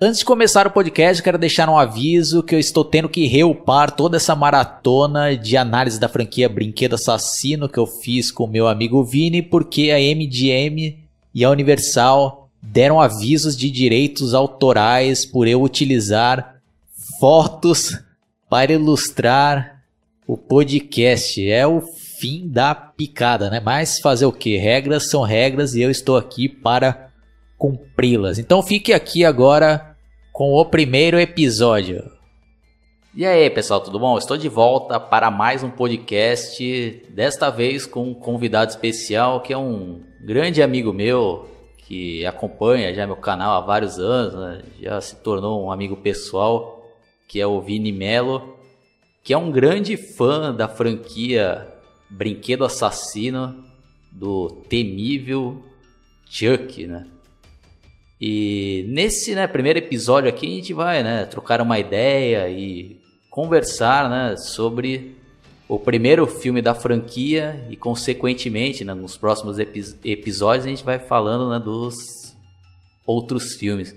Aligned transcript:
Antes 0.00 0.20
de 0.20 0.24
começar 0.24 0.64
o 0.64 0.70
podcast, 0.70 1.20
quero 1.20 1.36
deixar 1.36 1.68
um 1.68 1.76
aviso 1.76 2.40
que 2.40 2.54
eu 2.54 2.58
estou 2.60 2.84
tendo 2.84 3.08
que 3.08 3.26
reupar 3.26 3.90
toda 3.90 4.16
essa 4.16 4.32
maratona 4.36 5.36
de 5.36 5.56
análise 5.56 5.98
da 5.98 6.08
franquia 6.08 6.48
Brinquedo 6.48 6.94
Assassino 6.94 7.68
que 7.68 7.78
eu 7.80 7.84
fiz 7.84 8.30
com 8.30 8.46
meu 8.46 8.68
amigo 8.68 9.02
Vini, 9.02 9.42
porque 9.42 9.90
a 9.90 9.98
MGM 9.98 10.96
e 11.34 11.44
a 11.44 11.50
Universal 11.50 12.48
deram 12.62 13.00
avisos 13.00 13.56
de 13.56 13.72
direitos 13.72 14.34
autorais 14.34 15.26
por 15.26 15.48
eu 15.48 15.60
utilizar 15.60 16.60
fotos 17.18 17.98
para 18.48 18.72
ilustrar 18.72 19.82
o 20.28 20.36
podcast. 20.36 21.44
É 21.50 21.66
o 21.66 21.80
fim 21.80 22.46
da 22.48 22.72
picada, 22.72 23.50
né? 23.50 23.58
Mas 23.58 23.98
fazer 23.98 24.26
o 24.26 24.32
que? 24.32 24.58
Regras 24.58 25.10
são 25.10 25.22
regras 25.22 25.74
e 25.74 25.80
eu 25.80 25.90
estou 25.90 26.16
aqui 26.16 26.48
para 26.48 27.10
cumpri-las. 27.58 28.38
Então 28.38 28.62
fique 28.62 28.92
aqui 28.92 29.24
agora 29.24 29.87
com 30.38 30.52
o 30.52 30.64
primeiro 30.64 31.18
episódio. 31.18 32.12
E 33.12 33.26
aí, 33.26 33.50
pessoal, 33.50 33.80
tudo 33.80 33.98
bom? 33.98 34.16
Estou 34.16 34.36
de 34.36 34.48
volta 34.48 35.00
para 35.00 35.32
mais 35.32 35.64
um 35.64 35.68
podcast, 35.68 37.02
desta 37.08 37.50
vez 37.50 37.84
com 37.84 38.10
um 38.10 38.14
convidado 38.14 38.70
especial 38.70 39.40
que 39.40 39.52
é 39.52 39.58
um 39.58 40.00
grande 40.24 40.62
amigo 40.62 40.92
meu 40.92 41.50
que 41.78 42.24
acompanha 42.24 42.94
já 42.94 43.04
meu 43.04 43.16
canal 43.16 43.60
há 43.60 43.66
vários 43.66 43.98
anos, 43.98 44.34
né? 44.34 44.62
já 44.80 45.00
se 45.00 45.16
tornou 45.16 45.66
um 45.66 45.72
amigo 45.72 45.96
pessoal, 45.96 46.88
que 47.26 47.40
é 47.40 47.46
o 47.48 47.60
Vini 47.60 47.90
Melo, 47.90 48.56
que 49.24 49.32
é 49.32 49.36
um 49.36 49.50
grande 49.50 49.96
fã 49.96 50.54
da 50.54 50.68
franquia 50.68 51.66
Brinquedo 52.08 52.64
Assassino 52.64 53.64
do 54.12 54.50
temível 54.68 55.64
Chuck, 56.30 56.86
né? 56.86 57.08
E 58.20 58.84
nesse 58.88 59.34
né, 59.34 59.46
primeiro 59.46 59.78
episódio 59.78 60.28
aqui 60.28 60.46
a 60.46 60.56
gente 60.56 60.74
vai 60.74 61.02
né, 61.02 61.24
trocar 61.24 61.60
uma 61.60 61.78
ideia 61.78 62.48
e 62.48 63.00
conversar 63.30 64.10
né, 64.10 64.36
sobre 64.36 65.16
o 65.68 65.78
primeiro 65.78 66.26
filme 66.26 66.60
da 66.60 66.74
franquia 66.74 67.64
e 67.70 67.76
consequentemente 67.76 68.84
né, 68.84 68.94
nos 68.94 69.16
próximos 69.16 69.58
epi 69.58 69.84
episódios 70.02 70.66
a 70.66 70.68
gente 70.68 70.84
vai 70.84 70.98
falando 70.98 71.48
né, 71.50 71.60
dos 71.60 71.94
outros 73.06 73.54
filmes. 73.54 73.94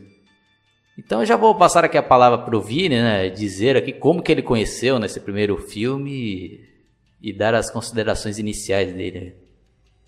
Então 1.00 1.22
eu 1.22 1.26
já 1.26 1.36
vou 1.36 1.56
passar 1.56 1.84
aqui 1.84 1.98
a 1.98 2.04
palavra 2.04 2.38
para 2.38 2.56
o 2.56 2.62
Vini, 2.62 3.02
né, 3.02 3.30
dizer 3.30 3.76
aqui 3.76 3.92
como 3.92 4.22
que 4.22 4.32
ele 4.32 4.44
conheceu 4.44 5.00
nesse 5.00 5.20
primeiro 5.20 5.58
filme 5.58 6.12
e, 6.12 7.30
e 7.30 7.34
dar 7.34 7.56
as 7.56 7.72
considerações 7.72 8.38
iniciais 8.38 8.94
dele. 8.94 9.36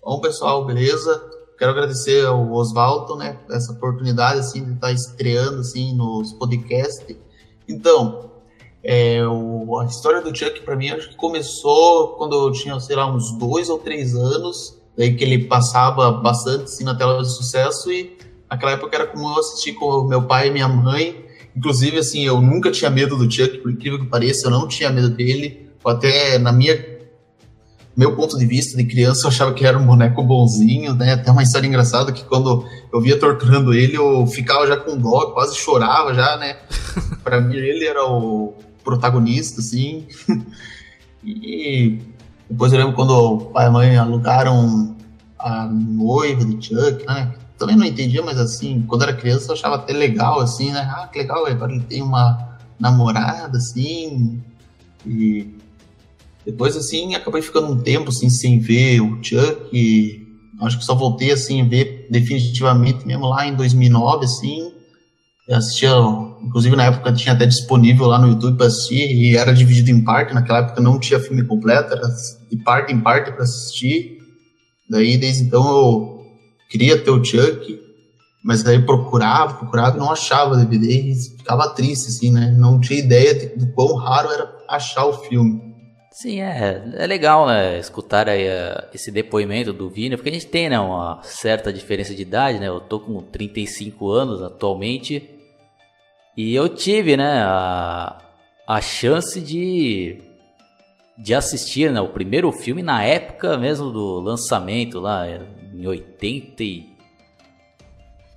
Bom 0.00 0.20
pessoal, 0.20 0.64
beleza? 0.64 1.43
Quero 1.58 1.70
agradecer 1.70 2.26
ao 2.26 2.52
Oswaldo, 2.52 3.16
né, 3.16 3.38
essa 3.50 3.72
oportunidade 3.72 4.40
assim 4.40 4.64
de 4.64 4.72
estar 4.72 4.92
estreando 4.92 5.60
assim 5.60 5.94
nos 5.94 6.32
podcasts. 6.32 7.16
Então, 7.68 8.30
é, 8.82 9.26
o, 9.26 9.78
a 9.78 9.86
história 9.86 10.20
do 10.20 10.36
Chuck 10.36 10.60
para 10.62 10.76
mim 10.76 10.90
acho 10.90 11.08
que 11.08 11.16
começou 11.16 12.16
quando 12.16 12.34
eu 12.34 12.52
tinha, 12.52 12.78
sei 12.80 12.96
lá, 12.96 13.10
uns 13.10 13.32
dois 13.38 13.68
ou 13.70 13.78
três 13.78 14.14
anos, 14.14 14.78
daí 14.96 15.14
que 15.14 15.24
ele 15.24 15.46
passava 15.46 16.10
bastante 16.12 16.64
assim 16.64 16.84
na 16.84 16.94
tela 16.94 17.22
de 17.22 17.34
sucesso 17.34 17.90
e 17.90 18.16
naquela 18.50 18.72
época 18.72 18.94
era 18.94 19.06
como 19.06 19.26
eu 19.26 19.38
assistir 19.38 19.72
com 19.72 20.04
meu 20.04 20.22
pai 20.22 20.48
e 20.48 20.50
minha 20.50 20.68
mãe. 20.68 21.24
Inclusive, 21.56 21.98
assim, 21.98 22.26
eu 22.26 22.40
nunca 22.40 22.70
tinha 22.70 22.90
medo 22.90 23.16
do 23.16 23.30
Chuck, 23.30 23.58
por 23.58 23.70
incrível 23.70 24.00
que 24.00 24.06
pareça, 24.06 24.48
eu 24.48 24.50
não 24.50 24.66
tinha 24.66 24.90
medo 24.90 25.08
dele. 25.08 25.70
Até 25.84 26.38
na 26.38 26.50
minha 26.50 26.93
meu 27.96 28.16
ponto 28.16 28.36
de 28.36 28.44
vista 28.44 28.76
de 28.76 28.84
criança, 28.84 29.24
eu 29.24 29.28
achava 29.28 29.54
que 29.54 29.64
era 29.64 29.78
um 29.78 29.86
boneco 29.86 30.22
bonzinho, 30.22 30.94
né? 30.94 31.12
Até 31.12 31.30
uma 31.30 31.42
história 31.42 31.66
engraçada 31.66 32.12
que 32.12 32.24
quando 32.24 32.66
eu 32.92 33.00
via 33.00 33.18
torturando 33.18 33.72
ele, 33.72 33.96
eu 33.96 34.26
ficava 34.26 34.66
já 34.66 34.76
com 34.76 34.96
dó, 34.96 35.30
quase 35.32 35.56
chorava 35.56 36.12
já, 36.12 36.36
né? 36.36 36.56
Para 37.22 37.40
mim, 37.40 37.54
ele 37.54 37.86
era 37.86 38.04
o 38.04 38.54
protagonista, 38.82 39.60
assim. 39.60 40.06
e 41.22 42.00
depois 42.50 42.72
eu 42.72 42.78
lembro 42.78 42.94
quando 42.94 43.10
o 43.10 43.38
pai 43.46 43.64
e 43.64 43.68
a 43.68 43.70
mãe 43.70 43.96
alugaram 43.96 44.96
a 45.38 45.66
noiva 45.66 46.44
de 46.44 46.66
Chuck, 46.66 47.06
né? 47.06 47.32
Também 47.56 47.76
não 47.76 47.86
entendia, 47.86 48.22
mas 48.22 48.38
assim, 48.38 48.84
quando 48.88 49.02
era 49.02 49.12
criança 49.12 49.50
eu 49.50 49.54
achava 49.54 49.76
até 49.76 49.92
legal, 49.92 50.40
assim, 50.40 50.72
né? 50.72 50.80
Ah, 50.92 51.06
que 51.06 51.20
legal, 51.20 51.46
agora 51.46 51.72
ele 51.72 51.84
tem 51.84 52.02
uma 52.02 52.58
namorada, 52.78 53.56
assim. 53.56 54.42
E 55.06 55.53
depois, 56.44 56.76
assim, 56.76 57.14
acabei 57.14 57.40
ficando 57.40 57.68
um 57.68 57.78
tempo, 57.78 58.10
assim, 58.10 58.28
sem 58.28 58.58
ver 58.58 59.00
o 59.00 59.18
Chuck. 59.22 60.26
Acho 60.60 60.78
que 60.78 60.84
só 60.84 60.94
voltei, 60.94 61.32
assim, 61.32 61.62
a 61.62 61.64
ver 61.64 62.06
definitivamente 62.10 63.06
mesmo 63.06 63.26
lá 63.26 63.46
em 63.46 63.54
2009, 63.54 64.24
assim. 64.24 64.72
Assistia, 65.50 65.90
inclusive 66.42 66.74
na 66.74 66.84
época 66.84 67.12
tinha 67.12 67.34
até 67.34 67.44
disponível 67.44 68.06
lá 68.06 68.18
no 68.18 68.28
YouTube 68.28 68.56
para 68.56 68.66
assistir 68.66 69.12
e 69.12 69.36
era 69.36 69.52
dividido 69.52 69.90
em 69.90 70.02
parte. 70.02 70.32
Naquela 70.32 70.60
época 70.60 70.80
não 70.80 70.98
tinha 70.98 71.20
filme 71.20 71.44
completo, 71.44 71.92
era 71.92 72.08
de 72.50 72.56
parte 72.58 72.92
em 72.92 73.00
parte 73.00 73.30
para 73.32 73.42
assistir. 73.42 74.18
Daí, 74.88 75.16
desde 75.18 75.44
então, 75.44 75.62
eu 75.66 76.26
queria 76.70 76.98
ter 76.98 77.10
o 77.10 77.22
Chuck, 77.22 77.78
mas 78.42 78.62
daí 78.62 78.80
procurava, 78.80 79.54
procurava 79.54 79.96
e 79.96 80.00
não 80.00 80.10
achava 80.10 80.56
DVD 80.56 81.10
e 81.10 81.14
ficava 81.14 81.68
triste, 81.70 82.08
assim, 82.08 82.30
né? 82.30 82.54
Não 82.58 82.80
tinha 82.80 82.98
ideia 82.98 83.34
de, 83.34 83.46
do 83.56 83.72
quão 83.72 83.96
raro 83.96 84.30
era 84.30 84.50
achar 84.68 85.04
o 85.04 85.12
filme. 85.12 85.63
Sim, 86.14 86.40
é, 86.40 86.80
é 86.94 87.06
legal, 87.08 87.44
né, 87.48 87.76
escutar 87.76 88.28
aí 88.28 88.46
uh, 88.46 88.86
esse 88.94 89.10
depoimento 89.10 89.72
do 89.72 89.90
Vini, 89.90 90.14
porque 90.14 90.28
a 90.28 90.32
gente 90.32 90.46
tem, 90.46 90.68
né, 90.68 90.78
uma 90.78 91.20
certa 91.24 91.72
diferença 91.72 92.14
de 92.14 92.22
idade, 92.22 92.60
né, 92.60 92.68
eu 92.68 92.78
tô 92.78 93.00
com 93.00 93.20
35 93.20 94.12
anos 94.12 94.40
atualmente, 94.40 95.28
e 96.36 96.54
eu 96.54 96.68
tive, 96.68 97.16
né, 97.16 97.42
a, 97.42 98.16
a 98.64 98.80
chance 98.80 99.40
de, 99.40 100.22
de 101.18 101.34
assistir, 101.34 101.90
né, 101.90 102.00
o 102.00 102.10
primeiro 102.10 102.52
filme 102.52 102.80
na 102.80 103.02
época 103.02 103.58
mesmo 103.58 103.90
do 103.90 104.20
lançamento, 104.20 105.00
lá 105.00 105.26
em 105.28 105.84
80 105.84 106.93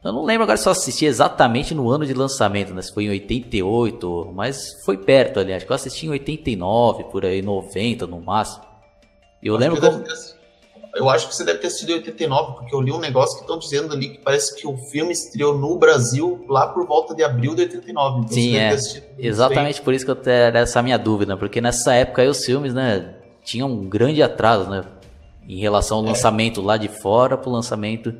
eu 0.07 0.13
não 0.13 0.23
lembro 0.23 0.43
agora 0.43 0.57
se 0.57 0.67
eu 0.67 0.71
assisti 0.71 1.05
exatamente 1.05 1.75
no 1.75 1.89
ano 1.89 2.05
de 2.05 2.13
lançamento, 2.13 2.73
né? 2.73 2.81
Se 2.81 2.93
foi 2.93 3.05
em 3.05 3.09
88, 3.09 4.31
mas 4.33 4.81
foi 4.85 4.97
perto 4.97 5.39
ali. 5.39 5.53
Acho 5.53 5.65
que 5.65 5.71
eu 5.71 5.75
assisti 5.75 6.05
em 6.05 6.09
89, 6.09 7.05
por 7.05 7.25
aí, 7.25 7.41
90 7.41 8.07
no 8.07 8.21
máximo. 8.21 8.63
Eu 9.43 9.55
acho 9.55 9.63
lembro 9.63 9.81
como... 9.81 10.03
Eu 10.95 11.09
acho 11.09 11.27
que 11.27 11.35
você 11.35 11.43
deve 11.43 11.59
ter 11.59 11.69
sido 11.69 11.91
em 11.91 11.95
89, 11.95 12.55
porque 12.55 12.73
eu 12.73 12.81
li 12.81 12.91
um 12.91 12.99
negócio 12.99 13.35
que 13.35 13.41
estão 13.41 13.59
dizendo 13.59 13.93
ali 13.93 14.09
que 14.09 14.17
parece 14.17 14.55
que 14.55 14.65
o 14.65 14.77
filme 14.77 15.11
estreou 15.11 15.55
no 15.55 15.77
Brasil 15.77 16.43
lá 16.49 16.67
por 16.67 16.87
volta 16.87 17.13
de 17.13 17.23
abril 17.23 17.53
de 17.53 17.63
89. 17.63 18.19
Então 18.21 18.33
Sim, 18.33 18.57
é. 18.57 18.75
Exatamente 19.19 19.81
por 19.81 19.93
isso 19.93 20.05
que 20.05 20.11
eu 20.11 20.15
tenho 20.15 20.57
essa 20.57 20.81
minha 20.81 20.97
dúvida, 20.97 21.37
porque 21.37 21.61
nessa 21.61 21.93
época 21.93 22.23
aí 22.23 22.27
os 22.27 22.43
filmes, 22.43 22.73
né, 22.73 23.13
tinham 23.43 23.69
um 23.69 23.87
grande 23.87 24.23
atraso, 24.23 24.69
né? 24.69 24.85
Em 25.47 25.59
relação 25.59 25.99
ao 25.99 26.05
é. 26.05 26.07
lançamento 26.07 26.61
lá 26.61 26.77
de 26.77 26.87
fora 26.87 27.37
pro 27.37 27.51
lançamento 27.51 28.15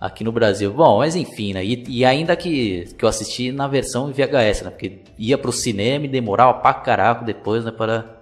aqui 0.00 0.24
no 0.24 0.32
Brasil. 0.32 0.72
Bom, 0.72 0.98
mas 0.98 1.14
enfim, 1.14 1.52
né? 1.52 1.64
E, 1.64 1.84
e, 1.86 2.04
ainda 2.04 2.34
que, 2.34 2.86
que 2.98 3.04
eu 3.04 3.08
assisti 3.08 3.52
na 3.52 3.68
versão 3.68 4.10
VHS, 4.10 4.62
né? 4.62 4.70
Porque 4.70 5.00
ia 5.18 5.36
pro 5.36 5.52
cinema 5.52 6.06
e 6.06 6.08
demorava 6.08 6.54
pra 6.54 6.72
caraco 6.72 7.24
depois, 7.24 7.64
né? 7.64 7.70
Para 7.70 8.18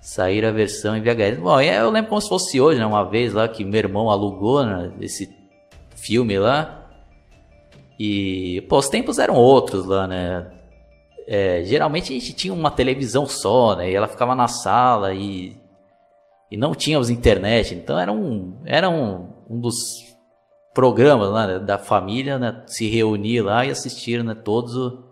sair 0.00 0.44
a 0.44 0.50
versão 0.50 0.96
em 0.96 1.00
VHS. 1.00 1.38
Bom, 1.38 1.60
eu 1.60 1.90
lembro 1.90 2.08
como 2.08 2.20
se 2.20 2.28
fosse 2.28 2.60
hoje, 2.60 2.80
né? 2.80 2.86
Uma 2.86 3.04
vez 3.04 3.32
lá 3.32 3.46
que 3.46 3.64
meu 3.64 3.78
irmão 3.78 4.10
alugou, 4.10 4.64
né? 4.64 4.92
Esse 5.00 5.32
filme 5.94 6.38
lá. 6.38 6.82
E, 7.98 8.60
pô, 8.68 8.78
os 8.78 8.88
tempos 8.88 9.18
eram 9.18 9.36
outros 9.36 9.86
lá, 9.86 10.06
né? 10.06 10.50
É, 11.28 11.62
geralmente 11.64 12.12
a 12.12 12.18
gente 12.18 12.32
tinha 12.32 12.52
uma 12.52 12.70
televisão 12.70 13.26
só, 13.26 13.76
né? 13.76 13.90
E 13.90 13.94
ela 13.94 14.06
ficava 14.08 14.34
na 14.34 14.48
sala 14.48 15.14
e, 15.14 15.56
e 16.50 16.56
não 16.56 16.74
tínhamos 16.74 17.10
internet. 17.10 17.74
Então 17.74 17.98
era 17.98 18.12
um, 18.12 18.56
era 18.64 18.88
um, 18.90 19.28
um 19.48 19.60
dos 19.60 20.05
programas 20.76 21.30
lá, 21.30 21.46
né, 21.46 21.58
da 21.58 21.78
família, 21.78 22.38
né, 22.38 22.62
se 22.66 22.86
reunir 22.86 23.40
lá 23.40 23.64
e 23.64 23.70
assistir 23.70 24.22
né, 24.22 24.34
todos 24.34 24.76
o, 24.76 25.02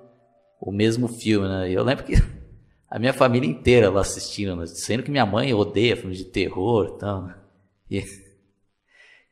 o 0.61 0.71
mesmo 0.71 1.09
filme. 1.09 1.49
Né? 1.49 1.71
Eu 1.71 1.83
lembro 1.83 2.05
que 2.05 2.13
a 2.87 2.99
minha 2.99 3.15
família 3.15 3.49
inteira 3.49 3.89
lá 3.89 4.03
assistindo, 4.03 4.55
né, 4.55 4.67
sendo 4.67 5.03
que 5.03 5.11
minha 5.11 5.25
mãe 5.25 5.55
odeia 5.55 5.97
filmes 5.97 6.19
de 6.19 6.27
terror 6.27 6.93
então, 6.95 7.33
e, 7.91 8.05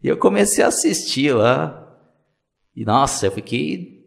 e 0.02 0.08
eu 0.08 0.16
comecei 0.16 0.64
a 0.64 0.68
assistir 0.68 1.34
lá. 1.34 1.78
E 2.74 2.82
nossa, 2.82 3.26
eu 3.26 3.32
fiquei 3.32 4.06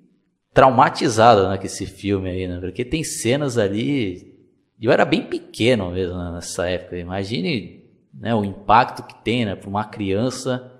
traumatizado 0.51 1.47
né, 1.47 1.59
com 1.59 1.65
esse 1.65 1.85
filme 1.85 2.27
aí, 2.27 2.47
né? 2.47 2.59
Porque 2.59 2.83
tem 2.83 3.03
cenas 3.03 3.59
ali. 3.59 4.33
Eu 4.81 4.91
era 4.91 5.05
bem 5.05 5.21
pequeno 5.27 5.91
mesmo 5.91 6.17
né, 6.17 6.31
nessa 6.31 6.67
época. 6.67 6.97
Imagine 6.97 7.83
né, 8.11 8.33
o 8.33 8.44
impacto 8.44 9.03
que 9.03 9.23
tem 9.23 9.45
né, 9.45 9.55
para 9.55 9.69
uma 9.69 9.85
criança 9.85 10.75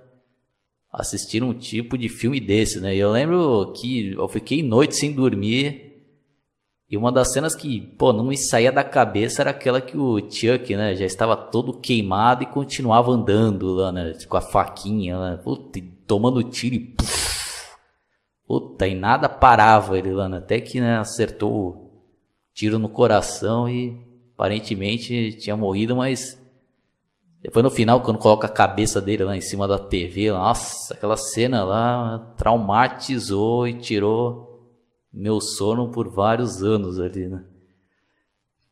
assistir 0.96 1.42
um 1.42 1.52
tipo 1.52 1.98
de 1.98 2.08
filme 2.08 2.40
desse, 2.40 2.80
né? 2.80 2.96
Eu 2.96 3.12
lembro 3.12 3.72
que 3.76 4.14
eu 4.14 4.26
fiquei 4.28 4.62
noite 4.62 4.96
sem 4.96 5.12
dormir. 5.12 5.84
E 6.88 6.96
uma 6.96 7.12
das 7.12 7.32
cenas 7.32 7.54
que, 7.54 7.80
pô, 7.80 8.12
não 8.12 8.24
me 8.24 8.36
saía 8.38 8.72
da 8.72 8.82
cabeça 8.82 9.42
era 9.42 9.50
aquela 9.50 9.80
que 9.80 9.98
o 9.98 10.18
Chuck, 10.30 10.74
né, 10.74 10.94
já 10.94 11.04
estava 11.04 11.36
todo 11.36 11.80
queimado 11.80 12.44
e 12.44 12.46
continuava 12.46 13.10
andando 13.10 13.74
lá, 13.74 13.90
né, 13.90 14.16
com 14.28 14.36
a 14.36 14.40
faquinha, 14.40 15.18
né, 15.18 15.36
puta, 15.36 15.80
tomando 16.06 16.44
tiro 16.44 16.76
e 16.76 16.78
puff, 16.78 17.26
Puta, 18.46 18.86
e 18.86 18.94
nada 18.94 19.28
parava 19.28 19.98
ele 19.98 20.12
lá, 20.12 20.28
né? 20.28 20.38
até 20.38 20.60
que 20.60 20.80
né, 20.80 20.96
acertou 20.98 21.90
tiro 22.54 22.78
no 22.78 22.88
coração 22.88 23.68
e 23.68 24.00
aparentemente 24.34 25.32
tinha 25.32 25.56
morrido, 25.56 25.96
mas 25.96 26.40
depois 27.46 27.62
no 27.62 27.70
final, 27.70 28.00
quando 28.00 28.18
coloca 28.18 28.48
a 28.48 28.50
cabeça 28.50 29.00
dele 29.00 29.22
lá 29.22 29.36
em 29.36 29.40
cima 29.40 29.68
da 29.68 29.78
TV, 29.78 30.32
nossa, 30.32 30.92
aquela 30.92 31.16
cena 31.16 31.62
lá 31.62 32.34
traumatizou 32.36 33.68
e 33.68 33.74
tirou 33.74 34.68
meu 35.12 35.40
sono 35.40 35.92
por 35.92 36.08
vários 36.08 36.60
anos 36.64 36.98
ali, 36.98 37.28
né? 37.28 37.44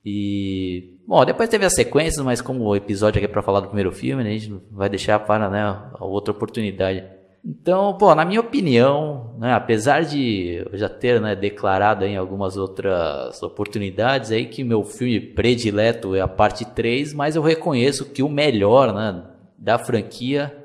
E, 0.04 0.98
bom, 1.06 1.24
depois 1.24 1.48
teve 1.48 1.64
as 1.64 1.72
sequências, 1.72 2.24
mas 2.24 2.40
como 2.40 2.64
o 2.64 2.74
episódio 2.74 3.18
aqui 3.20 3.26
é 3.26 3.32
para 3.32 3.44
falar 3.44 3.60
do 3.60 3.68
primeiro 3.68 3.92
filme, 3.92 4.24
né, 4.24 4.30
a 4.30 4.38
gente 4.38 4.60
vai 4.72 4.88
deixar 4.88 5.20
para 5.20 5.48
né, 5.48 5.62
a 5.62 6.04
outra 6.04 6.32
oportunidade. 6.32 7.04
Então, 7.46 7.98
pô, 7.98 8.14
na 8.14 8.24
minha 8.24 8.40
opinião, 8.40 9.36
né, 9.38 9.52
apesar 9.52 10.02
de 10.02 10.64
eu 10.64 10.78
já 10.78 10.88
ter 10.88 11.20
né, 11.20 11.36
declarado 11.36 12.02
em 12.06 12.16
algumas 12.16 12.56
outras 12.56 13.42
oportunidades 13.42 14.30
aí 14.30 14.46
que 14.46 14.64
meu 14.64 14.82
filme 14.82 15.20
predileto 15.20 16.14
é 16.14 16.22
a 16.22 16.28
parte 16.28 16.64
3, 16.64 17.12
mas 17.12 17.36
eu 17.36 17.42
reconheço 17.42 18.10
que 18.10 18.22
o 18.22 18.30
melhor 18.30 18.94
né, 18.94 19.22
da 19.58 19.78
franquia 19.78 20.56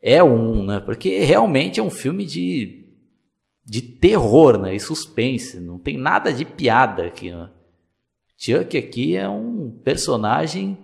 é 0.00 0.22
o 0.22 0.28
1, 0.28 0.64
né, 0.64 0.80
porque 0.80 1.18
realmente 1.18 1.80
é 1.80 1.82
um 1.82 1.90
filme 1.90 2.24
de, 2.24 2.86
de 3.64 3.82
terror 3.82 4.56
né, 4.56 4.76
e 4.76 4.78
suspense, 4.78 5.58
não 5.58 5.76
tem 5.76 5.98
nada 5.98 6.32
de 6.32 6.44
piada 6.44 7.04
aqui. 7.04 7.32
Né. 7.32 7.50
Chuck 8.38 8.78
aqui 8.78 9.16
é 9.16 9.28
um 9.28 9.72
personagem 9.82 10.78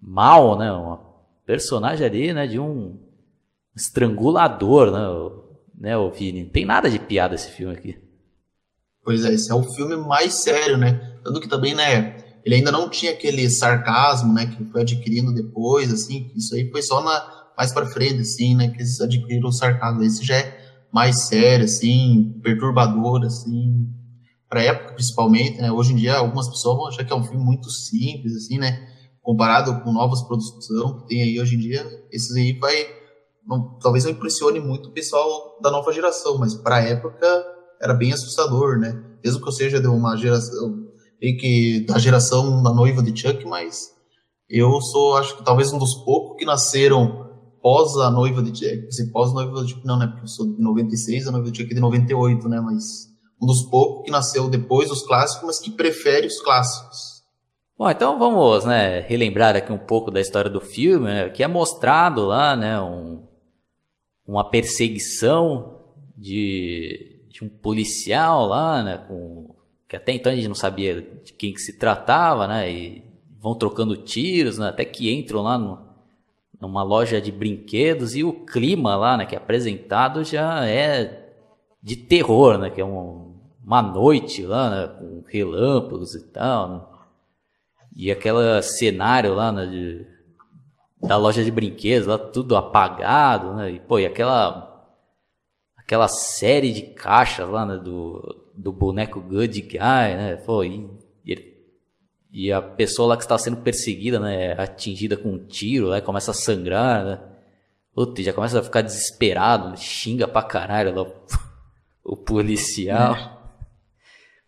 mal, 0.00 0.56
né, 0.56 0.72
um 0.72 0.96
personagem 1.44 2.06
ali 2.06 2.32
né, 2.32 2.46
de 2.46 2.60
um 2.60 3.09
estrangulador, 3.74 4.90
né, 4.90 5.90
né, 5.90 5.96
o 5.96 6.10
Vini? 6.10 6.44
Não 6.44 6.50
tem 6.50 6.64
nada 6.64 6.90
de 6.90 6.98
piada 6.98 7.34
esse 7.34 7.50
filme 7.50 7.74
aqui. 7.74 7.96
Pois 9.02 9.24
é, 9.24 9.32
esse 9.32 9.50
é 9.50 9.54
o 9.54 9.62
filme 9.62 9.96
mais 9.96 10.34
sério, 10.34 10.76
né? 10.76 11.18
Tanto 11.24 11.40
que 11.40 11.48
também, 11.48 11.74
né, 11.74 12.16
ele 12.44 12.56
ainda 12.56 12.70
não 12.70 12.88
tinha 12.88 13.12
aquele 13.12 13.48
sarcasmo, 13.48 14.32
né, 14.32 14.46
que 14.46 14.64
foi 14.66 14.82
adquirindo 14.82 15.32
depois, 15.32 15.92
assim, 15.92 16.30
isso 16.36 16.54
aí 16.54 16.70
foi 16.70 16.82
só 16.82 17.02
na, 17.02 17.50
mais 17.56 17.72
para 17.72 17.86
frente, 17.86 18.20
assim, 18.20 18.54
né, 18.54 18.68
que 18.68 18.76
eles 18.76 19.00
adquiriram 19.00 19.48
o 19.48 19.52
sarcasmo. 19.52 20.02
Esse 20.02 20.24
já 20.24 20.36
é 20.36 20.60
mais 20.92 21.22
sério, 21.22 21.64
assim, 21.64 22.38
perturbador, 22.42 23.24
assim, 23.24 23.88
para 24.50 24.64
época 24.64 24.94
principalmente, 24.94 25.60
né? 25.60 25.70
Hoje 25.70 25.92
em 25.92 25.96
dia 25.96 26.16
algumas 26.16 26.48
pessoas 26.48 26.76
vão 26.76 26.88
achar 26.88 27.04
que 27.04 27.12
é 27.12 27.16
um 27.16 27.22
filme 27.22 27.42
muito 27.42 27.70
simples, 27.70 28.34
assim, 28.34 28.58
né? 28.58 28.88
Comparado 29.22 29.80
com 29.82 29.92
novas 29.92 30.22
produções 30.22 31.02
que 31.02 31.08
tem 31.08 31.22
aí 31.22 31.40
hoje 31.40 31.54
em 31.54 31.58
dia, 31.58 31.86
esses 32.10 32.34
aí 32.34 32.52
vai 32.58 32.99
não, 33.50 33.76
talvez 33.80 34.04
não 34.04 34.12
impressione 34.12 34.60
muito 34.60 34.88
o 34.88 34.92
pessoal 34.92 35.58
da 35.60 35.72
nova 35.72 35.92
geração, 35.92 36.38
mas 36.38 36.54
para 36.54 36.76
a 36.76 36.82
época 36.82 37.26
era 37.82 37.92
bem 37.92 38.12
assustador, 38.12 38.78
né? 38.78 39.02
Mesmo 39.24 39.42
que 39.42 39.48
eu 39.48 39.52
seja 39.52 39.80
de 39.80 39.88
uma 39.88 40.16
geração 40.16 40.88
que 41.20 41.84
da 41.86 41.98
geração 41.98 42.62
da 42.62 42.72
noiva 42.72 43.02
de 43.02 43.18
Chuck, 43.18 43.44
mas 43.44 43.90
eu 44.48 44.80
sou, 44.80 45.16
acho 45.16 45.36
que 45.36 45.44
talvez 45.44 45.72
um 45.72 45.78
dos 45.78 45.94
poucos 45.96 46.38
que 46.38 46.46
nasceram 46.46 47.28
pós 47.60 47.94
a 47.96 48.10
noiva 48.10 48.42
de 48.42 48.56
Chuck, 48.56 49.12
pós 49.12 49.30
a 49.30 49.34
noiva 49.34 49.64
de 49.64 49.72
Chuck, 49.72 49.84
não, 49.84 49.98
né? 49.98 50.06
Porque 50.06 50.22
eu 50.22 50.28
sou 50.28 50.46
de 50.46 50.62
96, 50.62 51.26
a 51.26 51.32
noiva 51.32 51.50
de 51.50 51.58
Chuck 51.58 51.70
é 51.70 51.74
de 51.74 51.80
98, 51.80 52.48
né? 52.48 52.60
Mas 52.60 53.10
um 53.42 53.46
dos 53.46 53.62
poucos 53.62 54.04
que 54.04 54.10
nasceu 54.10 54.48
depois 54.48 54.88
dos 54.88 55.02
clássicos, 55.02 55.46
mas 55.46 55.58
que 55.58 55.70
prefere 55.70 56.26
os 56.26 56.40
clássicos. 56.40 57.20
Bom, 57.76 57.90
então 57.90 58.18
vamos 58.18 58.66
né, 58.66 59.00
relembrar 59.00 59.56
aqui 59.56 59.72
um 59.72 59.78
pouco 59.78 60.10
da 60.10 60.20
história 60.20 60.50
do 60.50 60.60
filme, 60.60 61.06
né, 61.06 61.30
que 61.30 61.42
é 61.42 61.48
mostrado 61.48 62.26
lá, 62.26 62.54
né, 62.54 62.78
um, 62.78 63.26
uma 64.30 64.48
perseguição 64.48 65.80
de, 66.16 67.20
de 67.28 67.44
um 67.44 67.48
policial 67.48 68.46
lá, 68.46 68.82
né, 68.82 68.98
com, 69.08 69.54
que 69.88 69.96
até 69.96 70.12
então 70.12 70.30
a 70.30 70.34
gente 70.36 70.46
não 70.46 70.54
sabia 70.54 71.02
de 71.24 71.32
quem 71.32 71.52
que 71.52 71.60
se 71.60 71.72
tratava, 71.72 72.46
né, 72.46 72.70
e 72.70 73.02
vão 73.40 73.56
trocando 73.56 73.96
tiros, 73.96 74.56
né, 74.56 74.68
até 74.68 74.84
que 74.84 75.12
entram 75.12 75.42
lá 75.42 75.58
no, 75.58 75.80
numa 76.60 76.84
loja 76.84 77.20
de 77.20 77.32
brinquedos 77.32 78.14
e 78.14 78.22
o 78.22 78.32
clima 78.32 78.94
lá, 78.94 79.16
né, 79.16 79.26
que 79.26 79.34
é 79.34 79.38
apresentado 79.38 80.22
já 80.22 80.64
é 80.64 81.28
de 81.82 81.96
terror, 81.96 82.56
né, 82.56 82.70
que 82.70 82.80
é 82.80 82.84
um, 82.84 83.34
uma 83.64 83.82
noite 83.82 84.46
lá, 84.46 84.70
né, 84.70 84.94
com 84.96 85.24
relâmpagos 85.26 86.14
e 86.14 86.22
tal, 86.26 86.68
né, 86.68 86.80
e 87.96 88.12
aquele 88.12 88.62
cenário 88.62 89.34
lá, 89.34 89.50
né, 89.50 89.66
de, 89.66 90.06
da 91.02 91.16
loja 91.16 91.42
de 91.42 91.50
brinquedos, 91.50 92.06
lá 92.06 92.18
tudo 92.18 92.56
apagado, 92.56 93.54
né? 93.54 93.72
E, 93.72 93.80
pô, 93.80 93.98
e 93.98 94.06
aquela 94.06 94.68
aquela 95.76 96.06
série 96.06 96.72
de 96.72 96.82
caixas 96.82 97.48
lá, 97.48 97.66
né, 97.66 97.76
do, 97.76 98.52
do 98.54 98.72
boneco 98.72 99.20
Good 99.20 99.62
Guy, 99.62 99.78
né? 99.78 100.36
Pô, 100.36 100.62
e, 100.62 100.88
e 102.32 102.52
a 102.52 102.62
pessoa 102.62 103.08
lá 103.08 103.16
que 103.16 103.24
está 103.24 103.36
sendo 103.36 103.56
perseguida, 103.56 104.20
né, 104.20 104.52
é 104.52 104.62
atingida 104.62 105.16
com 105.16 105.30
um 105.30 105.46
tiro, 105.46 105.90
né, 105.90 106.00
começa 106.00 106.30
a 106.30 106.34
sangrar, 106.34 107.04
né? 107.04 107.20
Puta, 107.92 108.22
já 108.22 108.32
começa 108.32 108.60
a 108.60 108.62
ficar 108.62 108.82
desesperado, 108.82 109.76
xinga 109.76 110.28
pra 110.28 110.42
caralho 110.42 110.94
lá, 110.94 111.06
o 112.04 112.16
policial. 112.16 113.16
É. 113.16 113.40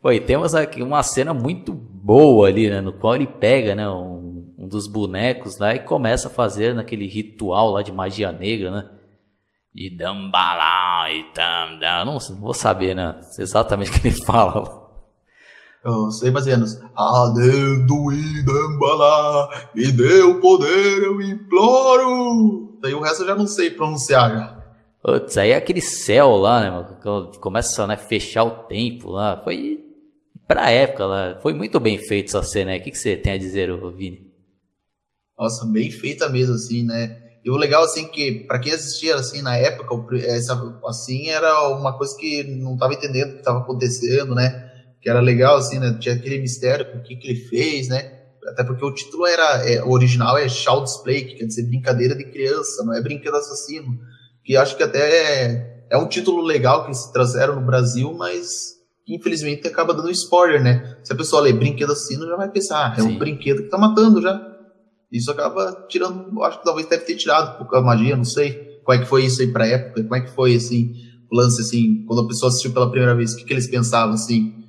Pô, 0.00 0.12
e 0.12 0.20
temos 0.20 0.54
aqui 0.54 0.80
uma 0.80 1.02
cena 1.02 1.34
muito 1.34 1.72
boa 1.72 2.46
ali, 2.46 2.70
né, 2.70 2.80
no 2.80 2.92
qual 2.92 3.16
ele 3.16 3.26
pega, 3.26 3.74
né, 3.74 3.88
um 3.88 4.31
dos 4.72 4.86
bonecos 4.86 5.58
lá 5.58 5.74
e 5.74 5.80
começa 5.80 6.28
a 6.28 6.30
fazer 6.30 6.74
naquele 6.74 7.06
ritual 7.06 7.70
lá 7.70 7.82
de 7.82 7.92
magia 7.92 8.32
negra, 8.32 8.70
né? 8.70 8.90
De 9.74 9.90
Dambala 9.90 11.10
e 11.10 11.24
tam, 11.32 11.78
não, 11.78 12.18
não 12.18 12.40
vou 12.40 12.54
saber, 12.54 12.96
né? 12.96 13.20
Exatamente 13.38 13.90
o 13.90 14.00
que 14.00 14.08
ele 14.08 14.16
fala. 14.24 14.82
Eu 15.84 16.10
sei 16.10 16.30
mais 16.30 16.46
ou 16.46 16.52
menos. 16.52 16.80
Adendo 16.96 18.12
e 18.12 18.42
Dambala, 18.44 19.48
me 19.74 19.92
dê 19.92 20.22
o 20.22 20.40
poder, 20.40 21.02
eu 21.02 21.20
imploro. 21.20 22.78
Daí 22.80 22.94
o 22.94 23.00
resto 23.00 23.22
eu 23.22 23.26
já 23.28 23.34
não 23.34 23.46
sei 23.46 23.70
pronunciar 23.70 24.30
já. 24.30 24.62
Putz, 25.02 25.36
aí 25.36 25.50
é 25.50 25.56
aquele 25.56 25.80
céu 25.80 26.36
lá, 26.36 26.60
né, 26.60 26.70
mano? 26.70 27.32
Começa 27.40 27.82
a 27.82 27.86
né, 27.86 27.96
fechar 27.96 28.44
o 28.44 28.50
tempo 28.50 29.10
lá. 29.10 29.40
Foi 29.42 29.84
pra 30.46 30.70
época 30.70 31.04
lá. 31.04 31.38
Foi 31.42 31.52
muito 31.52 31.78
bem 31.80 31.98
feito 31.98 32.28
essa 32.28 32.42
cena 32.42 32.70
aí. 32.70 32.78
O 32.78 32.82
que, 32.82 32.92
que 32.92 32.98
você 32.98 33.16
tem 33.16 33.32
a 33.32 33.38
dizer, 33.38 33.68
Vini? 33.96 34.31
Nossa, 35.38 35.66
bem 35.66 35.90
feita 35.90 36.28
mesmo, 36.28 36.54
assim, 36.54 36.84
né? 36.84 37.18
E 37.44 37.50
o 37.50 37.56
legal, 37.56 37.82
assim, 37.82 38.06
que 38.06 38.44
para 38.46 38.60
quem 38.60 38.72
assistia, 38.72 39.16
assim, 39.16 39.42
na 39.42 39.56
época, 39.56 40.16
essa, 40.18 40.54
assim, 40.86 41.28
era 41.28 41.70
uma 41.70 41.96
coisa 41.96 42.16
que 42.16 42.44
não 42.44 42.76
tava 42.76 42.94
entendendo 42.94 43.30
o 43.30 43.32
que 43.32 43.38
estava 43.38 43.58
acontecendo, 43.58 44.34
né? 44.34 44.70
Que 45.00 45.10
era 45.10 45.20
legal, 45.20 45.56
assim, 45.56 45.78
né? 45.80 45.96
Tinha 45.98 46.14
aquele 46.14 46.38
mistério, 46.38 46.86
o 46.94 47.02
que 47.02 47.16
que 47.16 47.28
ele 47.28 47.40
fez, 47.40 47.88
né? 47.88 48.20
Até 48.48 48.62
porque 48.62 48.84
o 48.84 48.94
título 48.94 49.26
era, 49.26 49.68
é, 49.68 49.82
o 49.82 49.90
original 49.90 50.38
é 50.38 50.48
Child's 50.48 50.98
Play, 50.98 51.24
que 51.24 51.34
quer 51.36 51.46
dizer 51.46 51.66
brincadeira 51.66 52.14
de 52.14 52.24
criança, 52.24 52.84
não 52.84 52.94
é 52.94 53.00
brinquedo 53.00 53.36
assassino. 53.36 53.98
Que 54.44 54.56
acho 54.56 54.76
que 54.76 54.82
até 54.82 54.98
é, 55.00 55.86
é 55.90 55.96
um 55.96 56.08
título 56.08 56.42
legal 56.42 56.86
que 56.86 56.94
se 56.94 57.12
trouxeram 57.12 57.56
no 57.56 57.66
Brasil, 57.66 58.12
mas 58.14 58.72
infelizmente 59.06 59.66
acaba 59.66 59.94
dando 59.94 60.10
spoiler, 60.10 60.62
né? 60.62 60.96
Se 61.02 61.12
a 61.12 61.16
pessoa 61.16 61.42
lê 61.42 61.52
brinquedo 61.52 61.92
assassino, 61.92 62.26
já 62.26 62.36
vai 62.36 62.48
pensar, 62.50 62.92
ah, 62.92 62.94
é 62.96 63.02
Sim. 63.02 63.08
um 63.08 63.18
brinquedo 63.18 63.64
que 63.64 63.68
tá 63.68 63.78
matando 63.78 64.20
já. 64.20 64.51
Isso 65.12 65.30
acaba 65.30 65.86
tirando, 65.88 66.42
acho 66.42 66.58
que 66.58 66.64
talvez 66.64 66.88
deve 66.88 67.04
ter 67.04 67.16
tirado 67.16 67.54
um 67.54 67.58
pouco 67.58 67.76
a 67.76 67.82
magia, 67.82 68.16
não 68.16 68.24
sei 68.24 68.72
como 68.84 68.98
é 68.98 69.02
que 69.02 69.08
foi 69.08 69.24
isso 69.24 69.40
aí 69.40 69.52
pra 69.52 69.66
época, 69.66 70.02
como 70.02 70.16
é 70.16 70.20
que 70.20 70.30
foi, 70.30 70.56
assim, 70.56 70.94
o 71.30 71.36
lance, 71.36 71.60
assim, 71.60 72.04
quando 72.06 72.22
a 72.22 72.26
pessoa 72.26 72.48
assistiu 72.48 72.72
pela 72.72 72.90
primeira 72.90 73.14
vez, 73.14 73.32
o 73.32 73.36
que, 73.36 73.44
que 73.44 73.52
eles 73.52 73.68
pensavam, 73.68 74.14
assim? 74.14 74.62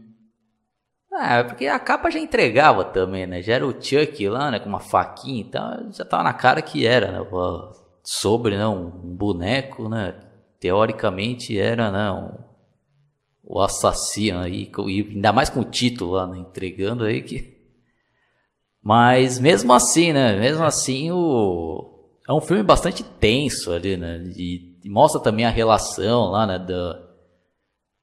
Ah, 1.11 1.43
porque 1.43 1.67
a 1.67 1.79
capa 1.79 2.09
já 2.09 2.19
entregava 2.19 2.83
também, 2.85 3.27
né? 3.27 3.41
Já 3.41 3.53
era 3.53 3.67
o 3.67 3.71
Chuck 3.71 4.27
lá, 4.27 4.49
né? 4.49 4.59
Com 4.59 4.69
uma 4.69 4.79
faquinha 4.79 5.41
e 5.41 5.43
tal. 5.45 5.91
Já 5.91 6.03
tava 6.03 6.23
na 6.23 6.33
cara 6.33 6.61
que 6.61 6.87
era, 6.87 7.11
né? 7.11 7.27
Sobre, 8.03 8.57
né? 8.57 8.65
Um 8.67 8.89
boneco, 8.89 9.87
né? 9.87 10.15
Teoricamente 10.59 11.57
era, 11.57 11.91
né? 11.91 12.11
Um, 12.11 12.31
o 13.43 13.61
assassino 13.61 14.39
aí. 14.39 14.71
E 14.87 15.01
ainda 15.13 15.31
mais 15.31 15.51
com 15.51 15.59
o 15.59 15.65
título 15.65 16.13
lá, 16.13 16.25
né? 16.25 16.39
Entregando 16.39 17.03
aí 17.03 17.21
que 17.21 17.52
mas 18.83 19.39
mesmo 19.39 19.71
assim, 19.71 20.11
né? 20.11 20.37
Mesmo 20.37 20.63
assim, 20.65 21.09
o... 21.09 21.89
é 22.27 22.33
um 22.33 22.41
filme 22.41 22.61
bastante 22.61 23.01
tenso 23.01 23.71
ali, 23.71 23.95
né? 23.95 24.21
E, 24.35 24.77
mostra 24.89 25.21
também 25.21 25.45
a 25.45 25.49
relação 25.49 26.25
lá, 26.31 26.45
né? 26.45 26.59
Do, 26.59 26.99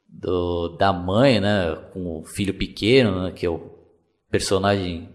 do, 0.09 0.69
da 0.79 0.91
mãe, 0.91 1.39
né? 1.39 1.77
Com 1.93 2.21
o 2.21 2.25
filho 2.25 2.55
pequeno, 2.55 3.25
né? 3.25 3.31
Que 3.31 3.45
é 3.45 3.51
o 3.51 3.61
personagem 4.31 5.11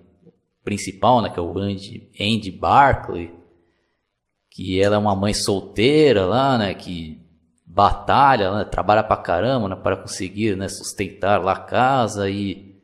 principal, 0.64 1.24
né? 1.24 1.30
Que 1.32 1.40
é 1.40 1.42
o 1.42 1.58
Andy, 1.58 2.12
Andy 2.22 2.52
Barkley. 2.52 3.34
Que 4.52 4.80
ela 4.80 4.98
é 4.98 5.00
uma 5.00 5.16
mãe 5.16 5.34
solteira 5.34 6.28
lá, 6.28 6.60
né? 6.60 6.76
Que 6.76 7.20
batalha, 7.66 8.60
né? 8.60 8.66
trabalha 8.66 9.04
pra 9.04 9.18
caramba, 9.18 9.68
né? 9.68 9.76
Para 9.76 9.98
conseguir, 9.98 10.56
né? 10.56 10.70
Sustentar 10.70 11.44
lá 11.44 11.54
a 11.54 11.60
casa 11.60 12.30
e 12.30 12.75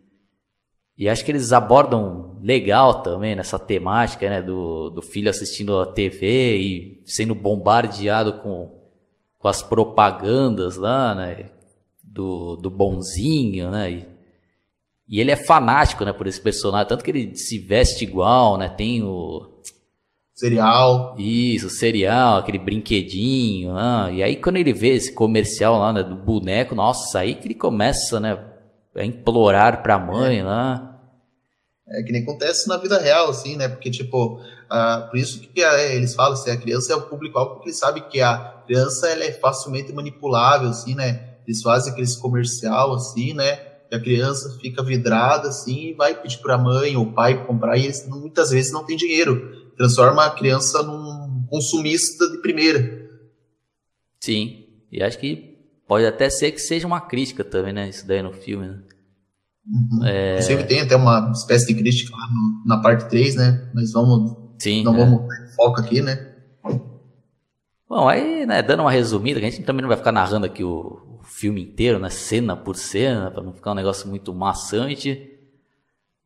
e 0.98 1.10
acho 1.10 1.24
que 1.26 1.32
eles 1.32 1.52
abordam 1.52 2.38
legal 2.42 3.02
também 3.02 3.36
nessa 3.36 3.58
temática, 3.58 4.30
né, 4.30 4.42
do, 4.42 4.90
do 4.90 5.02
filho 5.02 5.30
assistindo 5.30 5.80
a 5.80 5.86
TV 5.86 6.58
e 6.58 7.02
sendo 7.06 7.34
bombardeado 7.34 8.34
com, 8.34 8.72
com 9.38 9.48
as 9.48 9.62
propagandas 9.62 10.78
lá, 10.78 11.16
né? 11.16 11.50
Do, 12.04 12.58
do 12.58 12.70
bonzinho, 12.70 13.72
né? 13.72 13.92
E, 13.92 14.08
e 15.08 15.20
ele 15.20 15.32
é 15.32 15.36
fanático, 15.36 16.04
né, 16.04 16.12
por 16.12 16.28
esse 16.28 16.42
personagem, 16.42 16.88
tanto 16.88 17.04
que 17.04 17.12
ele 17.12 17.36
se 17.36 17.58
veste 17.58 18.04
igual, 18.04 18.58
né? 18.58 18.70
Tem 18.70 19.02
o 19.02 19.52
Cereal. 20.34 21.16
Isso, 21.20 21.70
cereal, 21.70 22.38
aquele 22.38 22.58
brinquedinho. 22.58 23.76
Né? 23.76 24.14
E 24.16 24.24
aí, 24.24 24.36
quando 24.36 24.58
ele 24.58 24.74
vê 24.74 24.90
esse 24.90 25.14
comercial 25.14 25.78
lá 25.78 25.94
né, 25.94 26.02
do 26.02 26.16
boneco, 26.16 26.74
nossa, 26.74 27.20
aí 27.20 27.36
que 27.36 27.46
ele 27.46 27.54
começa 27.54 28.20
né, 28.20 28.36
a 28.96 29.06
implorar 29.06 29.82
pra 29.82 30.00
mãe 30.00 30.40
é. 30.40 30.44
lá. 30.44 30.88
É 31.88 32.04
que 32.04 32.12
nem 32.12 32.24
acontece 32.24 32.68
na 32.68 32.78
vida 32.78 32.98
real, 33.00 33.30
assim, 33.30 33.58
né? 33.58 33.68
Porque, 33.68 33.92
tipo, 33.92 34.36
uh, 34.38 35.10
por 35.10 35.18
isso 35.18 35.42
que 35.42 35.60
eles 35.60 36.16
falam 36.16 36.34
assim, 36.34 36.52
a 36.52 36.58
criança 36.58 36.94
é 36.94 36.96
o 36.96 37.02
público-alvo, 37.02 37.56
porque 37.56 37.70
eles 37.70 37.80
sabem 37.80 38.04
que 38.10 38.22
a 38.22 38.64
criança 38.66 39.10
ela 39.10 39.24
é 39.24 39.32
facilmente 39.32 39.92
manipulável, 39.92 40.70
assim, 40.70 40.96
né? 40.96 41.38
Eles 41.46 41.62
fazem 41.62 41.92
aquele 41.92 42.08
comercial, 42.18 42.94
assim, 42.94 43.34
né? 43.34 43.60
E 43.92 43.96
a 43.96 44.00
criança 44.00 44.58
fica 44.62 44.82
vidrada, 44.82 45.50
assim, 45.50 45.90
e 45.90 45.94
vai 45.94 46.16
pedir 46.16 46.38
pra 46.38 46.58
mãe 46.58 46.96
ou 46.96 47.12
pai 47.12 47.46
comprar, 47.46 47.78
e 47.78 47.86
eles 47.86 48.08
muitas 48.08 48.52
vezes 48.52 48.72
não 48.72 48.86
tem 48.86 48.96
dinheiro 48.96 49.62
transforma 49.82 50.26
a 50.26 50.30
criança 50.30 50.84
num 50.84 51.44
consumista 51.50 52.30
de 52.30 52.38
primeira. 52.38 53.10
Sim, 54.20 54.66
e 54.92 55.02
acho 55.02 55.18
que 55.18 55.51
pode 55.92 56.06
até 56.06 56.30
ser 56.30 56.54
que 56.54 56.60
seja 56.60 56.88
uma 56.88 57.02
crítica 57.02 57.44
também, 57.44 57.74
né? 57.74 57.90
Isso 57.90 58.08
daí 58.08 58.22
no 58.22 58.32
filme, 58.32 58.66
né? 58.66 58.80
Uhum. 59.68 60.06
É... 60.06 60.32
Inclusive 60.36 60.64
tem 60.64 60.80
até 60.80 60.96
uma 60.96 61.34
espécie 61.34 61.68
de 61.68 61.76
crítica 61.76 62.16
lá 62.16 62.28
no, 62.28 62.64
na 62.66 62.82
parte 62.82 63.10
3, 63.10 63.36
né? 63.36 63.70
Mas 63.76 63.92
vamos. 63.92 64.38
Sim, 64.58 64.86
não 64.86 64.96
é. 64.96 64.98
vamos 65.00 65.24
foco 65.54 65.82
aqui, 65.82 66.02
né? 66.02 66.34
Bom, 67.90 68.08
aí, 68.08 68.46
né, 68.46 68.62
dando 68.62 68.84
uma 68.84 68.92
resumida, 68.92 69.38
a 69.38 69.42
gente 69.42 69.64
também 69.64 69.82
não 69.82 69.90
vai 69.90 69.98
ficar 69.98 70.14
narrando 70.14 70.46
aqui 70.46 70.64
o, 70.64 71.20
o 71.20 71.24
filme 71.26 71.62
inteiro, 71.62 72.00
né, 72.00 72.10
cena 72.10 72.56
por 72.56 72.78
cena, 72.78 73.30
para 73.30 73.44
não 73.44 73.52
ficar 73.52 73.72
um 73.72 73.76
negócio 73.76 74.08
muito 74.08 74.34
maçante. 74.34 75.30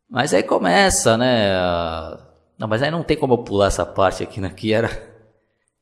Mas 0.08 0.32
aí 0.32 0.44
começa, 0.44 1.18
né, 1.18 1.58
não, 2.56 2.68
mas 2.68 2.84
aí 2.84 2.92
não 2.92 3.02
tem 3.02 3.18
como 3.18 3.34
eu 3.34 3.40
pular 3.40 3.66
essa 3.66 3.84
parte 3.84 4.22
aqui, 4.22 4.40
né? 4.40 4.52
Que 4.52 4.74
era 4.74 4.92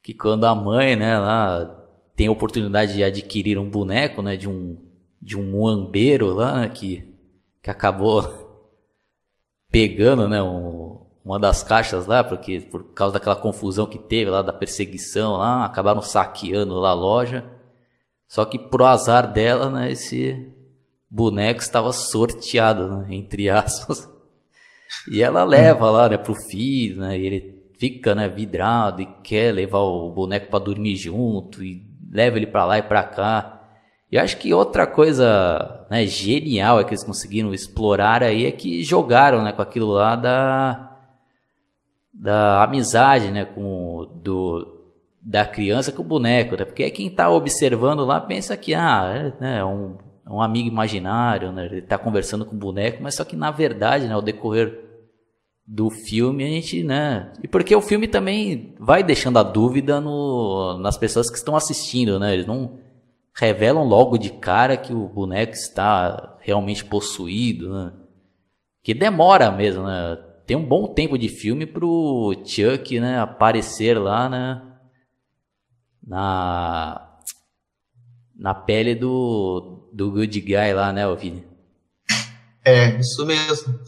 que 0.02 0.14
quando 0.14 0.46
a 0.46 0.56
mãe, 0.56 0.96
né, 0.96 1.20
lá 1.20 1.83
tem 2.16 2.28
a 2.28 2.32
oportunidade 2.32 2.94
de 2.94 3.04
adquirir 3.04 3.58
um 3.58 3.70
boneco, 3.70 4.22
né, 4.22 4.36
de 4.38 4.48
um 4.50 4.78
de 5.22 5.38
um 5.38 5.44
muambeiro 5.44 6.34
lá, 6.34 6.62
né, 6.62 6.70
que 6.70 7.08
que 7.62 7.70
acabou 7.70 8.22
pegando, 9.72 10.28
né, 10.28 10.44
um, 10.44 11.02
uma 11.24 11.40
das 11.40 11.64
caixas 11.64 12.06
lá, 12.06 12.24
porque 12.24 12.60
por 12.60 12.94
causa 12.94 13.14
daquela 13.14 13.36
confusão 13.36 13.86
que 13.86 13.98
teve 13.98 14.30
lá 14.30 14.42
da 14.42 14.52
perseguição 14.52 15.38
lá, 15.38 15.66
acabaram 15.66 16.02
saqueando 16.02 16.76
lá 16.76 16.90
a 16.90 16.94
loja. 16.94 17.46
Só 18.28 18.44
que 18.46 18.60
pro 18.60 18.86
azar 18.86 19.32
dela, 19.32 19.70
né, 19.70 19.92
esse 19.92 20.52
boneco 21.10 21.62
estava 21.62 21.94
sorteado, 21.94 22.90
né, 22.90 23.08
entre 23.16 23.48
aspas. 23.50 24.10
E 25.10 25.24
ela 25.24 25.44
leva 25.44 25.90
lá, 25.90 26.10
né, 26.10 26.18
pro 26.18 26.36
filho, 26.36 26.98
né, 27.02 27.18
e 27.18 27.26
ele 27.26 27.64
fica, 27.80 28.14
né, 28.14 28.28
vidrado 28.28 29.02
e 29.02 29.06
quer 29.24 29.54
levar 29.54 29.80
o 29.80 30.12
boneco 30.12 30.50
para 30.50 30.64
dormir 30.64 30.96
junto 30.96 31.64
e 31.64 31.93
leva 32.14 32.38
ele 32.38 32.46
para 32.46 32.64
lá 32.64 32.78
e 32.78 32.84
para 32.84 33.04
cá. 33.04 33.62
E 34.12 34.20
acho 34.20 34.38
que 34.38 34.54
outra 34.54 34.86
coisa, 34.86 35.88
né, 35.90 36.06
genial 36.06 36.80
é 36.80 36.84
que 36.84 36.92
eles 36.92 37.04
conseguiram 37.04 37.52
explorar 37.52 38.22
aí 38.22 38.46
é 38.46 38.52
que 38.52 38.84
jogaram, 38.84 39.44
né, 39.44 39.52
com 39.52 39.62
aquilo 39.64 39.88
lá 39.88 40.16
da 40.16 40.90
da 42.14 42.64
amizade, 42.64 43.32
né, 43.32 43.44
com 43.44 44.08
do 44.24 44.82
da 45.20 45.46
criança 45.46 45.92
com 45.92 46.04
o 46.04 46.06
boneco, 46.06 46.56
né? 46.56 46.66
Porque 46.66 46.90
quem 46.92 47.10
tá 47.10 47.30
observando 47.30 48.06
lá 48.06 48.20
pensa 48.20 48.56
que 48.56 48.76
ah, 48.76 49.12
é, 49.16 49.42
né, 49.42 49.66
um 49.66 49.98
é 50.26 50.30
um 50.30 50.42
amigo 50.42 50.68
imaginário, 50.68 51.52
né? 51.52 51.66
Ele 51.66 51.82
tá 51.82 51.98
conversando 51.98 52.46
com 52.46 52.56
o 52.56 52.60
boneco, 52.60 53.02
mas 53.02 53.16
só 53.16 53.26
que 53.26 53.36
na 53.36 53.52
verdade, 53.52 54.08
né, 54.08 54.14
ao 54.14 54.22
decorrer 54.22 54.83
do 55.66 55.90
filme, 55.90 56.44
a 56.44 56.48
gente, 56.48 56.84
né? 56.84 57.32
E 57.42 57.48
porque 57.48 57.76
o 57.76 57.82
filme 57.82 58.08
também 58.08 58.76
vai 58.80 59.02
deixando 59.02 59.40
a 59.40 59.44
dúvida 59.44 60.02
no, 60.02 60.78
nas 60.80 60.98
pessoas 60.98 61.30
que 61.30 61.38
estão 61.38 61.56
assistindo, 61.56 62.20
né? 62.20 62.34
Eles 62.34 62.46
não 62.46 62.80
revelam 63.34 63.84
logo 63.84 64.18
de 64.18 64.30
cara 64.30 64.78
que 64.78 64.94
o 64.94 65.08
boneco 65.08 65.54
está 65.54 66.38
realmente 66.42 66.84
possuído, 66.84 67.74
né? 67.74 67.94
Que 68.84 68.94
demora 68.94 69.50
mesmo, 69.50 69.84
né? 69.84 70.18
Tem 70.46 70.58
um 70.58 70.66
bom 70.66 70.94
tempo 70.94 71.18
de 71.18 71.30
filme 71.30 71.66
pro 71.66 72.34
Chuck, 72.46 73.00
né, 73.00 73.18
aparecer 73.18 73.98
lá, 73.98 74.28
né? 74.28 74.62
Na 76.06 77.10
na 78.36 78.54
pele 78.54 78.94
do, 78.94 79.90
do 79.94 80.12
good 80.12 80.42
guy 80.42 80.74
lá, 80.74 80.92
né, 80.92 81.04
Vini? 81.16 81.46
É, 82.66 83.00
isso 83.00 83.26
mesmo. 83.26 83.80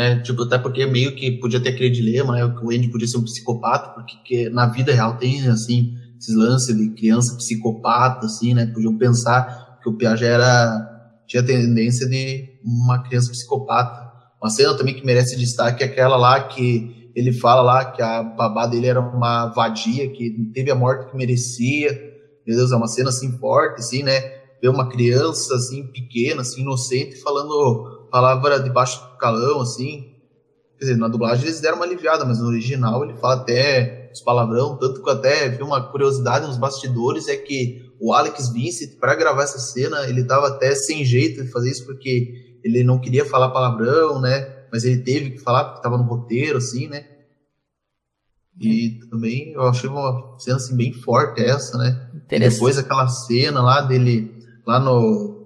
É, 0.00 0.18
tipo, 0.20 0.44
até 0.44 0.56
porque 0.56 0.86
meio 0.86 1.14
que 1.14 1.32
podia 1.32 1.60
ter 1.60 1.68
aquele 1.68 1.90
dilema, 1.90 2.32
né, 2.32 2.54
que 2.58 2.64
o 2.64 2.70
Andy 2.70 2.88
podia 2.88 3.06
ser 3.06 3.18
um 3.18 3.22
psicopata, 3.22 3.90
porque 3.90 4.48
na 4.48 4.64
vida 4.66 4.94
real 4.94 5.18
tem, 5.18 5.46
assim, 5.46 5.92
esses 6.18 6.34
lances 6.34 6.74
de 6.74 6.88
criança 6.94 7.36
psicopata, 7.36 8.24
assim, 8.24 8.54
né, 8.54 8.64
podiam 8.64 8.96
pensar 8.96 9.78
que 9.82 9.90
o 9.90 9.92
Piaget 9.98 10.24
era, 10.24 10.88
tinha 11.26 11.42
tendência 11.42 12.08
de 12.08 12.48
uma 12.64 13.02
criança 13.02 13.30
psicopata. 13.30 14.10
Uma 14.42 14.48
cena 14.48 14.74
também 14.74 14.94
que 14.94 15.04
merece 15.04 15.36
destaque 15.36 15.82
é 15.82 15.86
aquela 15.86 16.16
lá 16.16 16.44
que 16.44 17.12
ele 17.14 17.34
fala 17.34 17.60
lá 17.60 17.84
que 17.84 18.00
a 18.00 18.22
babá 18.22 18.66
dele 18.66 18.86
era 18.86 19.00
uma 19.00 19.48
vadia, 19.48 20.10
que 20.10 20.30
teve 20.54 20.70
a 20.70 20.74
morte 20.74 21.10
que 21.10 21.16
merecia, 21.16 21.92
meu 22.46 22.56
Deus, 22.56 22.72
é 22.72 22.76
uma 22.76 22.88
cena 22.88 23.10
assim 23.10 23.36
forte, 23.38 23.80
assim, 23.80 24.02
né? 24.02 24.18
Ver 24.62 24.70
uma 24.70 24.88
criança 24.88 25.54
assim 25.56 25.86
pequena, 25.88 26.40
assim 26.40 26.62
inocente, 26.62 27.20
falando 27.20 27.99
palavra 28.10 28.60
debaixo 28.60 29.00
do 29.00 29.16
calão, 29.18 29.60
assim. 29.60 30.14
Quer 30.78 30.86
dizer, 30.86 30.96
na 30.96 31.08
dublagem 31.08 31.44
eles 31.44 31.60
deram 31.60 31.76
uma 31.76 31.84
aliviada, 31.84 32.24
mas 32.24 32.38
no 32.40 32.48
original 32.48 33.04
ele 33.04 33.16
fala 33.18 33.34
até 33.34 34.10
os 34.12 34.20
palavrão, 34.20 34.76
tanto 34.76 35.02
que 35.02 35.08
eu 35.08 35.12
até 35.12 35.48
vi 35.48 35.62
uma 35.62 35.80
curiosidade 35.90 36.46
nos 36.46 36.56
bastidores 36.56 37.28
é 37.28 37.36
que 37.36 37.92
o 38.00 38.12
Alex 38.12 38.48
Vincent 38.48 38.98
para 38.98 39.14
gravar 39.14 39.44
essa 39.44 39.58
cena 39.58 40.08
ele 40.08 40.24
tava 40.24 40.48
até 40.48 40.74
sem 40.74 41.04
jeito 41.04 41.44
de 41.44 41.50
fazer 41.50 41.70
isso 41.70 41.86
porque 41.86 42.58
ele 42.64 42.82
não 42.82 42.98
queria 42.98 43.24
falar 43.24 43.50
palavrão, 43.50 44.20
né? 44.20 44.64
Mas 44.72 44.84
ele 44.84 45.02
teve 45.02 45.30
que 45.30 45.38
falar 45.38 45.64
porque 45.64 45.78
estava 45.78 45.96
no 45.96 46.04
roteiro, 46.04 46.58
assim, 46.58 46.88
né? 46.88 47.04
E 48.60 49.00
também 49.10 49.52
eu 49.52 49.62
achei 49.62 49.88
uma 49.88 50.38
cena 50.38 50.56
assim, 50.56 50.76
bem 50.76 50.92
forte 50.92 51.42
essa, 51.42 51.78
né? 51.78 52.10
E 52.30 52.38
depois 52.38 52.76
aquela 52.76 53.08
cena 53.08 53.62
lá 53.62 53.80
dele, 53.80 54.34
lá 54.66 54.78
no. 54.78 55.39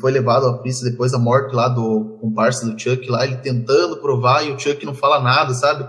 Foi 0.00 0.12
levado 0.12 0.46
à 0.46 0.58
pista 0.58 0.88
depois 0.88 1.12
da 1.12 1.18
morte 1.18 1.54
lá 1.54 1.68
do 1.68 2.18
comparsa 2.20 2.64
do 2.64 2.78
Chuck 2.78 3.08
lá, 3.10 3.24
ele 3.26 3.36
tentando 3.36 3.96
provar 3.96 4.46
e 4.46 4.52
o 4.52 4.58
Chuck 4.58 4.84
não 4.86 4.94
fala 4.94 5.20
nada, 5.20 5.52
sabe? 5.52 5.84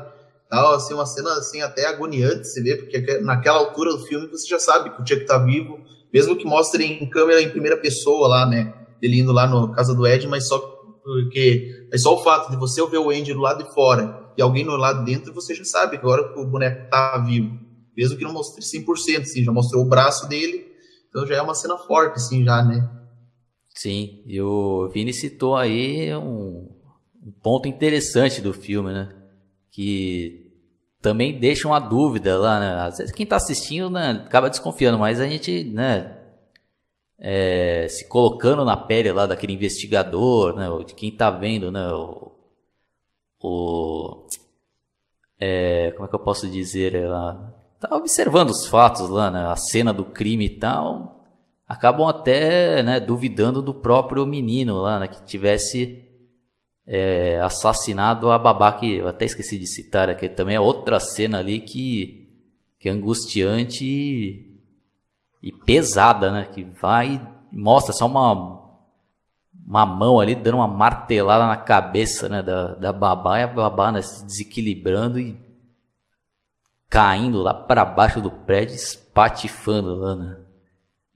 Tal, 0.50 0.74
assim, 0.74 0.94
uma 0.94 1.06
cena 1.06 1.34
assim 1.34 1.62
até 1.62 1.88
agoniante 1.88 2.48
se 2.48 2.62
vê, 2.62 2.76
porque 2.76 3.20
naquela 3.22 3.60
altura 3.60 3.92
do 3.92 4.00
filme 4.00 4.28
você 4.28 4.48
já 4.48 4.60
sabe 4.60 4.90
que 4.92 5.02
o 5.02 5.06
Chuck 5.06 5.26
tá 5.26 5.38
vivo, 5.38 5.80
mesmo 6.14 6.36
que 6.36 6.46
mostre 6.46 6.84
em 6.84 7.10
câmera 7.10 7.42
em 7.42 7.50
primeira 7.50 7.78
pessoa 7.78 8.28
lá, 8.28 8.46
né? 8.46 8.74
Ele 9.02 9.20
indo 9.20 9.32
lá 9.32 9.48
na 9.48 9.74
casa 9.74 9.94
do 9.94 10.08
Ed, 10.08 10.28
mas 10.28 10.48
só 10.48 10.60
porque 11.04 11.88
é 11.92 11.98
só 11.98 12.16
o 12.16 12.24
fato 12.24 12.50
de 12.50 12.58
você 12.58 12.86
ver 12.88 12.98
o 12.98 13.10
Andy 13.10 13.34
do 13.34 13.42
lado 13.42 13.64
de 13.64 13.74
fora 13.74 14.32
e 14.38 14.42
alguém 14.42 14.64
no 14.64 14.76
lado 14.76 15.04
dentro, 15.06 15.34
você 15.34 15.54
já 15.54 15.66
sabe 15.66 15.92
que 15.92 15.98
agora 15.98 16.40
o 16.40 16.46
boneco 16.46 16.90
tá 16.90 17.18
vivo. 17.20 17.60
Mesmo 17.96 18.18
que 18.18 18.24
não 18.24 18.34
mostre 18.34 18.64
100%, 18.64 19.22
assim, 19.22 19.44
já 19.44 19.52
mostrou 19.52 19.84
o 19.84 19.88
braço 19.88 20.28
dele, 20.28 20.66
então 21.10 21.26
já 21.28 21.36
é 21.36 21.42
uma 21.42 21.54
cena 21.54 21.78
forte, 21.78 22.16
assim, 22.16 22.44
já, 22.44 22.64
né? 22.64 22.90
Sim, 23.74 24.22
e 24.26 24.40
o 24.42 24.88
Vini 24.90 25.14
citou 25.14 25.56
aí 25.56 26.16
um, 26.16 26.70
um 27.26 27.32
ponto 27.42 27.68
interessante 27.68 28.40
do 28.42 28.54
filme, 28.54 28.94
né? 28.94 29.10
Que 29.72 30.52
também 31.02 31.38
deixa 31.40 31.68
uma 31.68 31.80
dúvida 31.80 32.38
lá, 32.38 32.60
né? 32.60 32.76
Às 32.88 32.98
vezes 33.00 33.14
quem 33.14 33.26
tá 33.26 33.36
assistindo, 33.36 33.90
né, 33.90 34.12
acaba 34.26 34.50
desconfiando, 34.50 34.98
mas 34.98 35.20
a 35.20 35.28
gente, 35.28 35.64
né, 35.66 36.18
é, 37.20 37.88
se 37.90 38.08
colocando 38.08 38.64
na 38.64 38.78
pele 38.78 39.12
lá 39.12 39.26
daquele 39.26 39.54
investigador, 39.54 40.56
né, 40.56 40.68
de 40.86 40.94
quem 40.94 41.12
tá 41.16 41.30
vendo, 41.30 41.72
né, 41.72 41.92
o, 41.92 42.32
o 43.42 44.28
é, 45.40 45.92
como 45.92 46.06
é 46.06 46.08
que 46.10 46.16
eu 46.16 46.20
posso 46.20 46.50
dizer, 46.50 46.96
ela 46.96 47.54
tá 47.80 47.96
observando 47.96 48.50
os 48.50 48.66
fatos 48.66 49.10
lá, 49.10 49.30
né, 49.32 49.46
a 49.48 49.56
cena 49.56 49.94
do 49.94 50.06
crime 50.06 50.46
e 50.46 50.58
tal, 50.60 51.23
acabam 51.68 52.08
até, 52.08 52.84
né, 52.84 53.00
duvidando 53.00 53.62
do 53.62 53.74
próprio 53.74 54.26
menino 54.26 54.82
lá, 54.82 55.00
né, 55.00 55.08
que 55.08 55.24
tivesse 55.24 56.04
é, 56.86 57.40
assassinado 57.42 58.32
a 58.32 58.38
babá 58.38 58.74
que 58.74 58.96
eu 58.96 59.08
até 59.08 59.26
esqueci 59.26 59.58
de 59.58 59.66
citar 59.66 60.10
aqui 60.10 60.28
também 60.28 60.56
é 60.56 60.60
outra 60.60 61.00
cena 61.00 61.40
ali 61.40 61.60
que 61.62 62.22
que 62.78 62.90
é 62.90 62.92
angustiante 62.92 63.86
e, 63.86 64.60
e 65.42 65.52
pesada, 65.52 66.32
né, 66.32 66.46
que 66.46 66.64
vai 66.64 67.26
mostra 67.52 67.94
só 67.94 68.06
uma 68.06 68.62
uma 69.66 69.86
mão 69.86 70.20
ali 70.20 70.36
dando 70.36 70.56
uma 70.56 70.68
martelada 70.68 71.48
na 71.48 71.56
cabeça 71.56 72.28
né, 72.28 72.44
da, 72.44 72.76
da 72.76 72.92
babá 72.92 73.40
e 73.40 73.44
a 73.44 73.48
babá 73.48 73.92
né, 73.92 74.02
se 74.02 74.26
desequilibrando 74.26 75.20
e 75.20 75.42
caindo 76.90 77.42
lá 77.42 77.54
para 77.54 77.84
baixo 77.86 78.22
do 78.22 78.30
prédio, 78.30 78.76
espatifando 78.76 79.96
lá, 79.96 80.16
né? 80.16 80.43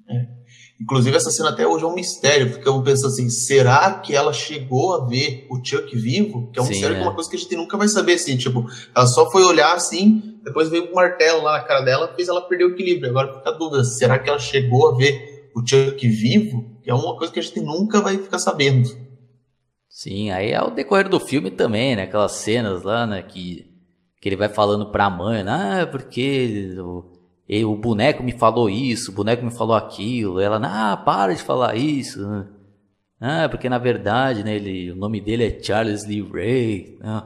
É. 0.10 0.38
Inclusive, 0.80 1.18
essa 1.18 1.32
cena 1.32 1.50
até 1.50 1.66
hoje 1.66 1.84
é 1.84 1.88
um 1.88 1.96
mistério, 1.96 2.52
porque 2.52 2.68
eu 2.68 2.82
penso 2.84 3.08
assim, 3.08 3.30
será 3.30 3.96
que 3.96 4.16
ela 4.16 4.32
chegou 4.32 4.94
a 4.94 5.06
ver 5.08 5.48
o 5.50 5.60
Chuck 5.64 5.96
vivo? 5.98 6.52
Que 6.52 6.60
é 6.60 6.62
um 6.62 6.66
Sim, 6.66 6.72
mistério, 6.72 6.96
é. 6.96 7.00
que 7.00 7.04
é 7.04 7.08
uma 7.08 7.16
coisa 7.16 7.30
que 7.30 7.36
a 7.36 7.40
gente 7.40 7.56
nunca 7.56 7.78
vai 7.78 7.88
saber, 7.88 8.14
assim, 8.14 8.38
tipo, 8.38 8.66
ela 8.96 9.08
só 9.08 9.30
foi 9.32 9.44
olhar 9.44 9.74
assim, 9.74 10.40
depois 10.44 10.70
veio 10.70 10.86
o 10.86 10.92
um 10.92 10.94
martelo 10.94 11.42
lá 11.42 11.54
na 11.54 11.64
cara 11.64 11.82
dela, 11.82 12.14
fez 12.16 12.28
ela 12.28 12.42
perder 12.42 12.66
o 12.66 12.72
equilíbrio. 12.72 13.10
Agora 13.10 13.34
fica 13.34 13.50
a 13.50 13.54
dúvida, 13.54 13.84
será 13.84 14.20
que 14.20 14.30
ela 14.30 14.40
chegou 14.40 14.90
a 14.90 14.96
ver 14.96 15.50
o 15.56 15.66
Chuck 15.68 16.08
vivo? 16.08 16.80
Que 16.84 16.92
é 16.92 16.94
uma 16.94 17.18
coisa 17.18 17.34
que 17.34 17.40
a 17.40 17.44
gente 17.44 17.60
nunca 17.60 18.00
vai 18.00 18.18
ficar 18.18 18.38
sabendo. 18.38 18.88
Sim, 19.90 20.30
aí 20.30 20.52
é 20.52 20.62
o 20.62 20.70
decorrer 20.70 21.10
do 21.10 21.20
filme 21.20 21.50
também, 21.50 21.96
né? 21.96 22.04
Aquelas 22.04 22.34
cenas 22.34 22.84
lá, 22.84 23.08
né, 23.08 23.24
que, 23.24 23.66
que 24.22 24.30
ele 24.30 24.36
vai 24.36 24.48
falando 24.48 24.92
pra 24.92 25.10
mãe, 25.10 25.44
né? 25.44 25.82
ah, 25.82 25.88
porque 25.88 26.76
e 27.50 27.64
o 27.64 27.76
boneco 27.76 28.24
me 28.24 28.34
falou 28.34 28.70
isso, 28.70 29.12
o 29.12 29.14
boneco 29.14 29.46
me 29.46 29.52
falou 29.52 29.76
aquilo. 29.76 30.40
Ela, 30.40 30.60
ah, 30.64 30.98
para 30.98 31.34
de 31.34 31.42
falar 31.42 31.76
isso. 31.76 32.20
Ah, 33.22 33.48
porque 33.50 33.70
na 33.70 33.78
verdade, 33.78 34.44
né, 34.44 34.56
ele, 34.56 34.92
o 34.92 34.96
nome 34.96 35.22
dele 35.22 35.46
é 35.46 35.64
Charles 35.64 36.06
Lee 36.06 36.28
Ray. 36.30 37.00
Ah. 37.02 37.24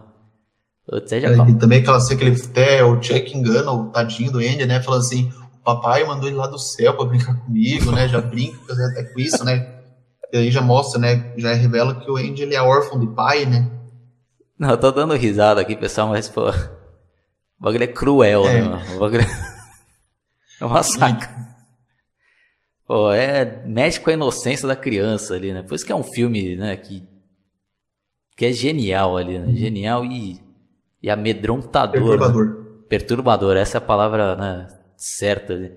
já 1.10 1.18
é, 1.18 1.50
e 1.50 1.58
também 1.58 1.80
aquela 1.80 2.00
cena 2.00 2.20
que 2.20 2.26
ele 2.26 2.42
até 2.42 2.84
o 2.84 3.02
Chuck 3.02 3.36
engana 3.36 3.72
o 3.72 3.90
tadinho 3.90 4.32
do 4.32 4.38
Andy, 4.38 4.66
né? 4.66 4.80
Falando 4.82 5.02
assim, 5.02 5.32
o 5.60 5.64
papai 5.64 6.06
mandou 6.06 6.30
ele 6.30 6.38
lá 6.38 6.48
do 6.48 6.60
céu 6.60 6.96
para 6.96 7.06
brincar 7.06 7.36
comigo, 7.44 7.92
né? 7.92 8.08
Já 8.08 8.22
brinca 8.22 8.74
até 8.74 9.04
com 9.04 9.20
isso, 9.20 9.44
né? 9.44 9.80
E 10.32 10.38
aí 10.38 10.52
já 10.52 10.62
mostra, 10.62 11.02
né? 11.02 11.34
Já 11.36 11.54
revela 11.54 11.96
que 11.96 12.10
o 12.10 12.16
Andy 12.16 12.44
ele 12.44 12.56
é 12.56 12.62
órfão 12.62 13.00
de 13.00 13.08
pai, 13.08 13.46
né? 13.46 13.70
Não, 14.58 14.70
eu 14.70 14.78
tô 14.78 14.92
dando 14.92 15.16
risada 15.16 15.60
aqui, 15.60 15.76
pessoal, 15.76 16.10
mas 16.10 16.30
pô. 16.30 16.48
O 16.50 17.64
bagulho 17.64 17.84
é 17.84 17.88
cruel, 17.88 18.46
é. 18.46 18.62
né? 18.62 18.96
O 18.96 19.00
bagulho... 19.00 19.26
É 20.62 20.66
uma 20.66 20.84
saca. 20.84 21.28
Pô, 22.86 23.12
é, 23.12 23.66
mexe 23.66 24.00
com 24.00 24.12
a 24.12 24.14
inocência 24.14 24.68
da 24.68 24.76
criança 24.76 25.34
ali, 25.34 25.52
né? 25.52 25.64
Por 25.64 25.74
isso 25.74 25.86
que 25.86 25.92
é 25.92 25.96
um 25.96 26.04
filme, 26.04 26.56
né, 26.56 26.76
que, 26.76 27.02
que 28.38 28.46
é 28.46 28.54
genial 28.54 29.18
ali, 29.18 29.40
né? 29.40 29.52
Genial 29.56 30.06
e, 30.06 30.40
e 31.02 31.10
amedrontador. 31.10 32.00
Né? 32.00 32.08
Perturbador. 32.08 32.46
Né? 32.46 32.66
Perturbador, 32.88 33.58
essa 33.58 33.78
é 33.78 33.80
a 33.80 33.82
palavra 33.82 34.36
né, 34.36 34.68
certa. 34.96 35.54
Ali. 35.54 35.72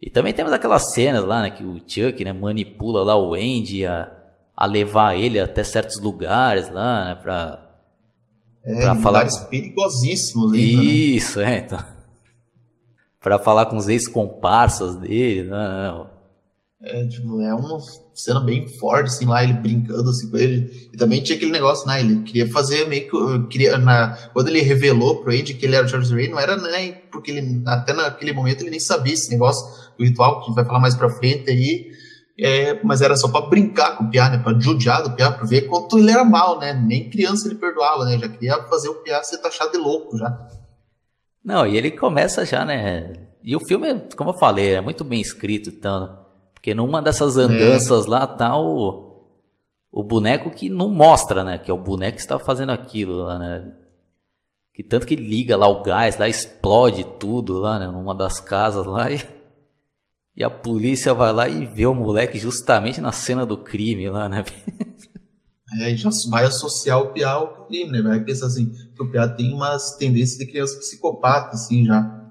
E 0.00 0.08
também 0.08 0.32
temos 0.32 0.52
aquelas 0.52 0.94
cenas 0.94 1.24
lá, 1.24 1.42
né, 1.42 1.50
que 1.50 1.62
o 1.62 1.78
Chuck, 1.86 2.24
né, 2.24 2.32
manipula 2.32 3.04
lá 3.04 3.16
o 3.16 3.34
Andy 3.34 3.84
a, 3.84 4.10
a 4.56 4.64
levar 4.64 5.14
ele 5.14 5.38
até 5.38 5.62
certos 5.62 6.00
lugares 6.00 6.70
lá, 6.70 7.04
né, 7.06 7.14
pra... 7.16 7.68
É, 8.64 8.80
pra 8.80 8.94
falar... 8.94 9.28
perigosíssimos. 9.50 10.52
Ainda, 10.54 10.82
né? 10.82 10.84
Isso, 10.84 11.38
né? 11.38 11.54
é, 11.54 11.58
então 11.58 12.01
para 13.22 13.38
falar 13.38 13.66
com 13.66 13.76
os 13.76 13.88
ex-comparsas 13.88 14.96
dele, 14.96 15.48
não, 15.48 15.56
né? 15.56 15.88
não. 15.88 16.22
É, 16.84 17.06
tipo, 17.06 17.40
é 17.40 17.54
uma 17.54 17.78
cena 18.12 18.40
bem 18.40 18.66
forte, 18.66 19.06
assim, 19.06 19.24
lá, 19.24 19.44
ele 19.44 19.52
brincando, 19.52 20.10
assim, 20.10 20.28
com 20.28 20.36
ele. 20.36 20.88
E 20.92 20.96
também 20.96 21.22
tinha 21.22 21.36
aquele 21.36 21.52
negócio, 21.52 21.86
né, 21.86 22.00
ele 22.00 22.22
queria 22.22 22.50
fazer 22.50 22.88
meio 22.88 23.08
que, 23.08 23.48
queria, 23.48 23.78
na, 23.78 24.16
quando 24.32 24.48
ele 24.48 24.60
revelou 24.62 25.22
pro 25.22 25.32
Andy 25.32 25.54
que 25.54 25.64
ele 25.64 25.76
era 25.76 25.86
o 25.86 25.88
Charles 25.88 26.10
Ray, 26.10 26.28
não 26.28 26.40
era 26.40 26.56
nem, 26.56 26.94
porque 27.12 27.30
ele, 27.30 27.62
até 27.66 27.92
naquele 27.92 28.32
momento 28.32 28.62
ele 28.62 28.70
nem 28.70 28.80
sabia 28.80 29.14
esse 29.14 29.30
negócio, 29.30 29.64
o 29.96 30.02
ritual, 30.02 30.40
que 30.40 30.42
a 30.42 30.46
gente 30.46 30.56
vai 30.56 30.64
falar 30.64 30.80
mais 30.80 30.96
pra 30.96 31.08
frente 31.08 31.48
aí, 31.48 31.92
é, 32.36 32.82
mas 32.82 33.00
era 33.00 33.14
só 33.14 33.28
pra 33.28 33.42
brincar 33.42 33.96
com 33.96 34.04
o 34.04 34.10
Piá, 34.10 34.28
né, 34.28 34.38
pra 34.38 34.58
judiar 34.58 35.04
do 35.04 35.12
Piá, 35.12 35.30
pra 35.30 35.46
ver 35.46 35.68
quanto 35.68 35.98
ele 35.98 36.10
era 36.10 36.24
mal, 36.24 36.58
né, 36.58 36.72
nem 36.74 37.08
criança 37.08 37.46
ele 37.46 37.54
perdoava, 37.54 38.04
né, 38.04 38.18
já 38.18 38.28
queria 38.28 38.60
fazer 38.64 38.88
o 38.88 38.96
Piá 38.96 39.22
ser 39.22 39.38
taxado 39.38 39.70
de 39.70 39.78
louco, 39.78 40.18
já. 40.18 40.48
Não, 41.44 41.66
e 41.66 41.76
ele 41.76 41.90
começa 41.90 42.44
já, 42.44 42.64
né? 42.64 43.12
E 43.42 43.56
o 43.56 43.60
filme, 43.60 44.00
como 44.16 44.30
eu 44.30 44.34
falei, 44.34 44.74
é 44.74 44.80
muito 44.80 45.02
bem 45.02 45.20
escrito, 45.20 45.68
então, 45.68 46.18
porque 46.54 46.74
numa 46.74 47.02
dessas 47.02 47.36
andanças 47.36 48.06
é. 48.06 48.08
lá 48.08 48.26
tá 48.26 48.56
o, 48.56 49.26
o 49.90 50.02
boneco 50.02 50.50
que 50.50 50.68
não 50.68 50.88
mostra, 50.88 51.42
né? 51.42 51.58
Que 51.58 51.70
é 51.70 51.74
o 51.74 51.78
boneco 51.78 52.16
que 52.16 52.22
está 52.22 52.38
fazendo 52.38 52.70
aquilo 52.70 53.24
lá, 53.24 53.38
né? 53.38 53.72
Que 54.72 54.82
tanto 54.82 55.06
que 55.06 55.16
liga 55.16 55.56
lá 55.56 55.66
o 55.68 55.82
gás, 55.82 56.16
lá 56.16 56.28
explode 56.28 57.04
tudo 57.18 57.58
lá, 57.58 57.78
né? 57.80 57.88
Numa 57.88 58.14
das 58.14 58.38
casas 58.38 58.86
lá 58.86 59.10
e, 59.10 59.20
e 60.36 60.44
a 60.44 60.48
polícia 60.48 61.12
vai 61.12 61.32
lá 61.32 61.48
e 61.48 61.66
vê 61.66 61.84
o 61.84 61.94
moleque 61.94 62.38
justamente 62.38 63.00
na 63.00 63.10
cena 63.10 63.44
do 63.44 63.58
crime 63.58 64.08
lá, 64.08 64.28
né? 64.28 64.44
É, 65.80 65.96
já 65.96 66.10
vai 66.28 66.44
associar 66.44 67.00
o 67.00 67.12
Piá 67.12 67.32
ao 67.32 67.66
crime, 67.66 67.90
né? 67.90 68.02
Vai 68.02 68.24
pensar 68.24 68.46
assim, 68.46 68.70
que 68.94 69.02
o 69.02 69.10
Piá 69.10 69.28
tem 69.28 69.52
umas 69.52 69.96
tendências 69.96 70.38
de 70.38 70.46
criança 70.46 70.78
psicopata, 70.78 71.54
assim, 71.54 71.84
já. 71.84 72.22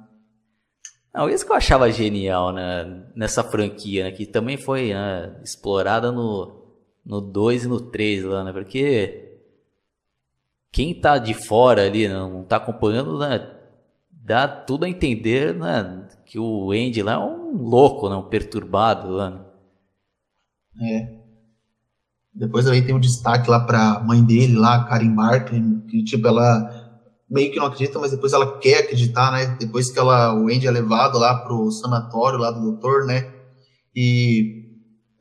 Não, 1.14 1.30
isso 1.30 1.46
que 1.46 1.52
eu 1.52 1.56
achava 1.56 1.92
genial 1.92 2.54
né, 2.54 3.06
nessa 3.16 3.44
franquia, 3.44 4.06
né, 4.06 4.12
que 4.12 4.26
também 4.26 4.56
foi 4.58 4.94
né, 4.94 5.36
explorada 5.44 6.10
no, 6.10 6.78
no 7.06 7.20
2 7.20 7.66
e 7.66 7.68
no 7.68 7.82
3 7.82 8.24
lá, 8.24 8.44
né? 8.46 8.54
Porque 8.54 9.40
quem 10.72 10.94
tá 10.94 11.18
de 11.18 11.34
fora 11.34 11.86
ali, 11.86 12.08
né, 12.08 12.14
não 12.14 12.44
tá 12.46 12.56
acompanhando, 12.58 13.20
né, 13.20 13.46
dá 14.10 14.48
tudo 14.48 14.86
a 14.86 14.90
entender 14.90 15.54
né, 15.54 16.08
que 16.26 16.40
o 16.40 16.72
Andy 16.72 17.04
lá 17.04 17.14
é 17.14 17.18
um 17.18 17.58
louco, 17.58 18.10
né, 18.10 18.16
um 18.16 18.30
perturbado 18.30 19.10
lá. 19.10 19.30
Né? 20.74 20.94
É. 20.94 21.21
Depois 22.34 22.66
também 22.66 22.84
tem 22.84 22.96
um 22.96 23.00
destaque 23.00 23.50
lá 23.50 23.60
pra 23.60 24.00
mãe 24.00 24.24
dele, 24.24 24.56
lá, 24.58 24.86
Karen 24.86 25.14
Barkley, 25.14 25.62
que 25.90 26.04
tipo, 26.04 26.28
ela 26.28 26.82
meio 27.30 27.52
que 27.52 27.60
não 27.60 27.68
acredita, 27.68 27.98
mas 27.98 28.12
depois 28.12 28.34
ela 28.34 28.58
quer 28.58 28.80
acreditar, 28.80 29.32
né? 29.32 29.56
Depois 29.58 29.90
que 29.90 29.98
ela, 29.98 30.34
o 30.34 30.48
Andy 30.48 30.68
é 30.68 30.72
levado 30.72 31.18
lá 31.18 31.36
pro 31.36 31.72
sanatório 31.72 32.38
lá 32.38 32.52
do 32.52 32.62
doutor, 32.62 33.06
né? 33.06 33.32
E 33.96 34.66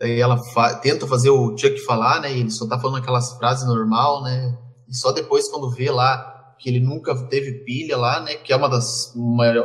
aí 0.01 0.19
ela 0.21 0.37
fa 0.37 0.75
tenta 0.75 1.07
fazer 1.07 1.31
o 1.31 1.57
Chuck 1.57 1.79
falar, 1.81 2.21
né? 2.21 2.33
E 2.33 2.41
ele 2.41 2.51
só 2.51 2.67
tá 2.67 2.79
falando 2.79 2.99
aquelas 2.99 3.37
frases 3.37 3.67
normal, 3.67 4.25
né? 4.25 4.59
E 4.89 4.95
só 4.95 5.13
depois 5.13 5.49
quando 5.49 5.71
vê 5.71 5.91
lá 5.91 6.55
que 6.59 6.69
ele 6.69 6.81
nunca 6.81 7.15
teve 7.29 7.65
pilha 7.65 7.97
lá, 7.97 8.21
né? 8.21 8.35
Que 8.35 8.53
é 8.53 8.57
uma 8.57 8.69
das 8.69 9.15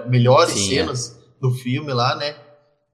melhores 0.08 0.54
Sim, 0.54 0.66
é. 0.66 0.76
cenas 0.76 1.12
é. 1.12 1.42
do 1.42 1.52
filme 1.52 1.92
lá, 1.94 2.16
né? 2.16 2.36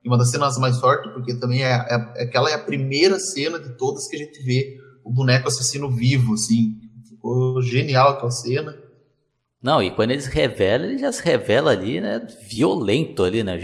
E 0.04 0.08
uma 0.08 0.18
das 0.18 0.32
cenas 0.32 0.58
mais 0.58 0.80
fortes, 0.80 1.12
porque 1.14 1.36
também 1.36 1.64
é, 1.64 1.74
é, 1.74 2.24
aquela 2.24 2.50
é 2.50 2.56
a 2.56 2.64
primeira 2.64 3.20
cena 3.20 3.60
de 3.60 3.78
todas 3.78 4.08
que 4.08 4.16
a 4.16 4.20
gente 4.20 4.42
vê 4.44 4.78
o 5.04 5.12
boneco 5.12 5.48
assassino 5.48 5.90
vivo, 5.92 6.34
assim. 6.34 6.80
Ficou 7.08 7.62
genial 7.62 8.10
aquela 8.10 8.32
cena. 8.32 8.76
Não, 9.62 9.82
e 9.82 9.92
quando 9.92 10.12
eles 10.12 10.26
revelam, 10.26 10.88
ele 10.88 10.98
já 10.98 11.12
se 11.12 11.24
revela 11.24 11.72
ali, 11.72 12.02
né? 12.02 12.26
Violento 12.50 13.24
ali, 13.24 13.44
né? 13.44 13.58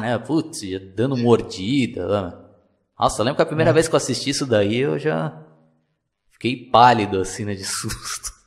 né? 0.00 0.18
Putz, 0.18 0.60
dando 0.94 1.16
mordida. 1.16 2.06
Né? 2.06 2.38
Nossa, 2.98 3.22
eu 3.22 3.24
lembro 3.24 3.36
que 3.36 3.42
a 3.42 3.46
primeira 3.46 3.70
é. 3.70 3.72
vez 3.72 3.88
que 3.88 3.94
eu 3.94 3.96
assisti 3.96 4.28
isso 4.28 4.44
daí, 4.44 4.76
eu 4.76 4.98
já 4.98 5.34
fiquei 6.32 6.68
pálido, 6.70 7.20
assim, 7.20 7.46
né? 7.46 7.54
De 7.54 7.64
susto. 7.66 8.39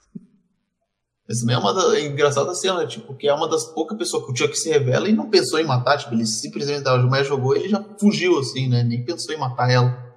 Essa 1.34 1.52
é 1.52 1.58
uma 1.58 1.74
da, 1.74 1.98
é 1.98 2.06
engraçada 2.06 2.54
cena, 2.54 2.86
tipo, 2.86 3.16
que 3.16 3.28
é 3.28 3.34
uma 3.34 3.50
das 3.50 3.66
poucas 3.66 3.98
pessoas 3.98 4.24
que 4.24 4.32
o 4.32 4.36
Chuck 4.36 4.56
se 4.56 4.70
revela 4.70 5.10
e 5.10 5.14
não 5.14 5.32
pensou 5.32 5.60
em 5.60 5.66
matar, 5.66 5.98
tipo, 5.98 6.14
ele 6.14 6.28
simplesmente 6.28 6.88
a 6.88 6.98
mulher 7.00 7.26
jogou 7.26 7.56
e 7.56 7.62
ele 7.62 7.70
já 7.70 7.84
fugiu, 8.00 8.38
assim, 8.38 8.70
né? 8.70 8.84
Nem 8.84 9.04
pensou 9.04 9.34
em 9.34 9.40
matar 9.40 9.70
ela. 9.72 10.14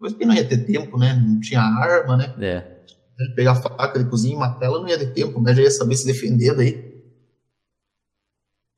Mas 0.00 0.12
porque 0.12 0.24
não 0.24 0.34
ia 0.34 0.46
ter 0.46 0.64
tempo, 0.64 0.96
né? 0.96 1.12
Não 1.12 1.40
tinha 1.40 1.60
arma, 1.60 2.16
né? 2.16 2.34
É. 2.40 2.80
Ele 3.18 3.34
pegar 3.34 3.52
a 3.52 3.56
faca 3.56 3.98
de 3.98 4.08
cozinha 4.08 4.34
e 4.34 4.38
matar 4.38 4.66
ela 4.66 4.80
não 4.80 4.88
ia 4.88 4.98
ter 4.98 5.12
tempo, 5.12 5.42
né? 5.42 5.52
Já 5.54 5.62
ia 5.62 5.70
saber 5.70 5.96
se 5.96 6.06
defender 6.06 6.54
daí. 6.54 6.90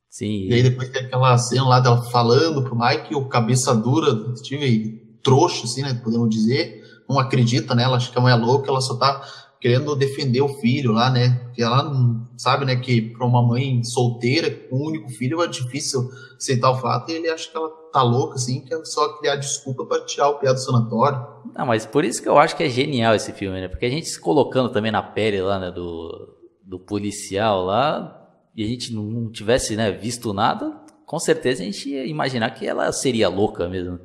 Sim. 0.09 0.47
E 0.47 0.53
aí 0.53 0.63
depois 0.63 0.89
tem 0.89 1.05
aquela 1.05 1.37
cena 1.37 1.67
lá 1.67 1.79
dela 1.79 2.01
falando 2.09 2.63
pro 2.63 2.77
Mike, 2.77 3.15
o 3.15 3.29
cabeça 3.29 3.73
dura 3.75 4.13
do 4.13 4.35
Steve, 4.35 5.19
trouxa, 5.23 5.65
assim, 5.65 5.83
né? 5.83 5.93
Podemos 6.03 6.29
dizer. 6.29 6.81
Não 7.07 7.19
acredita 7.19 7.75
nela, 7.75 7.97
acha 7.97 8.11
que 8.11 8.17
a 8.17 8.21
mulher 8.21 8.37
é 8.37 8.39
louca, 8.39 8.69
ela 8.69 8.81
só 8.81 8.95
tá 8.95 9.21
querendo 9.63 9.95
defender 9.95 10.41
o 10.41 10.49
filho 10.49 10.91
lá, 10.91 11.09
né? 11.09 11.39
Porque 11.45 11.63
ela 11.63 11.89
sabe, 12.37 12.65
né, 12.65 12.75
que 12.75 13.01
para 13.01 13.25
uma 13.25 13.41
mãe 13.41 13.81
solteira, 13.81 14.51
com 14.51 14.75
um 14.75 14.87
único 14.87 15.09
filho, 15.09 15.41
é 15.41 15.47
difícil 15.47 16.09
aceitar 16.35 16.69
o 16.71 16.75
fato 16.81 17.09
e 17.09 17.15
ele 17.15 17.29
acha 17.29 17.49
que 17.49 17.55
ela 17.55 17.69
tá 17.93 18.03
louca, 18.03 18.35
assim, 18.35 18.59
que 18.59 18.73
é 18.73 18.83
só 18.83 19.17
criar 19.19 19.37
desculpa 19.37 19.85
para 19.85 20.03
tirar 20.03 20.27
o 20.27 20.39
pé 20.39 20.51
do 20.51 20.59
sanatório. 20.59 21.25
Não, 21.57 21.65
mas 21.65 21.85
por 21.85 22.03
isso 22.03 22.21
que 22.21 22.27
eu 22.27 22.37
acho 22.37 22.57
que 22.57 22.63
é 22.63 22.67
genial 22.67 23.15
esse 23.15 23.31
filme, 23.31 23.61
né? 23.61 23.69
Porque 23.69 23.85
a 23.85 23.89
gente 23.89 24.05
se 24.05 24.19
colocando 24.19 24.67
também 24.67 24.91
na 24.91 25.01
pele 25.01 25.41
lá, 25.41 25.57
né, 25.57 25.71
do, 25.71 26.35
do 26.61 26.77
policial 26.77 27.63
lá, 27.63 28.21
e 28.53 28.65
a 28.65 28.67
gente 28.67 28.93
não 28.93 29.31
tivesse, 29.31 29.77
né, 29.77 29.93
visto 29.93 30.33
nada, 30.33 30.77
com 31.05 31.19
certeza 31.19 31.61
a 31.61 31.65
gente 31.65 31.87
ia 31.87 32.05
imaginar 32.05 32.49
que 32.49 32.67
ela 32.67 32.91
seria 32.91 33.29
louca 33.29 33.69
mesmo. 33.69 33.97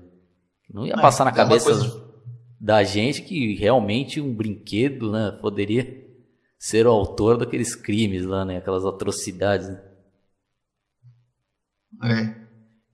Não 0.73 0.87
ia 0.87 0.94
passar 0.94 1.25
na 1.25 1.33
é 1.33 1.35
cabeça 1.35 2.08
da 2.61 2.83
gente 2.83 3.23
que 3.23 3.55
realmente 3.55 4.21
um 4.21 4.35
brinquedo, 4.35 5.12
né, 5.12 5.31
poderia 5.40 6.07
ser 6.59 6.87
o 6.87 6.90
autor 6.90 7.38
daqueles 7.38 7.75
crimes 7.75 8.25
lá, 8.25 8.44
né, 8.44 8.57
aquelas 8.57 8.85
atrocidades. 8.85 9.68
Né? 9.68 9.81
É. 12.03 12.49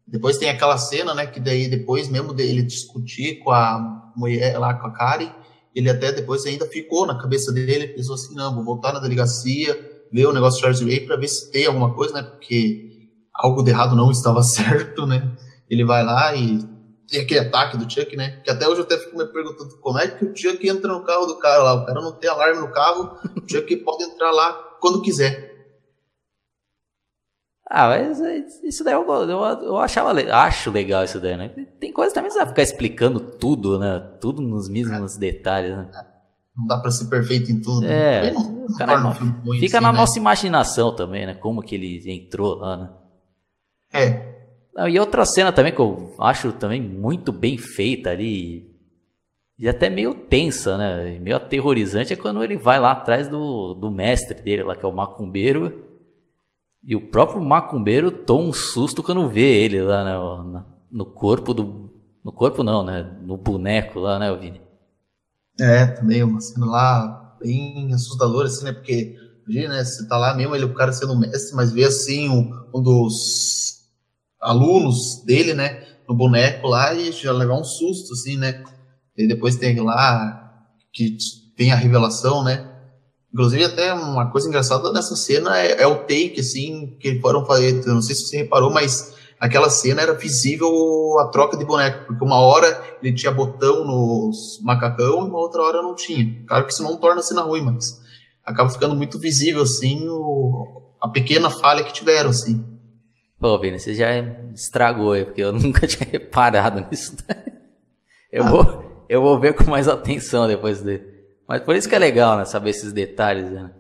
Depois 0.07 0.37
tem 0.37 0.51
aquela 0.51 0.77
cena, 0.77 1.15
né, 1.15 1.27
que 1.27 1.41
daí 1.41 1.67
depois 1.67 2.09
mesmo 2.09 2.35
dele 2.35 2.63
discutir 2.63 3.39
com 3.39 3.51
a 3.51 4.13
mulher 4.15 4.59
lá, 4.59 4.75
com 4.75 4.87
a 4.87 4.93
Karen, 4.93 5.33
ele 5.75 5.89
até 5.89 6.13
depois 6.13 6.45
ainda 6.45 6.67
ficou 6.67 7.07
na 7.07 7.19
cabeça 7.19 7.51
dele, 7.51 7.89
pensou 7.89 8.15
assim, 8.15 8.35
não, 8.35 8.55
vou 8.55 8.65
voltar 8.65 8.93
na 8.93 9.01
delegacia, 9.01 9.75
ver 10.13 10.27
o 10.27 10.33
negócio 10.33 10.57
de 10.57 10.61
Charles 10.61 10.81
Ray 10.83 11.07
para 11.07 11.17
ver 11.17 11.29
se 11.29 11.51
tem 11.51 11.67
alguma 11.67 11.95
coisa, 11.95 12.15
né, 12.15 12.23
porque 12.23 13.09
algo 13.33 13.63
de 13.63 13.71
errado 13.71 13.97
não 13.97 14.11
estava 14.11 14.43
certo, 14.45 15.07
né, 15.07 15.35
ele 15.71 15.87
vai 15.87 16.05
lá 16.05 16.37
e 16.37 16.74
tem 17.09 17.21
aquele 17.21 17.41
ataque 17.41 17.77
do 17.77 17.91
Chuck, 17.91 18.17
né? 18.17 18.41
Que 18.45 18.51
até 18.51 18.69
hoje 18.69 18.81
eu 18.81 18.85
até 18.85 18.97
fico 18.99 19.17
me 19.17 19.27
perguntando 19.27 19.77
como 19.79 19.99
é 19.99 20.09
que 20.09 20.25
o 20.25 20.37
Chuck 20.37 20.67
entra 20.69 20.93
no 20.93 21.05
carro 21.05 21.27
do 21.27 21.39
cara 21.39 21.63
lá. 21.63 21.75
O 21.75 21.87
cara 21.87 22.01
não 22.01 22.13
tem 22.13 22.31
alarme 22.31 22.61
no 22.61 22.73
carro, 22.73 23.19
o 23.37 23.49
Chuck 23.49 23.77
pode 23.85 24.05
entrar 24.05 24.31
lá 24.31 24.53
quando 24.81 25.03
quiser. 25.03 25.53
Ah, 27.69 27.89
mas 27.89 28.21
isso 28.63 28.85
daí 28.85 28.95
eu, 28.95 29.07
eu, 29.07 29.29
eu 29.29 29.79
achava, 29.79 30.13
acho 30.13 30.71
legal 30.71 31.03
isso 31.03 31.19
daí, 31.19 31.37
né? 31.37 31.49
Tem 31.81 31.93
coisa 31.93 32.15
também 32.15 32.29
que 32.29 32.35
você 32.35 32.41
vai 32.41 32.49
ficar 32.49 32.63
explicando 32.63 33.19
tudo, 33.19 33.79
né? 33.79 33.99
Tudo 34.21 34.43
nos 34.43 34.69
mesmos 34.69 35.17
é. 35.17 35.19
detalhes, 35.19 35.77
né? 35.77 35.91
Não 36.57 36.67
dá 36.67 36.79
pra 36.79 36.91
ser 36.91 37.07
perfeito 37.07 37.51
em 37.51 37.61
tudo. 37.61 37.81
Né? 37.81 38.29
É, 38.29 38.31
não, 38.33 38.43
não 38.43 38.77
cara, 38.77 39.01
não, 39.01 39.13
fica 39.13 39.79
assim, 39.79 39.85
na 39.85 39.93
né? 39.93 39.99
nossa 39.99 40.19
imaginação 40.19 40.95
também, 40.95 41.27
né? 41.27 41.35
Como 41.35 41.63
que 41.63 41.75
ele 41.75 42.13
entrou 42.13 42.55
lá, 42.57 42.77
né? 42.77 42.91
É. 43.93 44.34
E 44.89 44.99
outra 44.99 45.25
cena 45.25 45.53
também 45.53 45.73
que 45.73 45.81
eu 45.81 46.15
acho 46.19 46.53
também 46.53 46.83
muito 46.83 47.33
bem 47.33 47.57
feita 47.57 48.11
ali, 48.11 48.75
e 49.57 49.69
até 49.69 49.89
meio 49.89 50.15
tensa, 50.15 50.77
né? 50.77 51.19
Meio 51.21 51.37
aterrorizante 51.37 52.13
é 52.13 52.17
quando 52.17 52.43
ele 52.43 52.57
vai 52.57 52.81
lá 52.81 52.91
atrás 52.91 53.29
do, 53.29 53.75
do 53.75 53.91
mestre 53.91 54.43
dele, 54.43 54.65
lá 54.65 54.75
que 54.75 54.85
é 54.85 54.89
o 54.89 54.93
macumbeiro, 54.93 55.85
e 56.83 56.97
o 56.97 57.01
próprio 57.01 57.41
macumbeiro 57.41 58.11
toma 58.11 58.49
um 58.49 58.53
susto 58.53 59.03
quando 59.03 59.29
vê 59.29 59.65
ele 59.65 59.81
lá 59.81 60.05
né, 60.05 60.65
no 60.91 61.07
corpo 61.07 61.55
do. 61.55 61.91
No 62.23 62.33
corpo 62.33 62.63
não, 62.63 62.83
né? 62.83 63.03
No 63.23 63.37
boneco 63.37 64.01
lá, 64.01 64.19
né, 64.19 64.35
Vini? 64.35 64.61
É, 65.61 65.87
também 65.87 66.23
uma 66.23 66.41
cena 66.41 66.67
lá 66.67 67.37
bem 67.41 67.93
assustadora, 67.93 68.49
assim, 68.49 68.65
né? 68.65 68.73
Porque, 68.73 69.17
imagina, 69.47 69.75
né? 69.75 69.85
Você 69.85 70.07
tá 70.09 70.17
lá 70.17 70.35
mesmo, 70.35 70.55
ele, 70.55 70.65
o 70.65 70.75
cara 70.75 70.93
sendo 70.93 71.19
mestre, 71.19 71.55
mas 71.55 71.73
vê 71.73 71.85
assim 71.85 72.29
um, 72.29 72.51
um 72.75 72.83
dos 72.83 73.64
alunos 74.45 75.23
dele, 75.25 75.55
né? 75.55 75.83
No 76.09 76.15
boneco 76.15 76.69
lá 76.69 76.95
e 76.95 77.11
já 77.11 77.33
levar 77.33 77.59
um 77.59 77.65
susto, 77.65 78.13
assim, 78.13 78.37
né? 78.37 78.63
E 79.17 79.27
depois 79.27 79.57
tem 79.57 79.81
lá 79.81 80.63
que 80.93 81.17
tem 81.57 81.73
a 81.73 81.77
revelação, 81.77 82.45
né? 82.45 82.71
Inclusive, 83.33 83.65
até 83.65 83.93
uma 83.93 84.31
coisa 84.31 84.49
engraçada 84.49 84.93
dessa 84.93 85.17
cena 85.17 85.59
é, 85.59 85.83
é, 85.83 85.87
o 85.87 85.97
take, 85.97 86.37
assim, 86.39 86.97
que 87.01 87.21
foram 87.21 87.45
fazer. 87.45 87.85
Não 87.87 88.03
sei 88.03 88.15
se 88.15 88.27
você 88.27 88.37
reparou, 88.39 88.71
mas 88.71 89.15
aquela 89.41 89.69
cena 89.69 90.03
era 90.03 90.15
visível 90.15 90.71
a 91.19 91.29
troca 91.29 91.57
de 91.57 91.65
boneco, 91.65 92.07
porque 92.07 92.25
uma 92.25 92.39
hora 92.39 92.81
ele 93.03 93.15
tinha 93.15 93.33
botão 93.33 93.85
nos 93.85 94.61
macacão 94.63 95.25
e 95.27 95.29
uma 95.29 95.39
outra 95.39 95.63
hora 95.63 95.83
não 95.83 95.97
tinha. 95.97 96.45
Claro 96.47 96.67
que 96.67 96.73
isso 96.73 96.83
não 96.83 96.97
torna 96.97 97.21
a 97.21 97.25
cena 97.25 97.43
ruim, 97.43 97.63
mas 97.63 98.01
acaba 98.45 98.71
ficando 98.71 98.95
muito 98.95 99.19
visível, 99.19 99.63
assim, 99.63 100.07
o, 100.09 100.83
a 101.01 101.09
pequena 101.09 101.51
falha 101.51 101.83
que 101.83 101.93
tiveram, 101.93 102.31
assim. 102.31 102.74
Pô, 103.45 103.59
Vini, 103.59 103.79
você 103.79 103.93
já 103.93 104.09
estragou 104.55 105.13
aí, 105.13 105.23
porque 105.23 105.43
eu 105.43 105.53
nunca 105.53 105.87
tinha 105.87 106.09
reparado 106.11 106.81
nisso. 106.89 107.15
Eu, 108.33 108.43
ah. 108.45 108.51
vou, 108.51 109.07
eu 109.07 109.21
vou 109.21 109.39
ver 109.39 109.53
com 109.53 109.65
mais 109.65 109.87
atenção 109.87 110.49
depois 110.49 110.81
dele. 110.81 111.05
Mas 111.47 111.61
por 111.61 111.77
isso 111.77 111.87
que 111.87 111.95
é 111.95 111.99
legal, 111.99 112.39
né? 112.39 112.47
Saber 112.47 112.71
esses 112.71 112.91
detalhes, 112.91 113.51
né? 113.51 113.71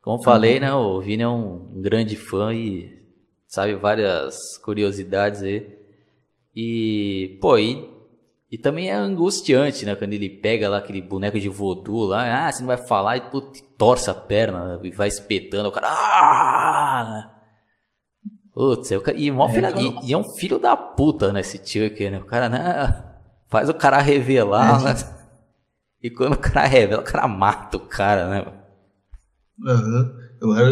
Como 0.00 0.22
falei, 0.22 0.58
né? 0.58 0.72
O 0.72 1.02
Vini 1.02 1.22
é 1.22 1.28
um, 1.28 1.82
grande 1.82 2.16
fã 2.16 2.54
e 2.54 2.98
sabe 3.46 3.74
várias 3.74 4.56
curiosidades 4.56 5.42
aí. 5.42 5.68
E, 6.56 7.36
pô, 7.42 7.58
e, 7.58 7.86
e 8.50 8.56
também 8.56 8.88
é 8.88 8.94
angustiante, 8.94 9.84
né? 9.84 9.94
Quando 9.94 10.14
ele 10.14 10.30
pega 10.30 10.66
lá 10.66 10.78
aquele 10.78 11.02
boneco 11.02 11.38
de 11.38 11.50
voodoo 11.50 12.06
lá, 12.06 12.46
ah, 12.46 12.50
você 12.50 12.60
não 12.60 12.68
vai 12.68 12.78
falar 12.78 13.18
e 13.18 13.30
putz, 13.30 13.60
torce 13.76 14.08
a 14.08 14.14
perna 14.14 14.80
e 14.82 14.90
vai 14.90 15.08
espetando, 15.08 15.68
o 15.68 15.72
cara. 15.72 15.88
Ah! 15.90 17.33
Putz, 18.54 18.92
é 18.92 18.98
e, 19.16 19.32
mó 19.32 19.48
é, 19.48 19.52
filha, 19.52 19.74
e, 19.76 20.10
e, 20.10 20.12
é 20.12 20.16
um 20.16 20.22
filho 20.22 20.60
da 20.60 20.76
puta, 20.76 21.32
né? 21.32 21.40
Esse 21.40 21.58
tio 21.58 21.86
aqui, 21.86 22.08
né? 22.08 22.18
O 22.18 22.24
cara, 22.24 22.48
né? 22.48 23.04
Faz 23.48 23.68
o 23.68 23.74
cara 23.74 24.00
revelar, 24.00 24.80
é, 24.80 24.84
né? 24.84 24.94
E 26.00 26.08
quando 26.08 26.34
o 26.34 26.38
cara 26.38 26.66
revela, 26.66 27.02
o 27.02 27.04
cara 27.04 27.26
mata 27.26 27.76
o 27.76 27.80
cara, 27.80 28.28
né? 28.28 28.46
Uhum. 29.58 30.24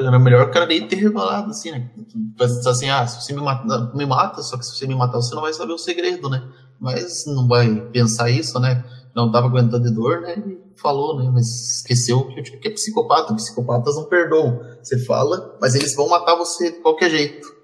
Era 0.06 0.18
melhor 0.18 0.46
o 0.46 0.50
cara 0.50 0.66
nem 0.66 0.86
ter 0.86 0.96
revelado, 0.96 1.50
assim, 1.50 1.72
né? 1.72 1.90
Pensar 2.38 2.70
assim, 2.70 2.88
ah, 2.88 3.06
se 3.06 3.20
você 3.20 3.32
me 3.32 3.40
mata, 3.40 3.90
me 3.94 4.06
mata, 4.06 4.42
só 4.42 4.56
que 4.56 4.64
se 4.64 4.76
você 4.76 4.86
me 4.86 4.94
matar, 4.94 5.16
você 5.16 5.34
não 5.34 5.42
vai 5.42 5.52
saber 5.52 5.72
o 5.72 5.78
segredo, 5.78 6.28
né? 6.28 6.46
Mas 6.78 7.24
não 7.26 7.48
vai 7.48 7.80
pensar 7.92 8.30
isso, 8.30 8.60
né? 8.60 8.84
Não 9.14 9.32
tava 9.32 9.46
aguentando 9.46 9.88
de 9.88 9.94
dor, 9.94 10.20
né? 10.20 10.36
E 10.36 10.78
falou, 10.80 11.18
né? 11.18 11.30
Mas 11.32 11.78
esqueceu 11.78 12.26
que, 12.28 12.42
que 12.42 12.68
é 12.68 12.70
psicopata. 12.70 13.34
Psicopatas 13.34 13.96
não 13.96 14.04
perdoam. 14.04 14.60
Você 14.82 14.98
fala, 15.04 15.56
mas 15.60 15.74
eles 15.74 15.96
vão 15.96 16.08
matar 16.08 16.36
você 16.36 16.72
de 16.72 16.78
qualquer 16.78 17.10
jeito. 17.10 17.61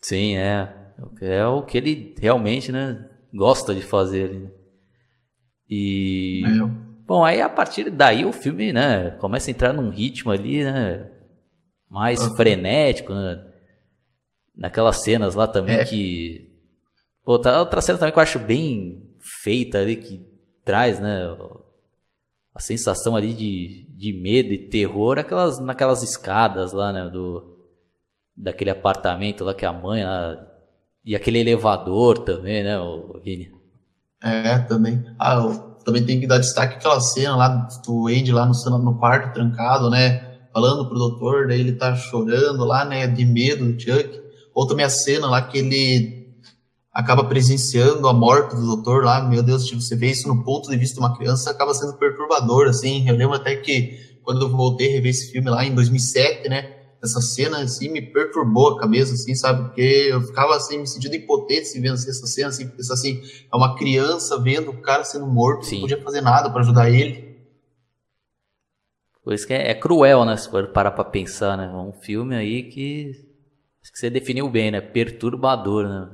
Sim, 0.00 0.36
é. 0.36 0.76
É 1.20 1.46
o 1.46 1.62
que 1.62 1.78
ele 1.78 2.14
realmente, 2.20 2.70
né? 2.70 3.08
Gosta 3.32 3.74
de 3.74 3.82
fazer. 3.82 4.30
Né? 4.30 4.50
E. 5.68 6.42
É. 6.44 6.90
Bom, 7.06 7.24
aí 7.24 7.40
a 7.40 7.48
partir 7.48 7.90
daí 7.90 8.24
o 8.24 8.32
filme, 8.32 8.72
né, 8.72 9.10
começa 9.18 9.50
a 9.50 9.52
entrar 9.52 9.72
num 9.72 9.90
ritmo 9.90 10.30
ali, 10.30 10.62
né, 10.62 11.10
mais 11.88 12.24
frenético, 12.36 13.12
né? 13.12 13.44
Naquelas 14.56 15.02
cenas 15.02 15.34
lá 15.34 15.48
também 15.48 15.76
é. 15.76 15.84
que. 15.84 16.48
Pô, 17.24 17.38
tá 17.38 17.58
outra 17.58 17.80
cena 17.80 17.98
também 17.98 18.12
que 18.12 18.18
eu 18.18 18.22
acho 18.22 18.38
bem 18.38 19.16
feita 19.18 19.78
ali, 19.78 19.96
que 19.96 20.24
traz, 20.64 21.00
né, 21.00 21.22
a 22.54 22.60
sensação 22.60 23.16
ali 23.16 23.34
de, 23.34 23.86
de 23.96 24.12
medo 24.12 24.52
e 24.52 24.68
terror 24.68 25.18
aquelas, 25.18 25.58
naquelas 25.58 26.02
escadas 26.02 26.72
lá, 26.72 26.92
né, 26.92 27.08
do, 27.10 27.59
daquele 28.42 28.70
apartamento 28.70 29.44
lá 29.44 29.54
que 29.54 29.66
a 29.66 29.72
mãe 29.72 30.04
lá, 30.04 30.36
e 31.04 31.14
aquele 31.14 31.38
elevador 31.38 32.18
também, 32.18 32.62
né, 32.62 32.76
Vini? 33.24 33.50
É, 34.22 34.58
também. 34.58 35.02
Ah, 35.18 35.44
o 35.46 35.70
também 35.84 36.04
tem 36.04 36.20
que 36.20 36.26
dar 36.26 36.38
destaque 36.38 36.76
aquela 36.76 37.00
cena 37.00 37.36
lá 37.36 37.68
do 37.84 38.06
Andy 38.08 38.32
lá 38.32 38.46
no, 38.46 38.78
no 38.78 38.98
quarto 38.98 39.32
trancado, 39.32 39.90
né? 39.90 40.38
Falando 40.52 40.88
pro 40.88 40.98
doutor, 40.98 41.48
daí 41.48 41.60
ele 41.60 41.72
tá 41.72 41.94
chorando 41.94 42.64
lá, 42.64 42.84
né? 42.84 43.06
De 43.06 43.24
medo 43.24 43.64
do 43.64 43.80
Chuck. 43.80 44.20
Ou 44.54 44.66
também 44.66 44.84
a 44.84 44.90
cena 44.90 45.28
lá 45.28 45.42
que 45.42 45.58
ele 45.58 46.28
acaba 46.92 47.24
presenciando 47.24 48.06
a 48.08 48.12
morte 48.12 48.56
do 48.56 48.66
doutor 48.66 49.04
lá. 49.04 49.22
Meu 49.22 49.42
Deus, 49.42 49.64
tipo, 49.64 49.80
você 49.80 49.96
vê 49.96 50.10
isso 50.10 50.28
no 50.28 50.44
ponto 50.44 50.70
de 50.70 50.76
vista 50.76 50.94
de 50.94 51.00
uma 51.00 51.16
criança, 51.16 51.50
acaba 51.50 51.72
sendo 51.72 51.96
perturbador, 51.96 52.68
assim. 52.68 53.08
Eu 53.08 53.16
lembro 53.16 53.36
até 53.36 53.56
que 53.56 54.18
quando 54.22 54.42
eu 54.42 54.50
voltei 54.50 54.88
a 54.88 54.92
rever 54.92 55.10
esse 55.10 55.30
filme 55.30 55.48
lá 55.48 55.64
em 55.64 55.74
2007, 55.74 56.48
né? 56.48 56.79
Essa 57.02 57.20
cena 57.20 57.62
assim 57.62 57.88
me 57.88 58.02
perturbou 58.02 58.74
a 58.74 58.80
cabeça, 58.80 59.14
assim, 59.14 59.34
sabe? 59.34 59.64
Porque 59.64 60.08
eu 60.10 60.20
ficava 60.20 60.54
assim, 60.54 60.78
me 60.78 60.86
sentindo 60.86 61.16
impotente 61.16 61.80
vendo 61.80 61.94
essa 61.94 62.26
cena, 62.26 62.48
assim, 62.48 62.68
pensar 62.68 62.94
assim, 62.94 63.20
é 63.52 63.56
uma 63.56 63.76
criança 63.76 64.38
vendo 64.40 64.70
o 64.70 64.82
cara 64.82 65.04
sendo 65.04 65.26
morto, 65.26 65.64
Sim. 65.64 65.76
não 65.76 65.80
podia 65.82 66.02
fazer 66.02 66.20
nada 66.20 66.50
para 66.50 66.60
ajudar 66.60 66.90
ele. 66.90 67.30
Por 69.22 69.34
isso 69.34 69.46
que 69.46 69.52
é, 69.52 69.70
é, 69.70 69.74
cruel, 69.74 70.24
né? 70.24 70.36
Se 70.36 70.50
for 70.50 70.68
parar 70.68 70.90
pra 70.90 71.04
pensar, 71.04 71.56
né? 71.56 71.68
Um 71.68 71.92
filme 71.92 72.34
aí 72.34 72.64
que. 72.64 73.10
Acho 73.82 73.92
que 73.92 73.98
você 73.98 74.10
definiu 74.10 74.48
bem, 74.48 74.70
né? 74.70 74.80
Perturbador, 74.80 75.88
né? 75.88 76.10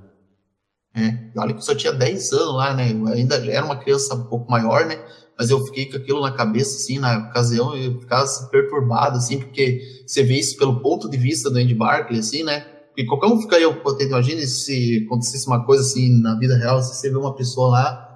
É, 0.95 1.39
olha 1.39 1.53
que 1.53 1.59
eu 1.59 1.63
só 1.63 1.75
tinha 1.75 1.93
10 1.93 2.33
anos 2.33 2.55
lá, 2.55 2.75
né? 2.75 2.93
Eu 2.93 3.07
ainda 3.09 3.37
era 3.51 3.65
uma 3.65 3.79
criança 3.79 4.15
um 4.15 4.25
pouco 4.25 4.51
maior, 4.51 4.87
né? 4.87 4.97
Mas 5.39 5.51
eu 5.51 5.65
fiquei 5.67 5.87
com 5.87 5.97
aquilo 5.99 6.21
na 6.21 6.33
cabeça, 6.33 6.77
assim, 6.77 6.99
na 6.99 7.29
ocasião, 7.29 7.77
eu 7.77 8.01
ficava 8.01 8.23
assim, 8.23 8.49
perturbado, 8.49 9.19
assim, 9.19 9.39
porque 9.39 9.83
você 10.07 10.23
vê 10.23 10.39
isso 10.39 10.57
pelo 10.57 10.81
ponto 10.81 11.11
de 11.11 11.17
vista 11.19 11.51
do 11.51 11.59
Andy 11.59 11.75
Barkley, 11.75 12.21
assim, 12.21 12.43
né? 12.43 12.61
Porque 12.89 13.05
qualquer 13.05 13.27
um 13.27 13.41
ficaria, 13.41 13.69
imagine 14.01 14.47
se 14.47 15.05
acontecesse 15.05 15.47
uma 15.47 15.65
coisa 15.67 15.83
assim 15.83 16.19
na 16.23 16.39
vida 16.39 16.57
real, 16.57 16.81
se 16.81 16.95
você 16.95 17.11
vê 17.11 17.17
uma 17.17 17.35
pessoa 17.35 17.69
lá 17.69 18.07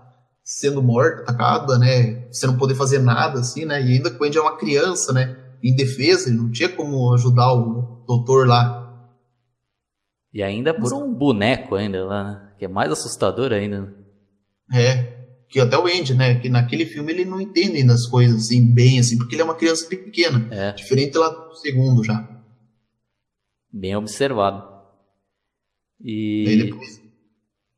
sendo 0.43 0.83
morta, 0.83 1.23
atacada, 1.23 1.79
né? 1.79 2.27
Você 2.33 2.47
não 2.47 2.57
poder 2.57 2.75
fazer 2.75 2.99
nada, 2.99 3.41
assim, 3.41 3.67
né? 3.67 3.81
E 3.83 3.93
ainda 3.93 4.11
que 4.11 4.21
o 4.21 4.27
Andy 4.27 4.39
é 4.39 4.41
uma 4.41 4.57
criança, 4.57 5.13
né? 5.13 5.37
Em 5.63 5.77
defesa, 5.77 6.31
ele 6.31 6.39
não 6.39 6.51
tinha 6.51 6.71
como 6.71 7.13
ajudar 7.13 7.53
o 7.53 8.03
doutor 8.07 8.49
lá. 8.49 8.81
E 10.33 10.43
ainda 10.43 10.73
por 10.73 10.95
um 10.95 11.13
boneco 11.13 11.75
ainda 11.75 12.05
lá, 12.05 12.25
né? 12.25 12.53
Que 12.59 12.65
é 12.65 12.69
mais 12.69 12.91
assustador 12.91 13.53
ainda. 13.53 13.83
Né? 13.83 13.93
É, 14.73 15.20
que 15.51 15.59
até 15.59 15.77
o 15.77 15.87
Andy, 15.87 16.15
né, 16.15 16.37
que 16.37 16.49
naquele 16.49 16.87
filme 16.87 17.13
ele 17.13 17.25
não 17.25 17.41
entende 17.41 17.79
ainda 17.79 17.93
as 17.93 18.07
coisas 18.07 18.45
assim, 18.47 18.73
bem 18.73 19.01
assim, 19.01 19.19
porque 19.19 19.35
ele 19.35 19.43
é 19.43 19.45
uma 19.45 19.57
criança 19.57 19.85
pequena, 19.87 20.47
é. 20.51 20.73
diferente 20.73 21.19
lá 21.19 21.29
do 21.29 21.55
segundo 21.57 22.05
já. 22.05 22.27
Bem 23.73 23.97
observado. 23.97 24.63
E... 26.01 26.45
Depois... 26.65 27.03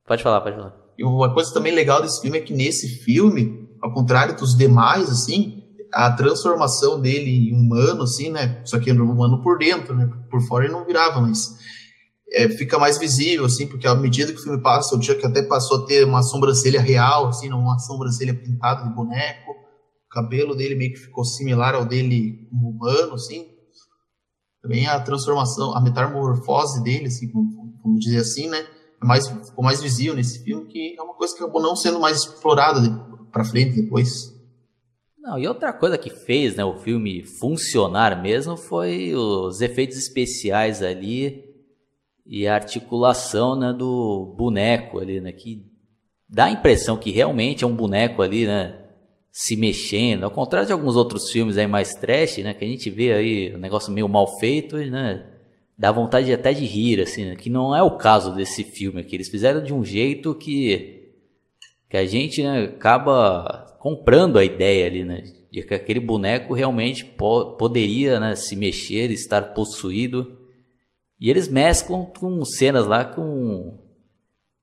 Pode 0.06 0.22
falar, 0.22 0.42
pode 0.42 0.56
falar. 0.56 0.76
E 0.98 1.04
uma 1.04 1.32
coisa 1.32 1.52
também 1.54 1.74
legal 1.74 2.02
desse 2.02 2.20
filme 2.20 2.36
é 2.36 2.42
que 2.42 2.52
nesse 2.52 2.88
filme, 2.88 3.66
ao 3.80 3.94
contrário 3.94 4.36
dos 4.36 4.54
demais, 4.54 5.08
assim, 5.08 5.64
a 5.90 6.12
transformação 6.12 7.00
dele 7.00 7.48
em 7.48 7.54
humano, 7.54 8.02
assim, 8.02 8.30
né, 8.30 8.60
só 8.66 8.78
que 8.78 8.90
humano 8.90 9.42
por 9.42 9.58
dentro, 9.58 9.94
né, 9.94 10.10
por 10.30 10.42
fora 10.42 10.64
ele 10.64 10.74
não 10.74 10.84
virava, 10.84 11.22
mas 11.22 11.58
é, 12.32 12.48
fica 12.48 12.78
mais 12.78 12.98
visível, 12.98 13.44
assim, 13.44 13.66
porque 13.66 13.86
à 13.86 13.94
medida 13.94 14.32
que 14.32 14.38
o 14.38 14.42
filme 14.42 14.62
passa, 14.62 14.96
o 14.96 15.02
Chuck 15.02 15.24
até 15.24 15.42
passou 15.42 15.82
a 15.82 15.86
ter 15.86 16.04
uma 16.04 16.22
sobrancelha 16.22 16.80
real, 16.80 17.28
assim, 17.28 17.48
não 17.48 17.60
uma 17.60 17.78
sobrancelha 17.78 18.34
pintada 18.34 18.88
de 18.88 18.94
boneco, 18.94 19.52
o 19.52 20.08
cabelo 20.10 20.54
dele 20.54 20.74
meio 20.74 20.92
que 20.92 21.00
ficou 21.00 21.24
similar 21.24 21.74
ao 21.74 21.84
dele 21.84 22.48
humano, 22.52 23.14
assim. 23.14 23.46
Também 24.62 24.86
a 24.86 25.00
transformação, 25.00 25.74
a 25.76 25.80
metamorfose 25.80 26.82
dele, 26.82 27.06
assim, 27.06 27.30
vamos 27.82 28.00
dizer 28.00 28.18
assim, 28.18 28.48
né? 28.48 28.64
mais, 29.04 29.26
ficou 29.26 29.64
mais 29.64 29.82
visível 29.82 30.14
nesse 30.14 30.42
filme, 30.42 30.66
que 30.66 30.94
é 30.98 31.02
uma 31.02 31.14
coisa 31.14 31.34
que 31.34 31.42
acabou 31.42 31.60
não 31.60 31.74
sendo 31.76 31.98
mais 32.00 32.18
explorada 32.18 32.80
para 33.32 33.44
frente 33.44 33.80
depois. 33.80 34.32
Não, 35.18 35.38
e 35.38 35.46
outra 35.46 35.72
coisa 35.72 35.98
que 35.98 36.10
fez 36.10 36.56
né, 36.56 36.64
o 36.64 36.76
filme 36.78 37.24
funcionar 37.24 38.20
mesmo 38.20 38.56
foi 38.56 39.14
os 39.14 39.60
efeitos 39.60 39.96
especiais 39.96 40.82
ali 40.82 41.51
e 42.32 42.48
a 42.48 42.54
articulação 42.54 43.54
né, 43.54 43.74
do 43.74 44.34
boneco 44.38 44.98
ali, 44.98 45.20
né, 45.20 45.32
que 45.32 45.66
dá 46.26 46.46
a 46.46 46.50
impressão 46.50 46.96
que 46.96 47.10
realmente 47.10 47.62
é 47.62 47.66
um 47.66 47.76
boneco 47.76 48.22
ali, 48.22 48.46
né, 48.46 48.74
se 49.30 49.54
mexendo, 49.54 50.24
ao 50.24 50.30
contrário 50.30 50.66
de 50.66 50.72
alguns 50.72 50.96
outros 50.96 51.30
filmes 51.30 51.58
aí 51.58 51.66
mais 51.66 51.94
trash, 51.94 52.38
né, 52.38 52.54
que 52.54 52.64
a 52.64 52.68
gente 52.68 52.88
vê 52.88 53.12
aí 53.12 53.54
um 53.54 53.58
negócio 53.58 53.92
meio 53.92 54.08
mal 54.08 54.38
feito, 54.38 54.78
né, 54.78 55.26
dá 55.76 55.92
vontade 55.92 56.32
até 56.32 56.54
de 56.54 56.64
rir, 56.64 57.02
assim, 57.02 57.26
né, 57.26 57.36
que 57.36 57.50
não 57.50 57.76
é 57.76 57.82
o 57.82 57.98
caso 57.98 58.34
desse 58.34 58.64
filme 58.64 59.02
aqui. 59.02 59.16
Eles 59.16 59.28
fizeram 59.28 59.62
de 59.62 59.74
um 59.74 59.84
jeito 59.84 60.34
que 60.34 61.00
que 61.90 61.98
a 61.98 62.06
gente 62.06 62.42
né, 62.42 62.62
acaba 62.64 63.76
comprando 63.78 64.38
a 64.38 64.44
ideia 64.44 64.86
ali, 64.86 65.04
né? 65.04 65.24
De 65.50 65.62
que 65.62 65.74
aquele 65.74 66.00
boneco 66.00 66.54
realmente 66.54 67.04
po 67.04 67.54
poderia 67.58 68.18
né, 68.18 68.34
se 68.34 68.56
mexer, 68.56 69.10
estar 69.10 69.52
possuído. 69.52 70.41
E 71.22 71.30
eles 71.30 71.46
mesclam 71.46 72.04
com 72.18 72.44
cenas 72.44 72.84
lá 72.84 73.04
com. 73.04 73.78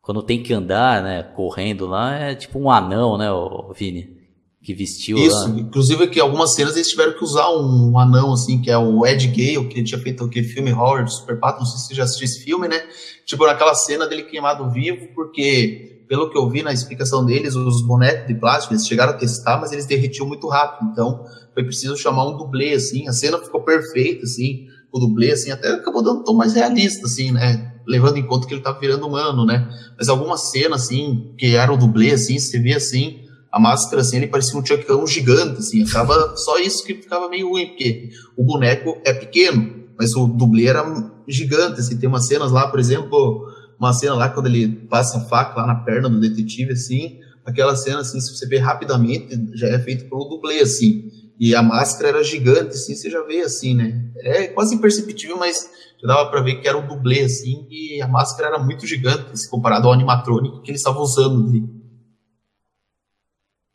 Quando 0.01 0.21
tem 0.21 0.43
que 0.43 0.53
andar, 0.53 1.01
né? 1.01 1.23
Correndo 1.23 1.87
lá, 1.87 2.13
é 2.15 2.35
tipo 2.35 2.59
um 2.59 2.69
anão, 2.69 3.17
né, 3.17 3.31
o 3.31 3.71
Vini? 3.73 4.17
Que 4.61 4.73
vestiu. 4.73 5.17
Isso, 5.17 5.47
lá. 5.47 5.57
inclusive 5.57 6.07
que 6.07 6.19
algumas 6.19 6.53
cenas 6.53 6.75
eles 6.75 6.89
tiveram 6.89 7.13
que 7.13 7.23
usar 7.23 7.49
um, 7.51 7.97
anão, 7.97 8.33
assim, 8.33 8.61
que 8.61 8.69
é 8.69 8.77
o 8.77 9.05
Ed 9.05 9.25
Gale, 9.27 9.69
que 9.69 9.77
ele 9.77 9.85
tinha 9.85 10.01
feito 10.01 10.21
aquele 10.25 10.45
filme 10.45 10.73
horror 10.73 11.05
do 11.05 11.09
Super 11.09 11.39
Pato, 11.39 11.59
não 11.59 11.65
sei 11.65 11.79
se 11.79 11.87
você 11.87 11.95
já 11.95 12.03
assistiu 12.03 12.25
esse 12.25 12.43
filme, 12.43 12.67
né? 12.67 12.83
Tipo, 13.25 13.45
naquela 13.45 13.73
cena 13.73 14.05
dele 14.05 14.23
queimado 14.23 14.69
vivo, 14.69 15.07
porque 15.15 15.98
pelo 16.09 16.27
que 16.31 16.37
eu 16.37 16.49
vi 16.49 16.63
na 16.63 16.73
explicação 16.73 17.23
deles, 17.23 17.55
os 17.55 17.85
bonecos 17.85 18.25
de 18.27 18.33
plástico, 18.33 18.73
eles 18.73 18.87
chegaram 18.87 19.11
a 19.11 19.15
testar, 19.15 19.59
mas 19.61 19.71
eles 19.71 19.85
derretiam 19.85 20.25
muito 20.25 20.47
rápido. 20.47 20.89
Então, 20.91 21.23
foi 21.53 21.63
preciso 21.63 21.95
chamar 21.95 22.27
um 22.27 22.35
dublê, 22.35 22.73
assim. 22.73 23.07
A 23.07 23.13
cena 23.13 23.37
ficou 23.37 23.61
perfeita, 23.61 24.23
assim. 24.23 24.65
O 24.91 24.99
dublê, 24.99 25.31
assim, 25.31 25.51
até 25.51 25.69
acabou 25.69 26.01
dando 26.01 26.21
um 26.21 26.23
tom 26.23 26.33
mais 26.33 26.55
realista, 26.55 27.05
assim, 27.05 27.31
né? 27.31 27.75
Levando 27.87 28.17
em 28.17 28.25
conta 28.25 28.47
que 28.47 28.53
ele 28.53 28.59
estava 28.59 28.79
virando 28.79 29.05
humano, 29.05 29.45
né? 29.45 29.69
Mas 29.95 30.09
algumas 30.09 30.49
cenas, 30.49 30.81
assim, 30.81 31.31
que 31.37 31.55
era 31.55 31.71
o 31.71 31.77
dublê, 31.77 32.09
assim, 32.09 32.39
você 32.39 32.57
vê, 32.57 32.73
assim, 32.73 33.19
a 33.51 33.59
máscara, 33.59 34.01
assim, 34.01 34.17
ele 34.17 34.27
parecia 34.27 34.59
um 34.59 34.63
tchacão 34.63 35.05
gigante, 35.05 35.59
assim. 35.59 35.83
Acaba 35.83 36.35
só 36.37 36.57
isso 36.57 36.83
que 36.83 36.95
ficava 36.95 37.29
meio 37.29 37.49
ruim, 37.49 37.67
porque 37.67 38.09
o 38.35 38.43
boneco 38.43 38.99
é 39.05 39.13
pequeno, 39.13 39.75
mas 39.95 40.15
o 40.15 40.25
dublê 40.25 40.65
era 40.65 40.83
gigante, 41.27 41.81
assim. 41.81 41.99
Tem 41.99 42.09
umas 42.09 42.25
cenas 42.25 42.51
lá, 42.51 42.67
por 42.67 42.79
exemplo 42.79 43.58
uma 43.79 43.93
cena 43.93 44.13
lá 44.13 44.29
quando 44.29 44.47
ele 44.47 44.67
passa 44.87 45.19
a 45.19 45.21
faca 45.21 45.61
lá 45.61 45.67
na 45.67 45.75
perna 45.75 46.09
do 46.09 46.19
detetive, 46.19 46.73
assim, 46.73 47.19
aquela 47.45 47.75
cena, 47.75 47.99
assim, 47.99 48.19
se 48.19 48.35
você 48.35 48.45
ver 48.45 48.57
rapidamente, 48.57 49.57
já 49.57 49.67
é 49.67 49.79
feito 49.79 50.09
pelo 50.09 50.25
dublê, 50.25 50.59
assim, 50.59 51.09
e 51.39 51.55
a 51.55 51.63
máscara 51.63 52.09
era 52.09 52.23
gigante, 52.23 52.75
assim, 52.75 52.93
você 52.93 53.09
já 53.09 53.23
vê, 53.23 53.41
assim, 53.41 53.73
né, 53.73 54.11
é 54.17 54.47
quase 54.47 54.75
imperceptível, 54.75 55.37
mas 55.37 55.69
já 56.01 56.07
dava 56.07 56.29
para 56.29 56.41
ver 56.41 56.55
que 56.55 56.67
era 56.67 56.77
um 56.77 56.85
dublê, 56.85 57.21
assim, 57.21 57.65
e 57.69 58.01
a 58.01 58.07
máscara 58.07 58.49
era 58.49 58.59
muito 58.59 58.85
gigante, 58.85 59.39
se 59.39 59.49
comparado 59.49 59.87
ao 59.87 59.93
animatrônico 59.93 60.61
que 60.61 60.71
ele 60.71 60.77
estava 60.77 60.99
usando 60.99 61.47
ali. 61.47 61.79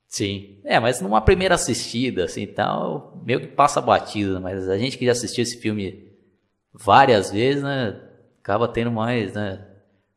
Sim, 0.07 0.59
é, 0.65 0.79
mas 0.79 1.01
numa 1.01 1.21
primeira 1.21 1.55
assistida, 1.55 2.25
assim, 2.25 2.47
tal, 2.47 3.21
meio 3.25 3.41
que 3.41 3.49
passa 3.49 3.81
batido, 3.81 4.41
mas 4.41 4.69
a 4.69 4.79
gente 4.79 4.97
que 4.97 5.07
já 5.07 5.13
assistiu 5.13 5.43
esse 5.43 5.57
filme 5.57 6.13
várias 6.73 7.33
vezes, 7.33 7.63
né, 7.63 8.01
acaba 8.41 8.69
tendo 8.69 8.93
mais, 8.93 9.33
né, 9.33 9.74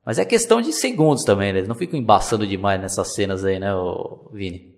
mas 0.08 0.18
é 0.18 0.24
questão 0.24 0.62
de 0.62 0.72
segundos 0.72 1.26
também, 1.26 1.52
né? 1.52 1.60
Eles 1.60 1.68
não 1.68 1.76
ficam 1.76 2.00
embaçando 2.00 2.48
demais 2.48 2.80
nessas 2.80 3.14
cenas 3.14 3.44
aí, 3.44 3.60
né, 3.60 3.74
Vini? 4.32 4.74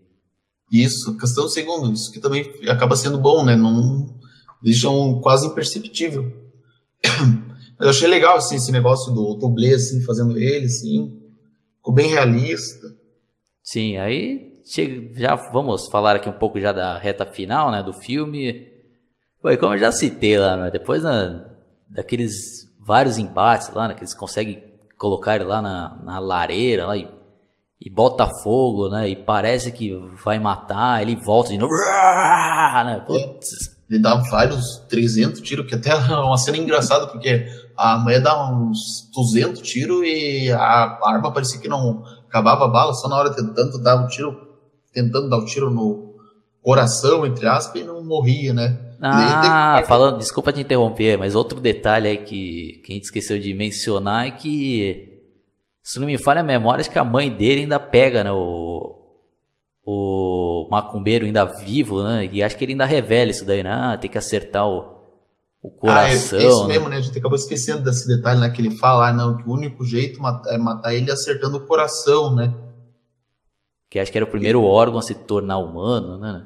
Isso, 0.71 1.15
questão 1.19 1.45
de 1.45 1.53
segundos, 1.53 2.09
que 2.09 2.19
também 2.19 2.51
acaba 2.67 2.95
sendo 2.95 3.19
bom, 3.19 3.45
né? 3.45 3.55
Não 3.55 4.17
deixam 4.59 5.21
quase 5.21 5.45
imperceptível. 5.45 6.33
Eu 7.79 7.91
achei 7.91 8.07
legal, 8.07 8.37
assim, 8.37 8.55
esse 8.55 8.71
negócio 8.71 9.13
do 9.13 9.35
dublê, 9.35 9.75
assim, 9.75 10.01
fazendo 10.01 10.35
ele, 10.35 10.65
assim. 10.65 11.21
Ficou 11.77 11.93
bem 11.93 12.09
realista. 12.09 12.87
Sim, 13.61 13.97
aí 13.97 14.59
já 15.13 15.35
vamos 15.35 15.89
falar 15.89 16.15
aqui 16.15 16.27
um 16.27 16.39
pouco 16.39 16.59
já 16.59 16.71
da 16.71 16.97
reta 16.97 17.27
final, 17.27 17.69
né, 17.69 17.83
do 17.83 17.93
filme. 17.93 18.67
Foi 19.43 19.57
como 19.57 19.75
eu 19.75 19.77
já 19.77 19.91
citei 19.91 20.39
lá, 20.39 20.57
né, 20.57 20.71
depois 20.71 21.03
né, 21.03 21.45
daqueles 21.87 22.67
vários 22.79 23.19
embates 23.19 23.69
lá, 23.69 23.89
né, 23.89 23.93
que 23.93 23.99
eles 23.99 24.15
conseguem 24.15 24.68
colocar 24.99 25.35
ele 25.35 25.45
lá 25.45 25.62
na, 25.62 25.97
na 26.03 26.19
lareira 26.19 26.85
lá 26.85 26.97
e, 26.97 27.07
e 27.81 27.89
bota 27.89 28.27
fogo, 28.43 28.89
né? 28.89 29.09
E 29.09 29.15
parece 29.15 29.71
que 29.71 29.95
vai 30.23 30.38
matar, 30.38 31.01
ele 31.01 31.15
volta 31.15 31.49
de 31.49 31.57
novo. 31.57 31.73
Né? 32.85 33.03
Ele 33.89 33.99
dá 33.99 34.15
vários 34.15 34.77
300 34.89 35.41
tiros, 35.41 35.65
que 35.65 35.73
até 35.73 35.89
é 35.89 35.95
uma 36.21 36.38
cena 36.38 36.57
engraçada, 36.57 37.07
porque 37.07 37.47
a 37.75 37.97
mulher 37.97 38.21
dá 38.21 38.51
uns 38.51 39.09
200 39.15 39.62
tiros 39.62 40.01
e 40.03 40.51
a 40.51 40.99
arma 41.03 41.33
parecia 41.33 41.59
que 41.59 41.67
não 41.67 42.03
acabava 42.27 42.65
a 42.65 42.67
bala, 42.67 42.93
só 42.93 43.07
na 43.07 43.17
hora 43.17 43.33
tentando 43.33 43.81
dar 43.81 43.95
um 43.95 44.07
tiro, 44.07 44.38
tentando 44.93 45.29
dar 45.29 45.38
o 45.38 45.41
um 45.41 45.45
tiro 45.45 45.71
no 45.71 46.13
coração, 46.62 47.25
entre 47.25 47.47
aspas, 47.47 47.81
e 47.81 47.85
não 47.85 48.03
morria, 48.03 48.53
né? 48.53 48.88
Ah, 49.01 49.81
falando, 49.88 50.17
desculpa 50.17 50.51
te 50.51 50.59
interromper, 50.59 51.17
mas 51.17 51.33
outro 51.33 51.59
detalhe 51.59 52.07
aí 52.07 52.17
que, 52.17 52.81
que 52.83 52.91
a 52.91 52.95
gente 52.95 53.05
esqueceu 53.05 53.39
de 53.39 53.53
mencionar 53.53 54.27
é 54.27 54.31
que, 54.31 55.21
se 55.81 55.99
não 55.99 56.07
me 56.07 56.17
falha 56.17 56.41
a 56.41 56.43
memória, 56.43 56.81
acho 56.81 56.91
que 56.91 56.99
a 56.99 57.03
mãe 57.03 57.31
dele 57.31 57.62
ainda 57.62 57.79
pega, 57.79 58.23
né, 58.25 58.31
o, 58.31 58.99
o 59.85 60.67
macumbeiro 60.69 61.25
ainda 61.25 61.45
vivo, 61.45 62.03
né, 62.03 62.29
e 62.31 62.43
acho 62.43 62.57
que 62.57 62.65
ele 62.65 62.73
ainda 62.73 62.85
revela 62.85 63.31
isso 63.31 63.45
daí, 63.45 63.63
né, 63.63 63.71
ah, 63.71 63.97
tem 63.97 64.09
que 64.09 64.17
acertar 64.17 64.67
o, 64.67 64.99
o 65.63 65.69
coração. 65.69 66.38
Ah, 66.38 66.41
é, 66.41 66.45
é 66.45 66.49
isso 66.49 66.67
né? 66.67 66.73
mesmo, 66.73 66.89
né, 66.89 66.97
a 66.97 67.01
gente 67.01 67.17
acabou 67.17 67.38
esquecendo 67.38 67.83
desse 67.83 68.05
detalhe, 68.05 68.41
né, 68.41 68.49
que 68.49 68.62
ele 68.62 68.71
fala, 68.71 69.07
ah, 69.07 69.13
não, 69.13 69.38
que 69.38 69.47
o 69.47 69.53
único 69.53 69.85
jeito 69.85 70.19
é 70.47 70.57
matar 70.57 70.93
ele 70.93 71.09
acertando 71.09 71.55
o 71.55 71.65
coração, 71.65 72.35
né. 72.35 72.53
Que 73.89 73.97
acho 73.97 74.12
que 74.12 74.17
era 74.17 74.25
o 74.25 74.29
primeiro 74.29 74.62
órgão 74.62 74.99
a 74.99 75.01
se 75.01 75.15
tornar 75.15 75.57
humano, 75.57 76.19
né. 76.19 76.45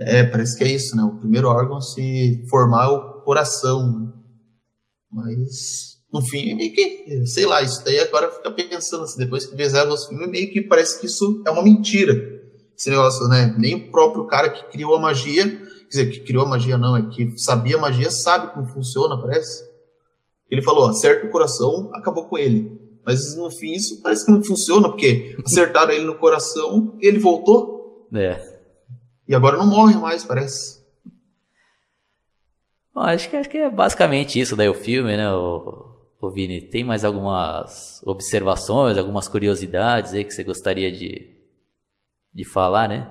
É, 0.00 0.24
parece 0.24 0.56
que 0.56 0.64
é 0.64 0.68
isso, 0.68 0.96
né? 0.96 1.02
O 1.02 1.18
primeiro 1.18 1.48
órgão 1.48 1.76
a 1.76 1.80
se 1.82 2.46
formar 2.48 2.86
é 2.86 2.88
o 2.88 3.20
coração. 3.20 4.14
Mas, 5.12 5.98
no 6.10 6.22
fim, 6.22 6.50
é 6.50 6.54
meio 6.54 6.72
que, 6.72 7.26
sei 7.26 7.44
lá, 7.44 7.60
isso 7.60 7.84
daí 7.84 8.00
agora 8.00 8.30
fica 8.30 8.50
pensando 8.50 9.04
assim, 9.04 9.18
depois 9.18 9.44
que 9.44 9.54
fizeram 9.54 9.92
os 9.92 10.06
filmes, 10.06 10.30
meio 10.30 10.50
que 10.50 10.62
parece 10.62 10.98
que 10.98 11.06
isso 11.06 11.42
é 11.46 11.50
uma 11.50 11.62
mentira. 11.62 12.14
Esse 12.74 12.88
negócio, 12.88 13.28
né? 13.28 13.54
Nem 13.58 13.74
o 13.74 13.90
próprio 13.90 14.26
cara 14.26 14.48
que 14.48 14.70
criou 14.70 14.94
a 14.94 15.00
magia, 15.00 15.44
quer 15.44 15.88
dizer, 15.88 16.10
que 16.10 16.20
criou 16.20 16.46
a 16.46 16.48
magia 16.48 16.78
não, 16.78 16.96
é 16.96 17.02
que 17.10 17.38
sabia 17.38 17.76
a 17.76 17.80
magia, 17.80 18.10
sabe 18.10 18.54
como 18.54 18.66
funciona, 18.66 19.20
parece. 19.20 19.68
Ele 20.50 20.62
falou, 20.62 20.86
acerta 20.88 21.26
o 21.26 21.30
coração, 21.30 21.90
acabou 21.92 22.24
com 22.24 22.38
ele. 22.38 22.80
Mas 23.04 23.36
no 23.36 23.50
fim 23.50 23.72
isso 23.72 24.00
parece 24.02 24.24
que 24.24 24.32
não 24.32 24.42
funciona, 24.42 24.88
porque 24.88 25.36
acertaram 25.44 25.92
ele 25.92 26.04
no 26.04 26.16
coração, 26.16 26.96
ele 27.02 27.18
voltou. 27.18 28.08
É. 28.14 28.49
E 29.30 29.34
agora 29.36 29.56
não 29.56 29.66
morre 29.68 29.94
mais, 29.94 30.24
parece. 30.24 30.84
Bom, 32.92 33.02
acho, 33.02 33.30
que, 33.30 33.36
acho 33.36 33.48
que 33.48 33.58
é 33.58 33.70
basicamente 33.70 34.40
isso 34.40 34.56
daí 34.56 34.68
o 34.68 34.74
filme, 34.74 35.16
né, 35.16 35.32
o, 35.32 35.84
o 36.20 36.30
Vini? 36.32 36.60
Tem 36.60 36.82
mais 36.82 37.04
algumas 37.04 38.02
observações, 38.04 38.98
algumas 38.98 39.28
curiosidades 39.28 40.14
aí 40.14 40.24
que 40.24 40.34
você 40.34 40.42
gostaria 40.42 40.90
de, 40.90 41.30
de 42.34 42.44
falar, 42.44 42.88
né? 42.88 43.08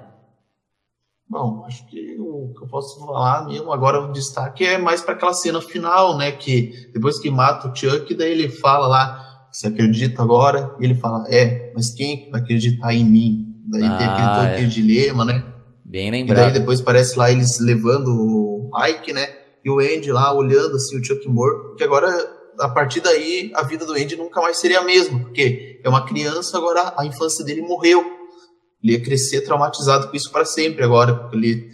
Bom, 1.25 1.63
acho 1.65 1.87
que 1.87 2.17
o 2.19 2.53
que 2.53 2.65
eu 2.65 2.67
posso 2.67 2.99
falar 2.99 3.47
mesmo 3.47 3.71
agora, 3.71 4.01
o 4.01 4.11
destaque 4.11 4.65
é 4.65 4.77
mais 4.77 4.99
para 5.01 5.13
aquela 5.13 5.31
cena 5.31 5.61
final, 5.61 6.17
né? 6.17 6.33
Que 6.33 6.91
depois 6.93 7.17
que 7.17 7.31
mata 7.31 7.69
o 7.69 7.73
Chuck, 7.73 8.13
daí 8.13 8.31
ele 8.31 8.49
fala 8.49 8.87
lá, 8.87 9.47
você 9.53 9.67
acredita 9.67 10.21
agora? 10.21 10.75
E 10.81 10.83
ele 10.83 10.95
fala, 10.95 11.23
é, 11.29 11.71
mas 11.73 11.91
quem 11.91 12.29
vai 12.29 12.41
acreditar 12.41 12.93
em 12.93 13.05
mim? 13.05 13.55
Daí 13.69 13.85
ah, 13.85 13.97
tem 13.97 14.05
aquele, 14.05 14.27
ah, 14.27 14.43
é. 14.43 14.53
aquele 14.53 14.67
dilema, 14.67 15.23
né? 15.23 15.48
Bem 15.89 16.11
lembrado. 16.11 16.49
E 16.49 16.51
daí 16.51 16.59
depois 16.59 16.79
parece 16.81 17.17
lá 17.17 17.31
eles 17.31 17.59
levando 17.59 18.09
o 18.09 18.71
Ike, 18.87 19.11
né? 19.11 19.27
E 19.65 19.71
o 19.71 19.79
Andy 19.79 20.11
lá 20.11 20.31
olhando 20.31 20.75
assim 20.75 20.95
o 20.95 21.03
Chuck 21.03 21.27
Moore, 21.27 21.75
que 21.75 21.83
agora 21.83 22.07
a 22.59 22.69
partir 22.69 23.01
daí 23.01 23.51
a 23.55 23.63
vida 23.63 23.87
do 23.87 23.93
Andy 23.93 24.15
nunca 24.15 24.39
mais 24.39 24.57
seria 24.57 24.81
a 24.81 24.83
mesma, 24.83 25.19
porque 25.19 25.81
é 25.83 25.89
uma 25.89 26.05
criança, 26.05 26.57
agora 26.57 26.93
a 26.95 27.05
infância 27.07 27.43
dele 27.43 27.63
morreu. 27.63 28.05
Ele 28.83 28.93
ia 28.93 29.01
crescer 29.01 29.41
traumatizado 29.41 30.09
com 30.09 30.15
isso 30.15 30.31
para 30.31 30.45
sempre 30.45 30.83
agora, 30.83 31.15
porque 31.15 31.35
ele 31.35 31.69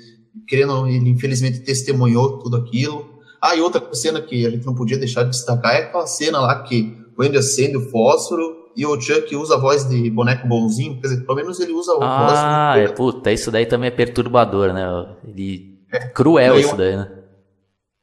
querendo, 0.47 0.87
ele 0.87 1.09
infelizmente 1.09 1.59
testemunhou 1.59 2.39
tudo 2.39 2.55
aquilo. 2.55 3.19
Ah, 3.41 3.53
e 3.53 3.59
outra 3.59 3.83
cena 3.93 4.21
que 4.21 4.45
a 4.45 4.49
gente 4.49 4.65
não 4.65 4.73
podia 4.73 4.97
deixar 4.97 5.23
de 5.23 5.31
destacar 5.31 5.75
é 5.75 5.79
aquela 5.79 6.07
cena 6.07 6.39
lá 6.39 6.63
que 6.63 6.97
o 7.17 7.21
Andy 7.21 7.37
acende 7.37 7.75
o 7.75 7.89
fósforo 7.89 8.64
e 8.75 8.85
o 8.85 8.99
Chuck 8.99 9.35
usa 9.35 9.55
a 9.55 9.59
voz 9.59 9.87
de 9.87 10.09
boneco 10.09 10.47
bonzinho, 10.47 10.99
quer 10.99 11.07
dizer, 11.07 11.25
pelo 11.25 11.35
menos 11.35 11.59
ele 11.59 11.71
usa 11.71 11.93
a 11.93 11.95
ah, 11.95 12.27
voz. 12.27 12.39
Ah, 12.39 12.73
é, 12.77 12.87
puta, 12.89 13.31
isso 13.31 13.51
daí 13.51 13.65
também 13.65 13.87
é 13.87 13.91
perturbador, 13.91 14.73
né? 14.73 14.85
Ele. 15.27 15.79
É. 15.91 15.99
Cruel 16.09 16.59
isso 16.59 16.75
daí, 16.75 16.95
né? 16.95 17.11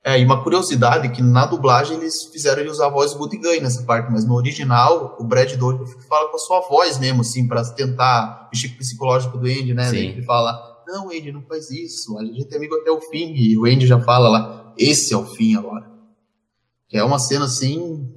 É, 0.05 0.19
e 0.19 0.25
uma 0.25 0.43
curiosidade 0.43 1.11
que 1.11 1.23
na 1.23 1.47
dublagem 1.47 1.97
eles 1.97 2.25
fizeram 2.25 2.61
ele 2.61 2.71
usar 2.71 2.87
a 2.87 2.91
voz 2.91 3.15
do 3.15 3.29
Guy 3.29 3.61
nessa 3.61 3.85
parte, 3.85 4.11
mas 4.11 4.25
no 4.25 4.35
original 4.35 5.17
o 5.21 5.25
Brad 5.25 5.53
Dourif 5.55 5.95
fala 6.09 6.29
com 6.29 6.37
a 6.37 6.41
sua 6.41 6.61
voz 6.61 6.99
mesmo, 6.99 7.21
assim, 7.21 7.47
para 7.47 7.63
tentar 7.73 8.49
mexer 8.53 8.69
com 8.69 8.75
o 8.75 8.79
psicológico 8.79 9.39
do 9.39 9.47
Andy, 9.47 9.75
né? 9.75 9.95
Ele 9.95 10.23
fala, 10.23 10.83
não, 10.89 11.07
Andy, 11.07 11.31
não 11.31 11.43
faz 11.43 11.71
isso, 11.71 12.19
a 12.19 12.25
gente 12.25 12.53
é 12.53 12.57
amigo 12.57 12.75
até 12.75 12.91
o 12.91 13.01
fim, 13.01 13.33
e 13.33 13.57
o 13.57 13.65
Andy 13.65 13.87
já 13.87 14.01
fala 14.01 14.29
lá, 14.29 14.75
esse 14.77 15.15
é 15.15 15.17
o 15.17 15.25
fim 15.25 15.55
agora. 15.55 15.89
Que 16.89 16.99
é 16.99 17.05
uma 17.05 17.19
cena 17.19 17.45
assim. 17.45 18.13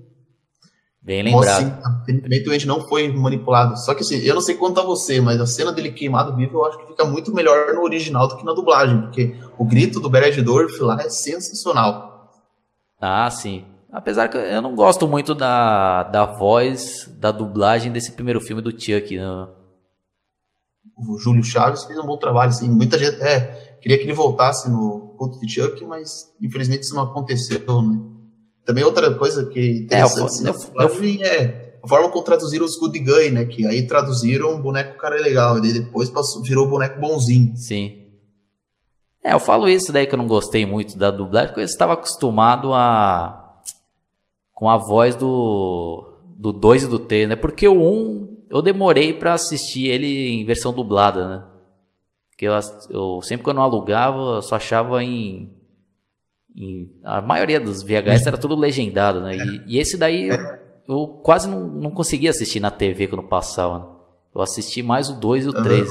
Bem 1.05 1.21
lembrado. 1.21 1.77
Aparentemente 1.83 2.49
o 2.49 2.51
Andy 2.51 2.65
não 2.65 2.81
foi 2.81 3.13
manipulado. 3.13 3.77
Só 3.77 3.93
que 3.93 4.01
assim, 4.01 4.17
eu 4.17 4.33
não 4.33 4.41
sei 4.41 4.55
quanto 4.55 4.79
a 4.79 4.83
você, 4.83 5.21
mas 5.21 5.39
a 5.39 5.45
cena 5.45 5.71
dele 5.71 5.91
queimado 5.91 6.35
vivo 6.35 6.57
eu 6.57 6.65
acho 6.65 6.79
que 6.79 6.87
fica 6.87 7.05
muito 7.05 7.31
melhor 7.31 7.75
no 7.75 7.83
original 7.83 8.27
do 8.27 8.35
que 8.35 8.43
na 8.43 8.53
dublagem, 8.53 9.01
porque 9.01 9.35
o 9.55 9.63
grito 9.63 9.99
do 9.99 10.09
Brad 10.09 10.35
Dorf 10.39 10.79
lá 10.79 10.99
é 10.99 11.07
sensacional. 11.07 12.31
Ah, 12.99 13.29
sim. 13.29 13.65
Apesar 13.91 14.29
que 14.29 14.37
eu 14.37 14.61
não 14.63 14.75
gosto 14.75 15.07
muito 15.07 15.35
da, 15.35 16.01
da 16.03 16.25
voz, 16.25 17.07
da 17.19 17.31
dublagem 17.31 17.91
desse 17.91 18.11
primeiro 18.13 18.41
filme 18.41 18.63
do 18.63 18.71
Chuck. 18.71 19.15
Né? 19.15 19.47
O 20.97 21.19
Júlio 21.19 21.43
Chaves 21.43 21.83
fez 21.83 21.99
um 21.99 22.07
bom 22.07 22.17
trabalho, 22.17 22.49
assim. 22.49 22.67
Muita 22.67 22.97
gente 22.97 23.21
é, 23.21 23.77
queria 23.79 23.99
que 23.99 24.05
ele 24.05 24.13
voltasse 24.13 24.67
no 24.71 25.13
culto 25.19 25.39
de 25.39 25.47
Chuck, 25.53 25.85
mas 25.85 26.33
infelizmente 26.41 26.81
isso 26.81 26.95
não 26.95 27.03
aconteceu, 27.03 27.81
né? 27.83 28.14
Também 28.65 28.83
outra 28.83 29.13
coisa 29.13 29.45
que 29.45 29.83
interessante 29.83 30.43
é, 30.43 30.49
eu, 30.49 30.55
eu, 30.81 30.89
eu, 30.89 31.25
é 31.25 31.65
a 31.85 31.87
forma 31.87 32.09
como 32.09 32.23
traduziram 32.23 32.65
os 32.65 32.77
Good 32.77 32.97
Guy, 32.97 33.29
né? 33.29 33.45
Que 33.45 33.65
aí 33.65 33.85
traduziram 33.85 34.55
o 34.55 34.61
boneco 34.61 34.97
cara 34.97 35.19
é 35.19 35.21
legal, 35.21 35.63
e 35.63 35.71
depois 35.71 36.09
passou, 36.09 36.41
virou 36.41 36.65
o 36.65 36.69
boneco 36.69 36.99
bonzinho. 36.99 37.55
Sim. 37.55 38.01
É, 39.23 39.33
eu 39.33 39.39
falo 39.39 39.69
isso 39.69 39.93
daí 39.93 40.07
que 40.07 40.15
eu 40.15 40.17
não 40.17 40.27
gostei 40.27 40.65
muito 40.65 40.97
da 40.97 41.11
dublagem, 41.11 41.49
porque 41.49 41.61
eu 41.61 41.65
estava 41.65 41.93
acostumado 41.93 42.73
a 42.73 43.61
com 44.51 44.69
a 44.69 44.77
voz 44.77 45.15
do 45.15 46.11
do 46.37 46.51
2 46.51 46.83
e 46.83 46.87
do 46.87 46.99
3, 46.99 47.29
né? 47.29 47.35
Porque 47.35 47.67
o 47.67 47.79
1 47.79 47.87
um, 47.87 48.37
eu 48.49 48.61
demorei 48.61 49.13
para 49.13 49.33
assistir 49.33 49.87
ele 49.87 50.29
em 50.29 50.45
versão 50.45 50.73
dublada, 50.73 51.27
né? 51.27 51.43
Porque 52.31 52.45
eu, 52.47 52.53
eu 52.89 53.21
sempre 53.21 53.43
que 53.43 53.49
eu 53.49 53.53
não 53.53 53.61
alugava, 53.61 54.17
eu 54.17 54.41
só 54.41 54.55
achava 54.55 55.03
em 55.03 55.54
a 57.03 57.21
maioria 57.21 57.59
dos 57.59 57.83
VHS 57.83 58.27
era 58.27 58.37
tudo 58.37 58.55
legendado, 58.55 59.21
né? 59.21 59.35
E, 59.35 59.75
e 59.75 59.79
esse 59.79 59.97
daí 59.97 60.29
eu, 60.29 60.37
eu 60.87 61.07
quase 61.23 61.47
não, 61.47 61.67
não 61.67 61.91
conseguia 61.91 62.29
assistir 62.29 62.59
na 62.59 62.71
TV 62.71 63.07
quando 63.07 63.23
passava. 63.23 63.79
Né? 63.79 63.85
Eu 64.33 64.41
assisti 64.41 64.81
mais 64.81 65.09
o 65.09 65.13
2 65.13 65.45
e 65.45 65.49
o 65.49 65.53
3. 65.53 65.89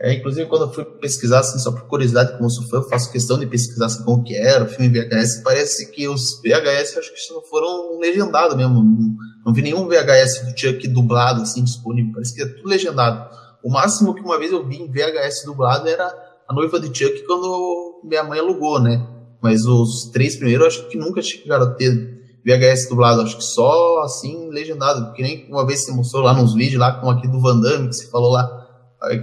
É, 0.00 0.14
inclusive, 0.14 0.48
quando 0.48 0.62
eu 0.62 0.72
fui 0.72 0.84
pesquisar, 0.84 1.40
assim, 1.40 1.58
só 1.58 1.70
por 1.70 1.82
curiosidade, 1.86 2.36
como 2.36 2.48
sou 2.50 2.64
fã, 2.64 2.78
eu 2.78 2.88
faço 2.88 3.12
questão 3.12 3.38
de 3.38 3.46
pesquisar 3.46 3.86
assim, 3.86 4.04
como 4.04 4.22
que 4.24 4.34
era 4.34 4.64
o 4.64 4.68
filme 4.68 4.88
VHS. 4.88 5.42
Parece 5.42 5.90
que 5.90 6.08
os 6.08 6.40
VHS, 6.40 6.96
acho 6.98 7.12
que 7.12 7.20
só 7.20 7.42
foram 7.42 7.98
legendados 7.98 8.56
mesmo. 8.56 8.74
Não, 8.74 9.16
não 9.44 9.52
vi 9.52 9.62
nenhum 9.62 9.86
VHS 9.86 10.46
do 10.46 10.58
Chuck 10.58 10.88
dublado, 10.88 11.42
assim, 11.42 11.62
disponível. 11.62 12.12
Parece 12.14 12.34
que 12.34 12.42
é 12.42 12.46
tudo 12.46 12.68
legendado. 12.68 13.30
O 13.62 13.70
máximo 13.70 14.14
que 14.14 14.22
uma 14.22 14.38
vez 14.38 14.52
eu 14.52 14.66
vi 14.66 14.76
em 14.76 14.90
VHS 14.90 15.44
dublado 15.44 15.88
era 15.88 16.06
a 16.48 16.54
noiva 16.54 16.80
de 16.80 16.86
Chuck 16.86 17.26
quando 17.26 18.00
minha 18.04 18.24
mãe 18.24 18.38
alugou, 18.38 18.80
né? 18.80 19.15
Mas 19.42 19.64
os 19.64 20.06
três 20.10 20.36
primeiros 20.36 20.66
acho 20.66 20.88
que 20.88 20.96
nunca 20.96 21.22
chegaram 21.22 21.64
a 21.64 21.74
ter 21.74 22.16
VHS 22.44 22.88
dublado, 22.88 23.22
acho 23.22 23.36
que 23.36 23.44
só 23.44 24.00
assim 24.02 24.48
legendado, 24.50 25.06
porque 25.06 25.22
nem 25.22 25.46
uma 25.48 25.66
vez 25.66 25.84
você 25.84 25.92
mostrou 25.92 26.22
lá 26.22 26.32
nos 26.32 26.54
vídeos 26.54 26.80
lá 26.80 26.92
com 26.92 27.10
aqui 27.10 27.26
do 27.26 27.40
Van 27.40 27.60
Damme, 27.60 27.88
que 27.88 27.96
você 27.96 28.08
falou 28.08 28.30
lá 28.30 28.66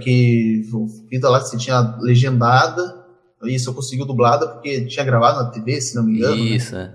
que 0.02 0.62
fita 1.08 1.28
lá 1.28 1.40
que 1.40 1.48
você 1.48 1.56
tinha 1.56 1.96
legendada 2.00 3.04
e 3.42 3.58
só 3.58 3.72
conseguiu 3.72 4.06
dublada 4.06 4.48
porque 4.48 4.86
tinha 4.86 5.04
gravado 5.04 5.42
na 5.42 5.50
TV, 5.50 5.80
se 5.80 5.94
não 5.94 6.04
me 6.04 6.16
engano. 6.16 6.36
Né? 6.36 6.42
Isso. 6.42 6.74
Né? 6.74 6.94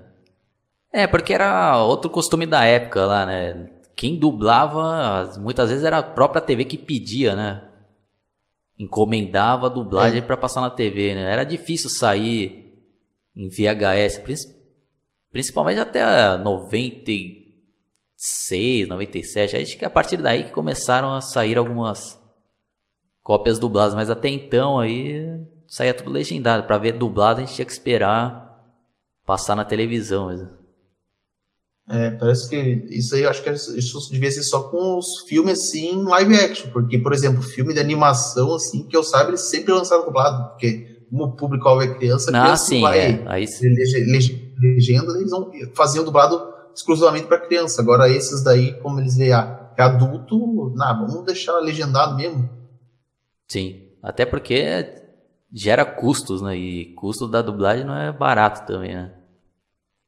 É, 0.91 1.07
porque 1.07 1.33
era 1.33 1.77
outro 1.83 2.09
costume 2.09 2.45
da 2.45 2.63
época 2.63 3.05
lá, 3.05 3.25
né? 3.25 3.69
Quem 3.95 4.17
dublava, 4.17 5.29
muitas 5.39 5.69
vezes 5.69 5.83
era 5.83 5.99
a 5.99 6.03
própria 6.03 6.41
TV 6.41 6.65
que 6.65 6.77
pedia, 6.77 7.35
né? 7.35 7.63
Encomendava 8.79 9.67
a 9.67 9.69
dublagem 9.69 10.19
é. 10.19 10.21
para 10.21 10.37
passar 10.37 10.61
na 10.61 10.69
TV, 10.69 11.13
né? 11.13 11.31
Era 11.31 11.43
difícil 11.43 11.89
sair 11.89 12.68
em 13.39 13.47
VHS, 13.47 14.21
principalmente 15.31 15.79
até 15.79 16.03
96, 16.37 18.89
97. 18.89 19.55
Acho 19.55 19.77
que 19.77 19.85
é 19.85 19.87
a 19.87 19.91
partir 19.91 20.17
daí 20.17 20.43
que 20.43 20.51
começaram 20.51 21.13
a 21.13 21.21
sair 21.21 21.57
algumas 21.57 22.19
cópias 23.23 23.57
dubladas, 23.57 23.95
mas 23.95 24.09
até 24.09 24.27
então 24.27 24.77
aí 24.77 25.39
saía 25.65 25.93
tudo 25.93 26.11
legendado. 26.11 26.67
Para 26.67 26.77
ver 26.77 26.97
dublado 26.97 27.39
a 27.39 27.45
gente 27.45 27.55
tinha 27.55 27.65
que 27.65 27.71
esperar 27.71 28.61
passar 29.25 29.55
na 29.55 29.63
televisão 29.63 30.27
mesmo. 30.27 30.59
É, 31.87 32.11
parece 32.11 32.49
que 32.49 32.57
isso 32.89 33.15
aí, 33.15 33.23
eu 33.23 33.29
acho 33.29 33.41
que 33.41 33.49
isso 33.49 34.11
devia 34.11 34.29
ser 34.29 34.43
só 34.43 34.69
com 34.69 34.97
os 34.97 35.21
filmes 35.27 35.59
assim, 35.59 36.03
live 36.03 36.35
action, 36.35 36.69
porque, 36.71 36.99
por 36.99 37.13
exemplo, 37.13 37.41
filme 37.41 37.73
de 37.73 37.79
animação, 37.79 38.53
assim, 38.53 38.85
que 38.85 38.95
eu 38.95 39.03
saiba, 39.03 39.29
eles 39.29 39.49
sempre 39.49 39.73
lançaram 39.73 40.05
dublado, 40.05 40.49
porque 40.49 40.98
como 41.09 41.35
público-alvo 41.35 41.81
é 41.81 41.95
criança, 41.95 42.29
ah, 42.29 42.43
criança 42.43 42.65
sim, 42.65 42.81
vai 42.81 42.99
é. 42.99 43.23
Aí... 43.27 43.45
legenda, 44.61 45.17
eles 45.17 45.31
vão 45.31 45.51
fazer 45.73 46.03
dublado 46.03 46.53
exclusivamente 46.75 47.27
para 47.27 47.39
criança. 47.39 47.81
Agora 47.81 48.09
esses 48.09 48.43
daí, 48.43 48.73
como 48.81 48.99
eles 48.99 49.17
veem, 49.17 49.33
ah, 49.33 49.71
é 49.77 49.81
adulto, 49.81 50.73
não, 50.75 51.07
vamos 51.07 51.25
deixar 51.25 51.57
legendado 51.59 52.15
mesmo. 52.15 52.49
Sim, 53.47 53.81
até 54.03 54.25
porque 54.25 55.03
gera 55.51 55.83
custos, 55.83 56.41
né? 56.41 56.55
E 56.55 56.93
custo 56.93 57.27
da 57.27 57.41
dublagem 57.41 57.85
não 57.85 57.95
é 57.95 58.11
barato 58.11 58.67
também, 58.67 58.93
né? 58.93 59.13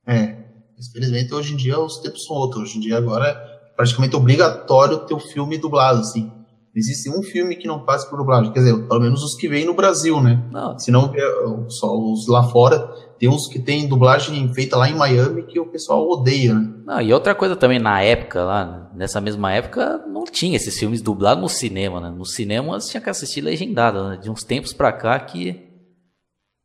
É, 0.06 0.38
infelizmente 0.78 1.34
hoje 1.34 1.54
em 1.54 1.58
dia 1.58 1.80
os 1.80 1.98
tempos 1.98 2.26
são 2.26 2.36
outros. 2.36 2.64
Hoje 2.64 2.78
em 2.78 2.82
dia 2.82 2.98
agora 2.98 3.28
é 3.28 3.34
praticamente 3.76 4.16
obrigatório 4.16 5.00
ter 5.00 5.14
o 5.14 5.20
filme 5.20 5.58
dublado, 5.58 6.02
assim 6.02 6.41
existe 6.76 7.10
um 7.10 7.22
filme 7.22 7.56
que 7.56 7.68
não 7.68 7.84
passa 7.86 8.10
por 8.10 8.18
dublagem, 8.18 8.52
quer 8.52 8.60
dizer, 8.60 8.88
pelo 8.88 9.02
menos 9.02 9.24
os 9.24 9.36
que 9.36 9.48
vêm 9.48 9.66
no 9.66 9.74
Brasil, 9.74 10.22
né? 10.22 10.42
Não. 10.52 10.78
Se 10.80 10.92
não, 10.92 11.14
é, 11.14 11.70
só 11.70 11.94
os 11.98 12.28
lá 12.28 12.44
fora, 12.44 12.80
tem 13.20 13.30
uns 13.30 13.48
que 13.48 13.60
tem 13.60 13.88
dublagem 13.88 14.52
feita 14.54 14.78
lá 14.78 14.90
em 14.90 14.96
Miami 14.96 15.44
que 15.44 15.60
o 15.60 15.68
pessoal 15.68 16.08
odeia, 16.08 16.54
né? 16.54 16.74
Não, 16.86 17.02
e 17.02 17.14
outra 17.14 17.36
coisa 17.36 17.56
também, 17.56 17.80
na 17.80 18.02
época, 18.02 18.44
lá, 18.44 18.90
nessa 18.96 19.20
mesma 19.20 19.52
época, 19.52 20.04
não 20.08 20.24
tinha 20.24 20.56
esses 20.56 20.78
filmes 20.78 21.02
dublados 21.02 21.42
no 21.42 21.50
cinema, 21.50 22.00
né? 22.00 22.10
No 22.10 22.26
cinema 22.26 22.80
você 22.80 22.92
tinha 22.92 23.02
que 23.02 23.10
assistir 23.10 23.42
legendado, 23.42 24.10
né? 24.10 24.18
De 24.18 24.30
uns 24.30 24.44
tempos 24.44 24.74
pra 24.74 24.92
cá 24.92 25.20
que 25.20 25.70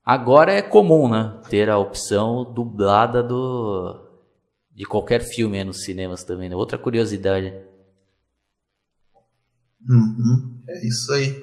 agora 0.04 0.52
é 0.52 0.62
comum, 0.62 1.08
né? 1.08 1.40
Ter 1.48 1.68
a 1.68 1.78
opção 1.78 2.44
dublada 2.54 3.22
do 3.22 4.02
de 4.76 4.84
qualquer 4.84 5.22
filme 5.22 5.64
nos 5.64 5.84
cinemas 5.84 6.22
também, 6.22 6.50
né? 6.50 6.54
Outra 6.54 6.76
curiosidade. 6.76 7.52
Uhum, 9.88 10.60
é 10.68 10.86
isso 10.86 11.12
aí. 11.12 11.42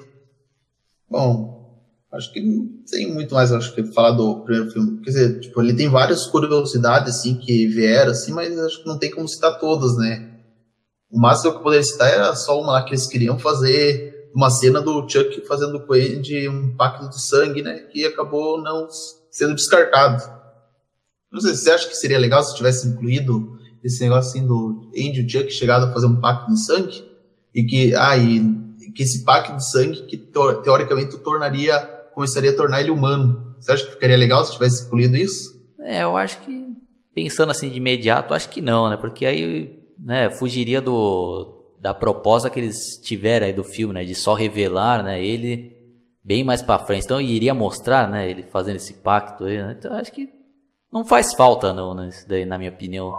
Bom, 1.08 1.82
acho 2.12 2.32
que 2.32 2.40
não 2.40 2.82
tem 2.90 3.12
muito 3.12 3.34
mais 3.34 3.52
acho 3.52 3.74
que 3.74 3.84
falar 3.92 4.12
do 4.12 4.40
primeiro 4.40 4.70
filme. 4.70 5.00
Quer 5.00 5.10
dizer, 5.10 5.40
tipo, 5.40 5.62
ele 5.62 5.74
tem 5.74 5.88
várias 5.88 6.26
curiosidades 6.26 7.16
assim 7.16 7.36
que 7.36 7.66
vieram, 7.66 8.10
assim, 8.10 8.32
mas 8.32 8.58
acho 8.58 8.82
que 8.82 8.88
não 8.88 8.98
tem 8.98 9.10
como 9.10 9.28
citar 9.28 9.58
todas, 9.58 9.96
né? 9.96 10.34
O 11.10 11.18
máximo 11.18 11.52
que 11.52 11.58
eu 11.58 11.62
poderia 11.62 11.84
citar 11.84 12.08
era 12.08 12.34
só 12.34 12.60
uma 12.60 12.72
lá 12.72 12.82
que 12.82 12.90
eles 12.90 13.06
queriam 13.06 13.38
fazer 13.38 14.30
uma 14.34 14.50
cena 14.50 14.82
do 14.82 15.08
Chuck 15.08 15.46
fazendo 15.46 15.80
com 15.86 15.94
ele 15.94 16.20
de 16.20 16.48
um 16.48 16.76
pacto 16.76 17.08
de 17.08 17.22
sangue, 17.22 17.62
né? 17.62 17.78
Que 17.92 18.04
acabou 18.04 18.60
não 18.60 18.88
sendo 19.30 19.54
descartado. 19.54 20.22
Não 21.30 21.40
sei, 21.40 21.54
você 21.54 21.70
acha 21.70 21.88
que 21.88 21.94
seria 21.94 22.18
legal 22.18 22.42
se 22.42 22.56
tivesse 22.56 22.88
incluído 22.88 23.58
esse 23.82 24.02
negócio 24.02 24.30
assim 24.30 24.46
do 24.46 24.90
Andy 24.96 25.20
e 25.20 25.24
o 25.24 25.28
Chuck 25.28 25.50
chegado 25.50 25.86
a 25.86 25.92
fazer 25.92 26.06
um 26.06 26.20
pacto 26.20 26.52
de 26.52 26.64
sangue? 26.64 27.13
E 27.54 27.64
que, 27.64 27.94
ah, 27.94 28.16
e, 28.16 28.40
que 28.94 29.02
esse 29.02 29.24
pacto 29.24 29.56
de 29.56 29.70
sangue 29.70 30.02
que 30.06 30.16
teoricamente 30.16 31.16
tornaria, 31.18 31.78
começaria 32.14 32.50
a 32.50 32.56
tornar 32.56 32.80
ele 32.80 32.90
humano. 32.90 33.54
Você 33.60 33.72
acha 33.72 33.84
que 33.84 33.92
ficaria 33.92 34.16
legal 34.16 34.44
se 34.44 34.52
tivesse 34.52 34.86
incluído 34.86 35.16
isso? 35.16 35.54
É, 35.80 36.02
eu 36.02 36.16
acho 36.16 36.38
que, 36.40 36.74
pensando 37.14 37.50
assim 37.50 37.68
de 37.68 37.76
imediato, 37.76 38.34
acho 38.34 38.48
que 38.48 38.60
não, 38.60 38.88
né? 38.88 38.96
Porque 38.96 39.24
aí, 39.24 39.78
né, 39.98 40.30
fugiria 40.30 40.80
do, 40.80 41.74
da 41.80 41.94
proposta 41.94 42.50
que 42.50 42.58
eles 42.58 42.98
tiveram 43.02 43.46
aí 43.46 43.52
do 43.52 43.64
filme, 43.64 43.94
né? 43.94 44.04
De 44.04 44.14
só 44.14 44.34
revelar, 44.34 45.02
né, 45.02 45.22
ele 45.22 45.72
bem 46.22 46.42
mais 46.42 46.62
para 46.62 46.84
frente. 46.84 47.04
Então 47.04 47.20
iria 47.20 47.54
mostrar, 47.54 48.08
né, 48.08 48.28
ele 48.30 48.42
fazendo 48.44 48.76
esse 48.76 48.94
pacto 48.94 49.44
aí, 49.44 49.58
né? 49.58 49.76
Então 49.78 49.92
acho 49.94 50.12
que 50.12 50.28
não 50.92 51.04
faz 51.04 51.34
falta 51.34 51.72
não, 51.72 51.94
né, 51.94 52.08
isso 52.08 52.28
daí, 52.28 52.44
na 52.44 52.56
minha 52.56 52.70
opinião, 52.70 53.12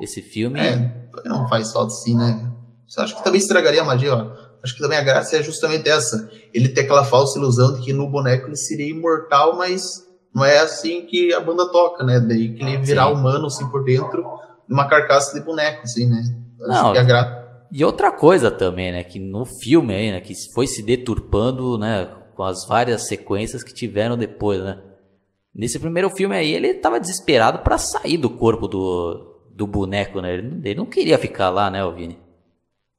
esse 0.00 0.22
filme. 0.22 0.60
É, 0.60 1.08
não 1.24 1.48
faz 1.48 1.72
falta 1.72 1.90
sim, 1.90 2.16
né? 2.16 2.50
Acho 2.98 3.16
que 3.16 3.24
também 3.24 3.40
estragaria 3.40 3.82
a 3.82 3.84
magia, 3.84 4.14
ó. 4.14 4.50
Acho 4.62 4.74
que 4.74 4.80
também 4.80 4.98
a 4.98 5.02
graça 5.02 5.36
é 5.36 5.42
justamente 5.42 5.88
essa. 5.88 6.30
Ele 6.52 6.68
ter 6.68 6.82
aquela 6.82 7.04
falsa 7.04 7.38
ilusão 7.38 7.74
de 7.74 7.82
que 7.82 7.92
no 7.92 8.08
boneco 8.08 8.48
ele 8.48 8.56
seria 8.56 8.90
imortal, 8.90 9.56
mas 9.56 10.06
não 10.34 10.44
é 10.44 10.58
assim 10.58 11.02
que 11.06 11.32
a 11.32 11.40
banda 11.40 11.70
toca, 11.70 12.04
né? 12.04 12.20
Daí 12.20 12.54
que 12.54 12.62
ele 12.62 12.78
virar 12.78 13.06
Sim. 13.06 13.14
humano, 13.14 13.46
assim, 13.46 13.68
por 13.70 13.84
dentro, 13.84 14.24
numa 14.68 14.88
carcaça 14.88 15.38
de 15.38 15.44
boneco, 15.44 15.82
assim, 15.82 16.06
né? 16.08 16.22
Acho 16.68 16.82
não, 16.82 16.92
que 16.92 16.98
a 16.98 17.02
gra... 17.02 17.40
E 17.72 17.84
outra 17.84 18.10
coisa 18.10 18.50
também, 18.50 18.92
né? 18.92 19.02
Que 19.02 19.18
no 19.18 19.44
filme 19.44 19.94
aí, 19.94 20.10
né? 20.10 20.20
Que 20.20 20.34
foi 20.52 20.66
se 20.66 20.82
deturpando, 20.82 21.78
né? 21.78 22.08
Com 22.34 22.42
as 22.42 22.66
várias 22.66 23.06
sequências 23.06 23.62
que 23.62 23.72
tiveram 23.72 24.16
depois, 24.16 24.62
né? 24.62 24.78
Nesse 25.54 25.78
primeiro 25.78 26.10
filme 26.10 26.36
aí, 26.36 26.52
ele 26.52 26.74
tava 26.74 27.00
desesperado 27.00 27.60
para 27.60 27.78
sair 27.78 28.18
do 28.18 28.30
corpo 28.30 28.68
do, 28.68 29.40
do 29.54 29.66
boneco, 29.66 30.20
né? 30.20 30.34
Ele, 30.34 30.60
ele, 30.64 30.74
não 30.74 30.86
queria 30.86 31.18
ficar 31.18 31.50
lá, 31.50 31.70
né, 31.70 31.80
Vini? 31.92 32.18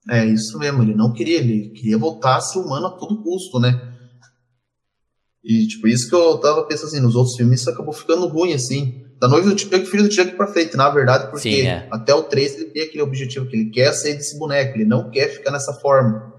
É, 0.09 0.25
isso 0.25 0.57
mesmo, 0.57 0.81
ele 0.81 0.95
não 0.95 1.13
queria, 1.13 1.37
ele 1.37 1.69
queria 1.69 1.97
voltar 1.97 2.37
a 2.37 2.41
ser 2.41 2.59
humano 2.59 2.87
a 2.87 2.91
todo 2.91 3.21
custo, 3.21 3.59
né? 3.59 3.89
E, 5.43 5.67
tipo, 5.67 5.87
isso 5.87 6.09
que 6.09 6.15
eu 6.15 6.37
tava 6.39 6.63
pensando 6.65 6.87
assim, 6.87 6.99
nos 6.99 7.15
outros 7.15 7.35
filmes, 7.35 7.61
isso 7.61 7.69
acabou 7.69 7.93
ficando 7.93 8.27
ruim, 8.27 8.53
assim. 8.53 9.05
Da 9.19 9.27
noiva 9.27 9.51
do 9.51 9.59
Chuck, 9.59 9.85
filho 9.85 10.07
do 10.07 10.11
Chuck 10.11 10.35
pra 10.35 10.47
frente, 10.47 10.75
na 10.75 10.89
verdade, 10.89 11.29
porque 11.29 11.49
Sim, 11.49 11.67
é. 11.67 11.87
até 11.91 12.13
o 12.13 12.23
3 12.23 12.55
ele 12.55 12.65
tem 12.65 12.83
aquele 12.83 13.03
objetivo 13.03 13.47
que 13.47 13.55
ele 13.55 13.69
quer 13.69 13.93
sair 13.93 14.15
desse 14.15 14.37
boneco, 14.37 14.75
ele 14.75 14.85
não 14.85 15.11
quer 15.11 15.27
ficar 15.29 15.51
nessa 15.51 15.73
forma. 15.73 16.33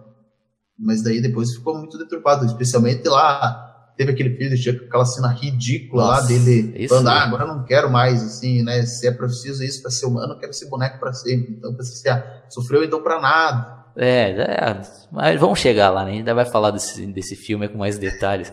Mas 0.77 1.03
daí 1.03 1.21
depois 1.21 1.53
ficou 1.53 1.79
muito 1.79 1.97
deturpado, 1.97 2.45
especialmente 2.45 3.09
lá 3.09 3.72
teve 3.97 4.13
aquele 4.13 4.37
filho 4.37 4.83
aquela 4.87 5.05
cena 5.05 5.29
ridícula 5.29 6.05
Nossa, 6.05 6.23
lá 6.23 6.27
dele 6.27 6.89
falando, 6.89 7.09
ah, 7.09 7.23
agora 7.23 7.45
eu 7.45 7.49
não 7.49 7.65
quero 7.65 7.91
mais, 7.91 8.23
assim, 8.23 8.63
né? 8.63 8.85
Se 8.87 9.07
é 9.07 9.11
preciso 9.11 9.63
isso 9.63 9.83
para 9.83 9.91
ser 9.91 10.07
humano, 10.07 10.35
eu 10.35 10.39
quero 10.39 10.53
ser 10.53 10.69
boneco 10.69 10.99
para 10.99 11.13
sempre. 11.13 11.55
Então, 11.55 11.75
pra 11.75 11.85
ser, 11.85 12.09
ah, 12.09 12.45
sofreu 12.49 12.83
então 12.85 13.03
para 13.03 13.21
nada. 13.21 13.83
É, 13.97 14.31
é, 14.31 14.83
mas 15.11 15.39
vamos 15.39 15.59
chegar 15.59 15.91
lá, 15.91 16.05
né? 16.05 16.13
Ainda 16.13 16.35
vai 16.35 16.47
falar 16.47 16.71
desse, 16.71 17.07
desse 17.07 17.37
filme 17.37 17.69
com 17.69 17.79
mais 17.79 17.99
detalhes. 17.99 18.53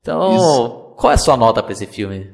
Então, 0.00 0.36
isso. 0.36 0.94
qual 0.96 1.12
é 1.12 1.14
a 1.14 1.18
sua 1.18 1.36
nota 1.36 1.62
para 1.62 1.72
esse 1.72 1.86
filme? 1.86 2.30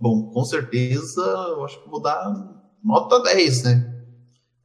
Bom, 0.00 0.30
com 0.30 0.44
certeza, 0.44 1.20
eu 1.20 1.64
acho 1.64 1.82
que 1.82 1.90
vou 1.90 2.00
dar 2.00 2.32
nota 2.82 3.22
10, 3.22 3.62
né? 3.64 3.92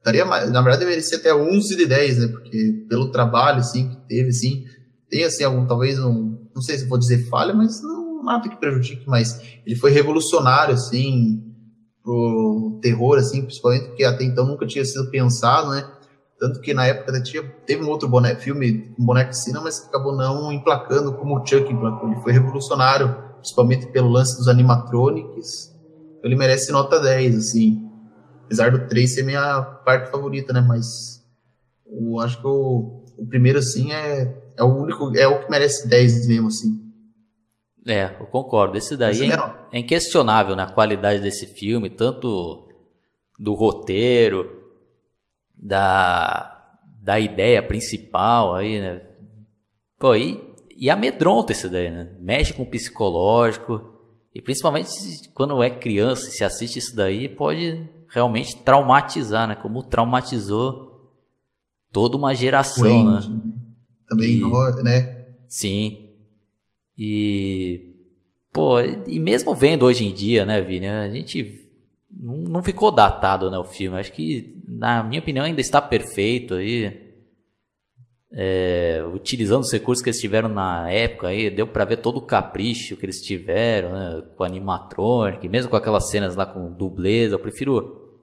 Daria 0.04 0.24
mais, 0.24 0.50
na 0.50 0.62
verdade, 0.62 0.80
deveria 0.80 1.02
ser 1.02 1.16
até 1.16 1.34
11 1.34 1.76
de 1.76 1.86
10, 1.86 2.18
né? 2.18 2.28
Porque 2.28 2.86
pelo 2.88 3.10
trabalho, 3.10 3.58
assim, 3.58 3.88
que 3.88 3.96
teve, 4.08 4.30
assim, 4.30 4.64
tem, 5.10 5.24
assim, 5.24 5.44
algum, 5.44 5.66
talvez 5.66 5.98
um, 5.98 6.36
não 6.54 6.62
sei 6.62 6.78
se 6.78 6.86
vou 6.86 6.98
dizer 6.98 7.28
falha, 7.28 7.54
mas 7.54 7.82
não 7.82 8.22
nada 8.22 8.48
que 8.48 8.56
prejudique, 8.56 9.08
mas 9.08 9.40
ele 9.64 9.76
foi 9.76 9.90
revolucionário, 9.90 10.74
assim, 10.74 11.42
pro 12.02 12.78
terror, 12.82 13.18
assim, 13.18 13.42
principalmente 13.42 13.86
porque 13.88 14.04
até 14.04 14.24
então 14.24 14.46
nunca 14.46 14.66
tinha 14.66 14.84
sido 14.84 15.10
pensado, 15.10 15.70
né? 15.70 15.90
Tanto 16.38 16.60
que 16.60 16.72
na 16.72 16.86
época 16.86 17.20
tinha, 17.22 17.42
teve 17.66 17.82
um 17.82 17.88
outro 17.88 18.08
boneco, 18.08 18.40
filme 18.40 18.94
com 18.96 19.04
boneco 19.04 19.30
de 19.30 19.38
cena, 19.38 19.60
mas 19.60 19.80
que 19.80 19.88
acabou 19.88 20.14
não 20.14 20.52
emplacando 20.52 21.12
como 21.14 21.36
o 21.36 21.44
Chuck 21.44 21.72
emplacou. 21.72 22.08
Ele 22.08 22.20
foi 22.20 22.32
revolucionário, 22.32 23.14
principalmente 23.40 23.88
pelo 23.88 24.08
lance 24.08 24.36
dos 24.36 24.46
animatronics. 24.46 25.74
Ele 26.22 26.36
merece 26.36 26.70
nota 26.70 27.00
10, 27.00 27.36
assim. 27.36 27.90
Apesar 28.44 28.70
do 28.70 28.86
3 28.86 29.12
ser 29.12 29.24
minha 29.24 29.62
parte 29.62 30.10
favorita, 30.10 30.52
né? 30.52 30.60
Mas 30.60 31.24
eu 31.86 32.20
acho 32.20 32.40
que 32.40 32.46
o, 32.46 33.02
o 33.16 33.26
primeiro, 33.26 33.58
assim, 33.58 33.92
é 33.92 34.47
é 34.58 34.64
o 34.64 34.66
único, 34.66 35.16
é 35.16 35.26
o 35.26 35.40
que 35.40 35.50
merece 35.50 35.88
10 35.88 36.26
mesmo, 36.26 36.48
assim. 36.48 36.88
É, 37.86 38.16
eu 38.20 38.26
concordo. 38.26 38.76
Esse 38.76 38.96
daí 38.96 39.30
é, 39.30 39.34
é, 39.72 39.78
inquestionável 39.78 40.56
na 40.56 40.70
qualidade 40.70 41.22
desse 41.22 41.46
filme, 41.46 41.88
tanto 41.88 42.68
do 43.38 43.54
roteiro, 43.54 44.62
da, 45.54 46.70
da 47.00 47.18
ideia 47.18 47.62
principal 47.62 48.54
aí, 48.54 48.80
né? 48.80 49.02
Pô, 49.98 50.14
e, 50.14 50.40
e 50.76 50.90
amedronta 50.90 51.52
esse 51.52 51.68
daí, 51.68 51.90
né? 51.90 52.10
Mexe 52.20 52.52
com 52.52 52.64
o 52.64 52.70
psicológico. 52.70 53.96
E 54.34 54.42
principalmente 54.42 54.90
quando 55.32 55.62
é 55.62 55.70
criança 55.70 56.28
e 56.28 56.32
se 56.32 56.44
assiste 56.44 56.78
isso 56.78 56.94
daí, 56.94 57.28
pode 57.28 57.88
realmente 58.08 58.56
traumatizar, 58.56 59.48
né? 59.48 59.54
Como 59.54 59.82
traumatizou 59.82 60.88
toda 61.90 62.16
uma 62.16 62.34
geração, 62.34 63.04
né? 63.04 63.20
Também, 64.08 64.40
e, 64.40 64.82
né? 64.82 65.26
Sim. 65.48 66.10
E. 66.96 67.94
Pô, 68.52 68.80
e 68.80 69.20
mesmo 69.20 69.54
vendo 69.54 69.84
hoje 69.84 70.04
em 70.04 70.12
dia, 70.12 70.44
né, 70.44 70.60
Vini? 70.60 70.88
A 70.88 71.08
gente 71.08 71.68
não 72.10 72.62
ficou 72.62 72.90
datado, 72.90 73.50
né, 73.50 73.58
o 73.58 73.64
filme. 73.64 73.98
Acho 73.98 74.12
que, 74.12 74.60
na 74.66 75.02
minha 75.02 75.20
opinião, 75.20 75.44
ainda 75.44 75.60
está 75.60 75.80
perfeito 75.80 76.54
aí. 76.54 77.06
É, 78.30 79.02
utilizando 79.14 79.62
os 79.62 79.72
recursos 79.72 80.02
que 80.02 80.10
eles 80.10 80.20
tiveram 80.20 80.50
na 80.50 80.90
época 80.90 81.28
aí, 81.28 81.48
deu 81.48 81.66
para 81.66 81.86
ver 81.86 81.96
todo 81.96 82.18
o 82.18 82.26
capricho 82.26 82.94
que 82.94 83.06
eles 83.06 83.22
tiveram, 83.22 83.92
né, 83.92 84.22
com 84.36 84.44
animatronic, 84.44 85.48
mesmo 85.48 85.70
com 85.70 85.76
aquelas 85.76 86.10
cenas 86.10 86.36
lá 86.36 86.44
com 86.44 86.70
dublês, 86.70 87.32
eu 87.32 87.38
prefiro 87.38 88.20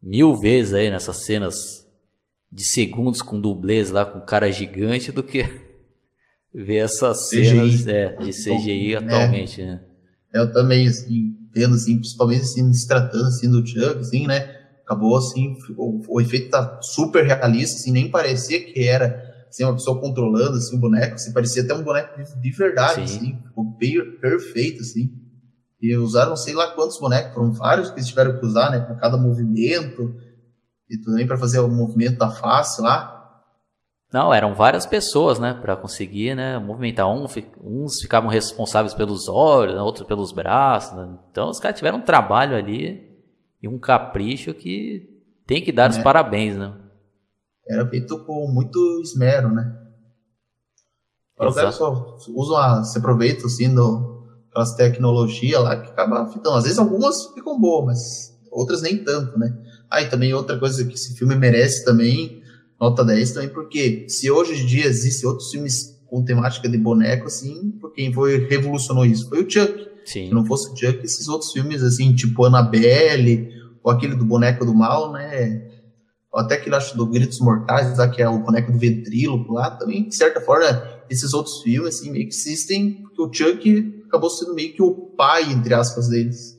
mil 0.00 0.36
vezes 0.36 0.74
aí 0.74 0.90
nessas 0.90 1.24
cenas 1.24 1.81
de 2.52 2.64
segundos 2.64 3.22
com 3.22 3.40
dublês 3.40 3.90
lá 3.90 4.04
com 4.04 4.20
cara 4.20 4.52
gigante 4.52 5.10
do 5.10 5.22
que 5.22 5.42
ver 6.54 6.76
essas 6.76 7.30
cenas 7.30 7.86
é, 7.86 8.14
de 8.16 8.30
CGI 8.30 8.94
então, 8.94 9.06
atualmente, 9.06 9.64
né? 9.64 9.80
Eu 10.34 10.52
também, 10.52 10.86
assim, 10.86 11.34
vendo, 11.54 11.74
assim, 11.74 11.96
principalmente, 11.96 12.42
assim, 12.42 12.72
se 12.72 12.86
tratando, 12.86 13.26
assim, 13.26 13.50
do 13.50 13.66
Chuck, 13.66 13.98
assim, 13.98 14.26
né? 14.26 14.60
Acabou, 14.84 15.16
assim, 15.16 15.56
o, 15.76 16.02
o, 16.08 16.20
efeito 16.20 16.50
tá 16.50 16.80
super 16.82 17.24
realista, 17.24 17.76
assim, 17.76 17.90
nem 17.90 18.10
parecia 18.10 18.62
que 18.62 18.86
era, 18.86 19.46
assim, 19.48 19.64
uma 19.64 19.74
pessoa 19.74 19.98
controlando, 19.98 20.58
assim, 20.58 20.76
o 20.76 20.80
boneco, 20.80 21.14
assim, 21.14 21.32
parecia 21.32 21.62
até 21.62 21.74
um 21.74 21.82
boneco 21.82 22.22
de, 22.22 22.40
de 22.40 22.50
verdade, 22.50 23.08
Sim. 23.08 23.16
assim, 23.16 23.38
ficou 23.46 23.64
bem 23.64 24.18
perfeito, 24.20 24.80
assim. 24.82 25.10
E 25.80 25.96
usaram, 25.96 26.36
sei 26.36 26.54
lá 26.54 26.68
quantos 26.74 26.98
bonecos, 26.98 27.34
foram 27.34 27.52
vários 27.52 27.90
que 27.90 27.96
eles 27.96 28.08
tiveram 28.08 28.38
que 28.38 28.44
usar, 28.44 28.70
né, 28.70 28.80
para 28.80 28.94
cada 28.96 29.16
movimento, 29.16 30.14
e 30.92 30.98
também 30.98 31.26
para 31.26 31.38
fazer 31.38 31.58
o 31.60 31.68
movimento 31.68 32.18
da 32.18 32.30
face 32.30 32.82
lá. 32.82 33.18
Não, 34.12 34.32
eram 34.32 34.54
várias 34.54 34.84
pessoas, 34.84 35.38
né, 35.38 35.54
para 35.54 35.74
conseguir, 35.74 36.34
né, 36.34 36.58
movimentar. 36.58 37.08
Um, 37.08 37.24
uns 37.62 38.02
ficavam 38.02 38.28
responsáveis 38.28 38.92
pelos 38.92 39.26
olhos, 39.26 39.74
outros 39.80 40.06
pelos 40.06 40.32
braços. 40.32 40.94
Né? 40.94 41.18
Então 41.30 41.48
os 41.48 41.58
caras 41.58 41.78
tiveram 41.78 41.98
um 41.98 42.04
trabalho 42.04 42.54
ali 42.54 43.10
e 43.62 43.66
um 43.66 43.78
capricho 43.78 44.52
que 44.52 45.08
tem 45.46 45.64
que 45.64 45.72
dar 45.72 45.86
é. 45.86 45.88
os 45.88 45.98
parabéns, 45.98 46.58
né? 46.58 46.78
Era 47.66 47.88
feito 47.88 48.22
com 48.26 48.48
muito 48.52 48.78
esmero, 49.02 49.48
né? 49.48 49.78
Agora 51.38 51.68
o 51.68 51.72
só 51.72 52.16
usa 52.28 52.52
uma, 52.52 52.84
se 52.84 52.98
aproveita 52.98 53.46
assim 53.46 53.74
do, 53.74 54.26
das 54.54 54.74
tecnologias 54.74 55.62
lá 55.62 55.80
que 55.80 55.90
acaba 55.90 56.28
fitando. 56.28 56.56
Às 56.56 56.64
vezes 56.64 56.78
algumas 56.78 57.28
ficam 57.28 57.58
boas, 57.58 57.86
mas 57.86 58.40
outras 58.50 58.82
nem 58.82 59.02
tanto, 59.02 59.38
né? 59.38 59.56
Ah, 59.92 60.00
e 60.00 60.08
também 60.08 60.32
outra 60.32 60.58
coisa 60.58 60.86
que 60.86 60.94
esse 60.94 61.14
filme 61.14 61.36
merece 61.36 61.84
também, 61.84 62.42
nota 62.80 63.04
10 63.04 63.32
também, 63.32 63.50
porque 63.50 64.06
se 64.08 64.30
hoje 64.30 64.62
em 64.62 64.64
dia 64.64 64.86
existem 64.86 65.28
outros 65.28 65.50
filmes 65.50 66.00
com 66.06 66.24
temática 66.24 66.66
de 66.66 66.78
boneco, 66.78 67.26
assim, 67.26 67.78
quem 67.94 68.10
foi 68.10 68.38
revolucionou 68.46 69.04
isso 69.04 69.28
foi 69.28 69.44
o 69.44 69.50
Chuck. 69.50 69.86
Sim. 70.06 70.28
Se 70.28 70.34
não 70.34 70.46
fosse 70.46 70.72
o 70.72 70.74
Chuck, 70.74 71.04
esses 71.04 71.28
outros 71.28 71.52
filmes, 71.52 71.82
assim, 71.82 72.14
tipo 72.14 72.42
Annabelle, 72.46 73.50
ou 73.82 73.92
aquele 73.92 74.14
do 74.14 74.24
boneco 74.24 74.64
do 74.64 74.74
mal, 74.74 75.12
né? 75.12 75.70
Ou 76.32 76.40
até 76.40 76.54
aquele, 76.54 76.74
acho, 76.74 76.96
do 76.96 77.04
Gritos 77.04 77.38
Mortais, 77.38 77.98
lá, 77.98 78.08
que 78.08 78.22
é 78.22 78.28
o 78.28 78.38
boneco 78.38 78.72
do 78.72 78.78
ventríloco 78.78 79.52
lá, 79.52 79.70
também, 79.72 80.08
de 80.08 80.14
certa 80.14 80.40
forma, 80.40 80.64
esses 81.10 81.34
outros 81.34 81.60
filmes, 81.60 81.96
assim, 81.96 82.10
meio 82.10 82.26
que 82.26 82.34
existem, 82.34 82.94
porque 82.94 83.20
o 83.20 83.30
Chuck 83.30 84.04
acabou 84.06 84.30
sendo 84.30 84.54
meio 84.54 84.72
que 84.72 84.82
o 84.82 84.94
pai, 84.94 85.52
entre 85.52 85.74
aspas, 85.74 86.08
deles. 86.08 86.58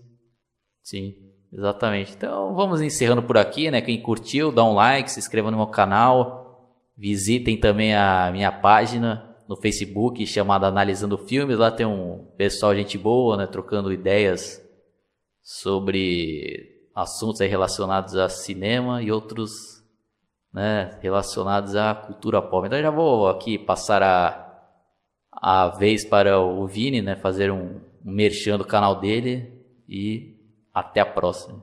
Sim. 0.84 1.22
Exatamente. 1.56 2.14
Então 2.16 2.56
vamos 2.56 2.82
encerrando 2.82 3.22
por 3.22 3.38
aqui, 3.38 3.70
né? 3.70 3.80
Quem 3.80 4.01
curtiu, 4.01 4.51
dá 4.51 4.64
um 4.64 4.74
like, 4.74 5.12
se 5.12 5.20
inscreva 5.20 5.51
no 5.51 5.58
meu 5.58 5.68
canal, 5.68 6.74
visitem 6.97 7.60
também 7.60 7.93
a 7.93 8.32
minha 8.32 8.51
página 8.51 9.36
no 9.47 9.56
Facebook 9.56 10.26
chamada 10.26 10.66
Analisando 10.66 11.16
Filmes. 11.16 11.60
Lá 11.60 11.70
tem 11.70 11.86
um 11.86 12.26
pessoal 12.36 12.76
gente 12.76 12.97
boa, 12.97 13.38
né? 13.38 13.45
Trocando 13.45 13.93
ideias 13.93 14.60
sobre 15.43 16.89
assuntos 16.95 17.39
relacionados 17.41 18.16
a 18.16 18.30
cinema 18.30 19.04
e 19.04 19.12
outros, 19.12 19.51
né? 20.51 20.97
Relacionados 21.04 21.76
à 21.76 21.93
cultura 21.93 22.41
pop. 22.41 22.66
Então 22.66 22.82
já 22.82 22.89
vou 22.89 23.28
aqui 23.28 23.60
passar 23.60 24.01
a, 24.01 24.60
a 25.32 25.70
vez 25.70 26.04
para 26.04 26.39
o 26.39 26.66
Vini, 26.66 26.99
né? 26.99 27.16
Fazer 27.16 27.51
um, 27.51 27.80
um 28.04 28.12
merchan 28.12 28.58
do 28.58 28.66
canal 28.66 28.99
dele 28.99 29.54
e 29.88 30.32
até 30.74 31.01
a 31.01 31.05
próxima. 31.05 31.61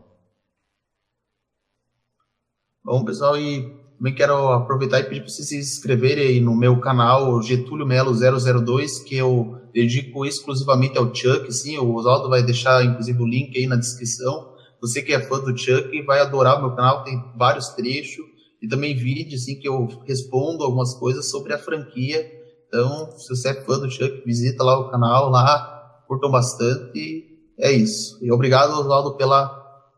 Bom, 2.85 3.05
pessoal, 3.05 3.37
e 3.37 3.81
também 3.99 4.15
quero 4.15 4.49
aproveitar 4.49 5.01
e 5.01 5.05
pedir 5.05 5.21
para 5.21 5.29
vocês 5.29 5.49
se 5.49 5.59
inscreverem 5.59 6.27
aí 6.27 6.41
no 6.41 6.57
meu 6.57 6.81
canal 6.81 7.43
Getúlio 7.43 7.87
Melo 7.87 8.13
002, 8.15 9.01
que 9.01 9.17
eu 9.17 9.61
dedico 9.75 10.25
exclusivamente 10.25 10.97
ao 10.97 11.15
Chuck, 11.15 11.53
sim, 11.53 11.77
o 11.77 11.95
Oswaldo 11.95 12.29
vai 12.29 12.43
deixar 12.43 12.85
inclusive 12.85 13.23
o 13.23 13.27
link 13.27 13.57
aí 13.59 13.67
na 13.67 13.77
descrição. 13.77 14.55
Você 14.81 15.03
que 15.03 15.13
é 15.13 15.21
fã 15.21 15.39
do 15.39 15.57
Chuck 15.57 16.01
vai 16.07 16.21
adorar 16.21 16.59
o 16.59 16.63
meu 16.63 16.75
canal, 16.75 17.05
tem 17.05 17.23
vários 17.37 17.69
trechos 17.69 18.25
e 18.63 18.67
também 18.67 18.97
vídeos 18.97 19.43
assim 19.43 19.61
que 19.61 19.69
eu 19.69 19.87
respondo 20.07 20.65
algumas 20.65 20.95
coisas 20.95 21.29
sobre 21.29 21.53
a 21.53 21.59
franquia. 21.59 22.27
Então, 22.67 23.13
se 23.19 23.29
você 23.29 23.51
é 23.51 23.55
fã 23.63 23.79
do 23.79 23.91
Chuck, 23.91 24.23
visita 24.25 24.65
lá 24.65 24.79
o 24.79 24.91
canal 24.91 25.29
lá, 25.29 26.03
curtam 26.09 26.31
bastante 26.31 27.30
é 27.61 27.73
isso. 27.73 28.19
E 28.23 28.33
obrigado, 28.33 28.73
Oswaldo, 28.73 29.17
pela 29.17 29.49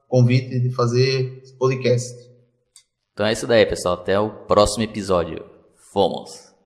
convite 0.08 0.60
de 0.60 0.70
fazer 0.74 1.40
esse 1.42 1.56
podcast. 1.56 2.14
Então 3.12 3.26
é 3.26 3.32
isso 3.32 3.46
daí, 3.46 3.64
pessoal. 3.66 3.94
Até 3.94 4.18
o 4.18 4.30
próximo 4.30 4.82
episódio. 4.84 5.44
Fomos! 5.92 6.51